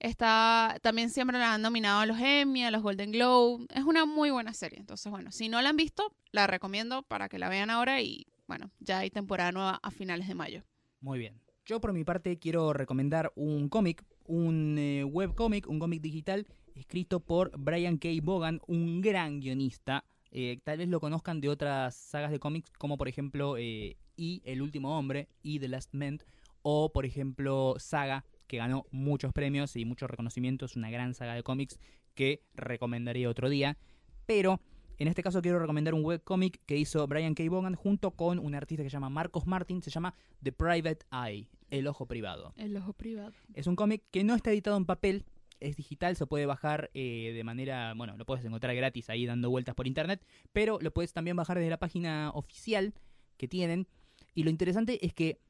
[0.00, 3.66] Está, también siempre la han nominado a los Emmy, a los Golden Globe.
[3.68, 4.78] Es una muy buena serie.
[4.78, 8.26] Entonces, bueno, si no la han visto, la recomiendo para que la vean ahora y,
[8.48, 10.64] bueno, ya hay temporada nueva a finales de mayo.
[11.02, 11.38] Muy bien.
[11.66, 17.20] Yo por mi parte quiero recomendar un cómic, un eh, webcómic, un cómic digital escrito
[17.20, 18.08] por Brian K.
[18.22, 20.04] Bogan, un gran guionista.
[20.30, 24.40] Eh, tal vez lo conozcan de otras sagas de cómics, como por ejemplo eh, Y
[24.44, 26.20] El Último Hombre y The Last Man,
[26.62, 31.42] o por ejemplo Saga, que ganó muchos premios y muchos reconocimientos, una gran saga de
[31.42, 31.80] cómics
[32.14, 33.78] que recomendaría otro día.
[34.26, 34.60] Pero
[34.98, 37.42] en este caso quiero recomendar un webcómic que hizo Brian K.
[37.50, 41.48] Vaughan junto con un artista que se llama Marcos Martin, se llama The Private Eye,
[41.70, 42.52] El Ojo Privado.
[42.56, 43.32] El Ojo Privado.
[43.54, 45.24] Es un cómic que no está editado en papel,
[45.60, 49.50] es digital, se puede bajar eh, de manera, bueno, lo puedes encontrar gratis ahí dando
[49.50, 52.94] vueltas por internet, pero lo puedes también bajar desde la página oficial
[53.36, 53.86] que tienen.
[54.34, 55.40] Y lo interesante es que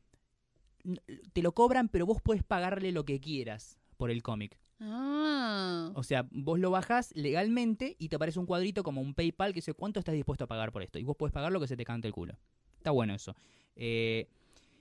[1.33, 4.59] te lo cobran, pero vos puedes pagarle lo que quieras por el cómic.
[4.81, 5.93] Ah.
[5.95, 9.59] O sea, vos lo bajás legalmente y te aparece un cuadrito como un PayPal que
[9.59, 10.99] dice cuánto estás dispuesto a pagar por esto.
[10.99, 12.39] Y vos puedes pagar lo que se te cante el culo.
[12.79, 13.37] Está bueno eso.
[13.77, 14.29] Eh,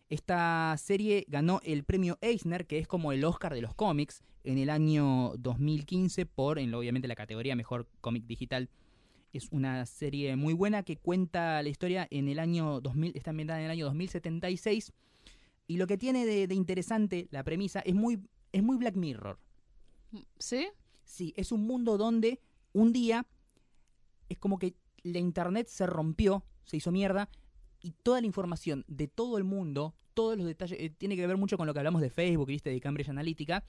[0.09, 4.57] esta serie ganó el premio Eisner, que es como el Oscar de los cómics, en
[4.57, 8.69] el año 2015 por, en, obviamente, la categoría Mejor Cómic Digital.
[9.33, 13.59] Es una serie muy buena que cuenta la historia en el año 2000, está ambientada
[13.59, 14.93] en el año 2076
[15.69, 18.19] y lo que tiene de, interesante la premisa es muy,
[18.51, 19.37] es muy Black Mirror.
[20.39, 20.67] ¿Sí?
[21.03, 22.41] Sí, es un mundo donde
[22.73, 23.27] un día
[24.29, 27.29] es como que la internet se rompió, se hizo mierda,
[27.81, 31.37] y toda la información de todo el mundo, todos los detalles, eh, tiene que ver
[31.37, 32.69] mucho con lo que hablamos de Facebook, ¿viste?
[32.69, 33.63] de Cambridge Analytica,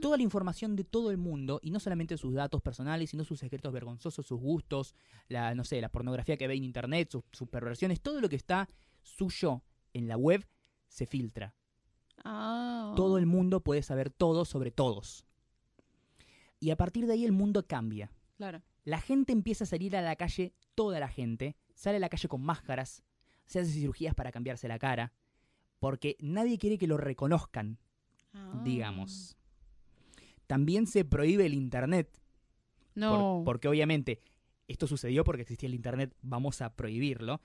[0.00, 3.40] toda la información de todo el mundo, y no solamente sus datos personales, sino sus
[3.40, 4.94] secretos vergonzosos, sus gustos,
[5.28, 8.36] la, no sé, la pornografía que ve en internet, sus, sus perversiones, todo lo que
[8.36, 8.68] está
[9.02, 10.46] suyo en la web
[10.88, 11.54] se filtra.
[12.24, 12.92] Ah.
[12.96, 15.24] Todo el mundo puede saber todo sobre todos.
[16.60, 18.10] Y a partir de ahí el mundo cambia.
[18.36, 18.62] Claro.
[18.84, 22.28] La gente empieza a salir a la calle, toda la gente, sale a la calle
[22.28, 23.04] con máscaras,
[23.48, 25.12] se hace cirugías para cambiarse la cara,
[25.80, 27.78] porque nadie quiere que lo reconozcan,
[28.32, 28.60] Ah.
[28.64, 29.36] digamos.
[30.46, 32.08] También se prohíbe el Internet,
[32.94, 33.42] por- No.
[33.44, 34.20] porque obviamente
[34.66, 37.40] esto sucedió porque existía el Internet, vamos a prohibirlo.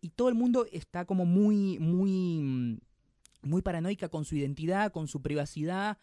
[0.00, 2.78] Y todo el mundo está como muy, muy, mm,
[3.42, 5.98] muy paranoica con su identidad, con su privacidad.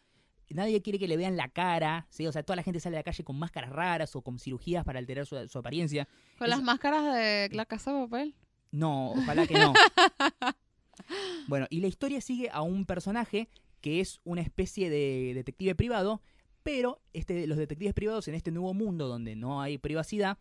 [0.50, 2.28] Nadie quiere que le vean la cara, ¿sí?
[2.28, 4.84] O sea, toda la gente sale a la calle con máscaras raras o con cirugías
[4.86, 6.08] para alterar su, su apariencia.
[6.38, 8.36] Con es- las máscaras de la casa de papel.
[8.72, 9.74] No, ojalá que no.
[11.48, 13.50] bueno, y la historia sigue a un personaje
[13.82, 16.22] que es una especie de detective privado,
[16.64, 20.38] pero este, los detectives privados en este nuevo mundo donde no hay privacidad,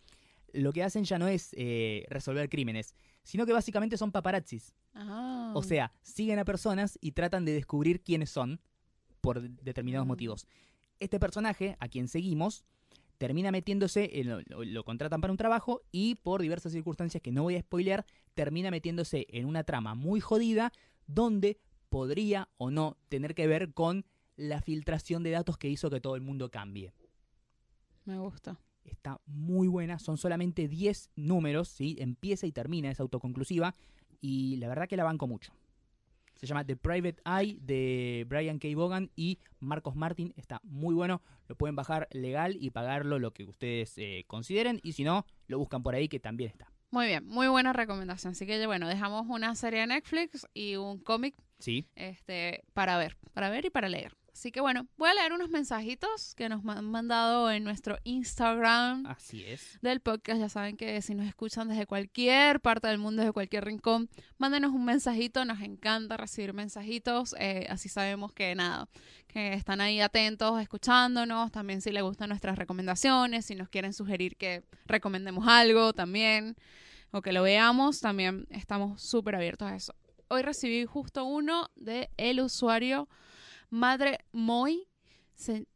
[0.53, 2.95] lo que hacen ya no es eh, resolver crímenes,
[3.25, 4.73] sino que básicamente son paparazzis.
[4.95, 5.53] Ah.
[5.55, 8.61] O sea, siguen a personas y tratan de descubrir quiénes son
[9.21, 10.09] por determinados Mm.
[10.09, 10.47] motivos.
[11.01, 12.65] Este personaje, a quien seguimos,
[13.19, 17.33] termina metiéndose, en lo, lo- lo contratan para un trabajo y por diversas circunstancias que
[17.33, 18.05] no voy a spoilear,
[18.35, 20.73] termina metiéndose en una trama muy jodida
[21.07, 21.59] donde
[21.89, 24.05] podría o no tener que ver con
[24.37, 26.93] la filtración de datos que hizo que todo el mundo cambie.
[28.05, 28.59] Me gusta.
[28.85, 31.97] Está muy buena, son solamente 10 números, ¿sí?
[32.01, 33.75] empieza y termina, es autoconclusiva
[34.21, 35.53] y la verdad que la banco mucho.
[36.35, 38.69] Se llama The Private Eye de Brian K.
[38.75, 40.33] Vaughan y Marcos Martin.
[40.37, 44.93] Está muy bueno, lo pueden bajar legal y pagarlo lo que ustedes eh, consideren y
[44.93, 46.71] si no, lo buscan por ahí que también está.
[46.91, 48.33] Muy bien, muy buena recomendación.
[48.33, 53.17] Así que bueno, dejamos una serie de Netflix y un cómic Sí, este, para ver,
[53.33, 54.15] para ver y para leer.
[54.35, 59.07] Así que bueno, voy a leer unos mensajitos que nos han mandado en nuestro Instagram
[59.07, 59.79] así es.
[59.81, 60.41] del podcast.
[60.41, 64.73] Ya saben que si nos escuchan desde cualquier parte del mundo, desde cualquier rincón, mándenos
[64.73, 65.45] un mensajito.
[65.45, 67.37] Nos encanta recibir mensajitos.
[67.39, 68.89] eh, así sabemos que nada,
[69.29, 71.53] que están ahí atentos, escuchándonos.
[71.53, 76.57] También si les gustan nuestras recomendaciones, si nos quieren sugerir que recomendemos algo también
[77.13, 79.95] o que lo veamos, también estamos súper abiertos a eso.
[80.27, 83.09] Hoy recibí justo uno de el usuario
[83.71, 84.89] Madre Moy.
[85.35, 85.67] Se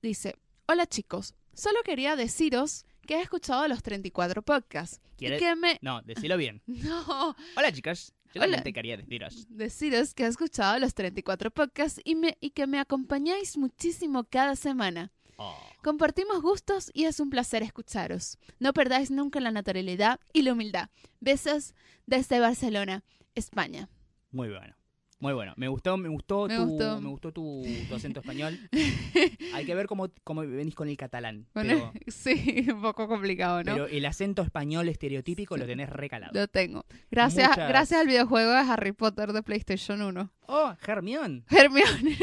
[0.00, 0.36] dice,
[0.66, 5.00] hola chicos, solo quería deciros que he escuchado los 34 podcasts.
[5.16, 5.78] Y ¿Quiere- que me...
[5.82, 6.62] No, decilo bien.
[6.66, 8.14] No, Hola chicas.
[8.34, 8.56] Yo Hola.
[8.56, 9.46] también te quería deciros.
[9.50, 14.56] Deciros que he escuchado los 34 podcasts y, me, y que me acompañáis muchísimo cada
[14.56, 15.12] semana.
[15.36, 18.38] Oh, Compartimos gustos y es un placer escucharos.
[18.58, 20.88] No perdáis nunca la naturalidad y la humildad.
[21.20, 21.74] Besos
[22.06, 23.02] desde Barcelona,
[23.34, 23.88] España.
[24.30, 24.74] muy bueno.
[25.22, 25.52] Muy bueno.
[25.56, 27.00] Me gustó, me gustó, Me tu, gustó.
[27.00, 28.58] me gustó tu, tu acento español.
[29.54, 31.46] Hay que ver cómo, cómo venís con el catalán.
[31.54, 33.72] Bueno, Pero, sí, un poco complicado, ¿no?
[33.72, 36.32] pero el acento español estereotípico lo tenés recalado.
[36.34, 36.84] Lo tengo.
[37.12, 40.32] Gracias, Muchas- gracias al videojuego de Harry Potter de PlayStation 1.
[40.48, 41.44] Oh, Germión.
[41.48, 42.18] Hermione.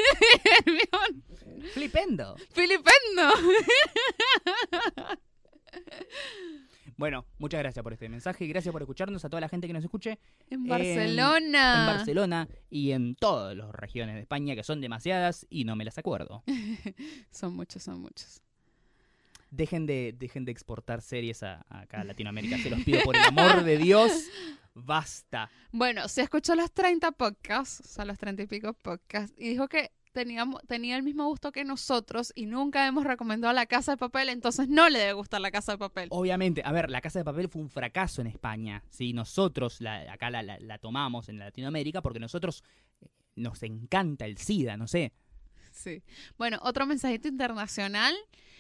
[0.66, 1.24] Hermione.
[1.74, 2.36] Flipendo.
[2.52, 3.30] Filipendo.
[7.00, 9.74] Bueno, muchas gracias por este mensaje y gracias por escucharnos a toda la gente que
[9.74, 10.20] nos escuche
[10.50, 11.80] En Barcelona.
[11.80, 15.86] en Barcelona y en todas las regiones de España, que son demasiadas y no me
[15.86, 16.44] las acuerdo.
[17.32, 18.42] Son muchos, son muchos.
[19.50, 23.16] Dejen de, dejen de exportar series a, a acá a Latinoamérica, se los pido por
[23.16, 24.12] el amor de Dios.
[24.74, 25.50] Basta.
[25.72, 29.70] Bueno, si escuchó los 30 podcasts, o sea, los 30 y pico podcasts, y dijo
[29.70, 33.98] que teníamos, tenía el mismo gusto que nosotros y nunca hemos recomendado La Casa de
[33.98, 36.08] Papel, entonces no le debe gustar La Casa de Papel.
[36.12, 38.84] Obviamente, a ver, La Casa de Papel fue un fracaso en España.
[38.90, 39.14] ¿sí?
[39.14, 42.64] Nosotros la- acá la, la- la tomamos en Latinoamérica porque nosotros
[43.02, 45.14] eh, nos encanta el SIDA, no sé.
[45.72, 46.02] Sí.
[46.38, 48.14] Bueno, otro mensajito internacional.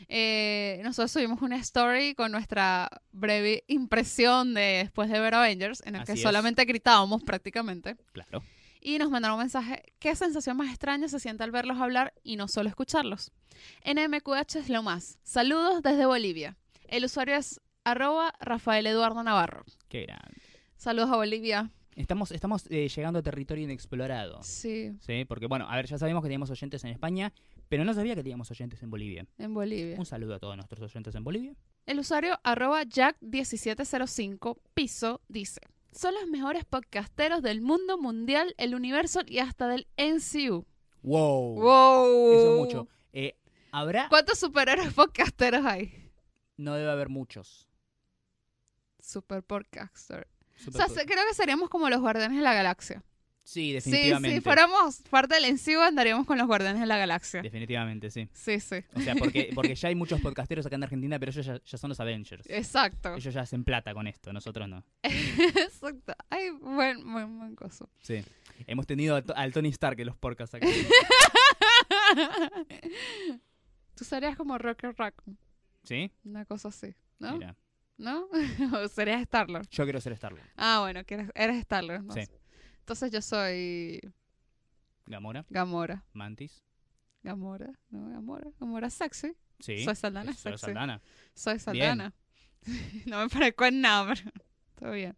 [0.07, 5.95] Eh, nosotros subimos una story con nuestra breve impresión de después de ver Avengers, en
[5.95, 6.21] el que es.
[6.21, 7.97] solamente gritábamos prácticamente.
[8.13, 8.41] Claro.
[8.81, 9.83] Y nos mandaron un mensaje.
[9.99, 13.31] ¿Qué sensación más extraña se siente al verlos hablar y no solo escucharlos?
[13.85, 15.19] NMQH es lo más.
[15.23, 16.57] Saludos desde Bolivia.
[16.87, 19.63] El usuario es arroba Rafael Eduardo Navarro.
[19.89, 20.41] Qué grande.
[20.77, 21.69] Saludos a Bolivia.
[21.95, 24.41] Estamos, estamos eh, llegando a territorio inexplorado.
[24.41, 25.25] Sí, ¿sí?
[25.25, 27.33] Porque, bueno, a ver, ya sabemos que teníamos oyentes en España,
[27.67, 29.25] pero no sabía que teníamos oyentes en Bolivia.
[29.37, 29.97] en Bolivia.
[29.99, 31.53] Un saludo a todos nuestros oyentes en Bolivia.
[31.85, 35.59] El usuario arroba Jack1705 piso dice,
[35.91, 40.65] son los mejores podcasteros del mundo mundial, el universo y hasta del NCU.
[41.01, 41.55] ¡Wow!
[41.61, 42.31] ¡Wow!
[42.33, 42.87] Eso es mucho.
[43.13, 43.35] Eh,
[43.71, 44.07] ¿Habrá?
[44.09, 46.11] ¿Cuántos superhéroes podcasteros hay?
[46.57, 47.67] No debe haber muchos.
[48.99, 50.27] Super podcaster.
[50.57, 53.03] O Super sea, po- se- creo que seríamos como los guardianes de la galaxia.
[53.49, 54.35] Sí, Sí, definitivamente.
[54.35, 57.41] si fuéramos parte del NCU andaríamos con los guardianes de la galaxia.
[57.41, 58.29] Definitivamente, sí.
[58.33, 58.75] Sí, sí.
[58.93, 61.77] O sea, porque, porque ya hay muchos podcasteros acá en Argentina, pero ellos ya, ya
[61.77, 62.45] son los Avengers.
[62.49, 63.15] Exacto.
[63.15, 64.85] Ellos ya hacen plata con esto, nosotros no.
[65.03, 66.13] Exacto.
[66.29, 67.89] Ay, buen, buen, buen coso.
[68.01, 68.23] Sí.
[68.67, 70.67] Hemos tenido a al Tony Stark en los podcasts acá.
[73.95, 75.37] Tú serías como Rocker Raccoon.
[75.83, 76.11] ¿Sí?
[76.23, 77.33] Una cosa así, ¿no?
[77.33, 77.55] Mira,
[77.97, 78.29] ¿No?
[78.81, 79.67] ¿O serías Star-Lord?
[79.69, 80.41] yo quiero ser Star-Lord.
[80.55, 81.01] Ah, bueno,
[81.35, 82.03] eres Star-Lord.
[82.03, 82.13] ¿no?
[82.13, 82.21] Sí.
[82.89, 84.01] Entonces yo soy
[85.05, 86.03] Gamora, Gamora.
[86.11, 86.63] Mantis.
[87.21, 88.09] Gamora, ¿no?
[88.09, 88.49] Gamora.
[88.59, 89.35] Gamora sexy.
[89.59, 89.83] Sí.
[89.83, 90.65] Soy Saldana Soy sexy.
[90.65, 91.01] Saldana.
[91.35, 91.59] Soy.
[91.59, 92.15] Saldana.
[93.05, 94.31] no me parezco en nada, pero
[94.79, 95.15] todo bien.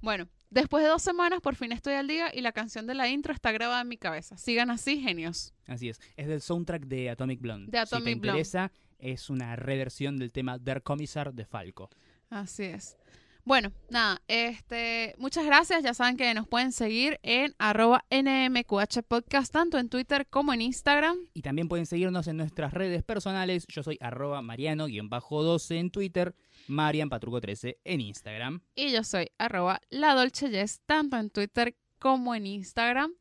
[0.00, 3.08] Bueno, después de dos semanas por fin estoy al día y la canción de la
[3.08, 4.36] intro está grabada en mi cabeza.
[4.36, 5.52] Sigan así, genios.
[5.66, 6.00] Así es.
[6.16, 7.72] Es del soundtrack de Atomic Blonde.
[7.72, 8.38] De si te Atomic Blonde.
[8.38, 8.70] interesa,
[9.00, 11.90] es una reversión del tema Der Kommissar de Falco.
[12.28, 12.96] Así es.
[13.44, 15.82] Bueno, nada, este, muchas gracias.
[15.82, 20.60] Ya saben que nos pueden seguir en arroba NMQH Podcast, tanto en Twitter como en
[20.60, 21.16] Instagram.
[21.34, 23.66] Y también pueden seguirnos en nuestras redes personales.
[23.68, 26.34] Yo soy arroba mariano-12 en Twitter,
[26.68, 28.62] marianpatruco13 en Instagram.
[28.74, 33.12] Y yo soy arroba la Dolce Jess, tanto en Twitter como en Instagram.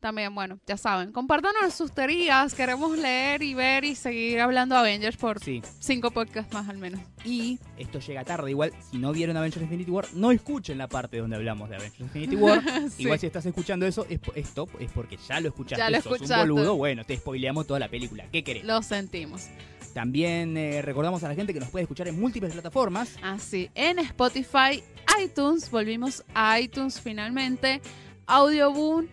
[0.00, 2.54] También, bueno, ya saben, compártanos sus teorías.
[2.54, 5.60] Queremos leer y ver y seguir hablando de Avengers por Sí.
[5.80, 7.00] cinco podcasts más al menos.
[7.24, 8.50] Y esto llega tarde.
[8.50, 12.00] Igual, si no vieron Avengers Infinity War, no escuchen la parte donde hablamos de Avengers
[12.00, 12.62] Infinity War.
[12.90, 13.02] Sí.
[13.02, 15.82] Igual si estás escuchando eso, es, esto es porque ya lo escuchaste.
[15.82, 16.44] Ya lo sos escuchaste.
[16.44, 16.76] un boludo.
[16.76, 18.24] Bueno, te spoileamos toda la película.
[18.30, 18.62] ¿Qué querés?
[18.64, 19.48] Lo sentimos.
[19.94, 23.16] También eh, recordamos a la gente que nos puede escuchar en múltiples plataformas.
[23.20, 24.84] Así, en Spotify,
[25.20, 27.80] iTunes, volvimos a iTunes finalmente,
[28.26, 29.06] Audioboom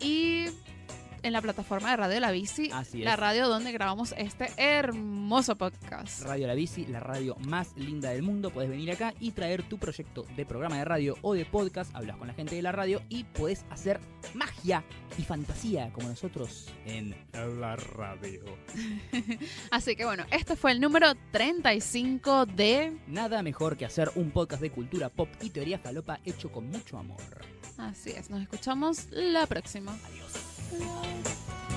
[0.00, 0.50] y
[1.26, 3.04] en la plataforma de Radio La Bici, Así es.
[3.04, 6.22] la radio donde grabamos este hermoso podcast.
[6.22, 8.50] Radio La Bici, la radio más linda del mundo.
[8.50, 11.92] Puedes venir acá y traer tu proyecto de programa de radio o de podcast.
[11.96, 13.98] Hablas con la gente de la radio y puedes hacer
[14.34, 14.84] magia
[15.18, 18.44] y fantasía como nosotros en la radio.
[19.72, 22.96] Así que bueno, este fue el número 35 de...
[23.08, 26.98] Nada mejor que hacer un podcast de cultura pop y teoría falopa hecho con mucho
[26.98, 27.20] amor.
[27.78, 29.92] Así es, nos escuchamos la próxima.
[30.06, 30.30] Adiós.
[30.36, 30.45] Adiós.
[30.72, 31.75] 嗯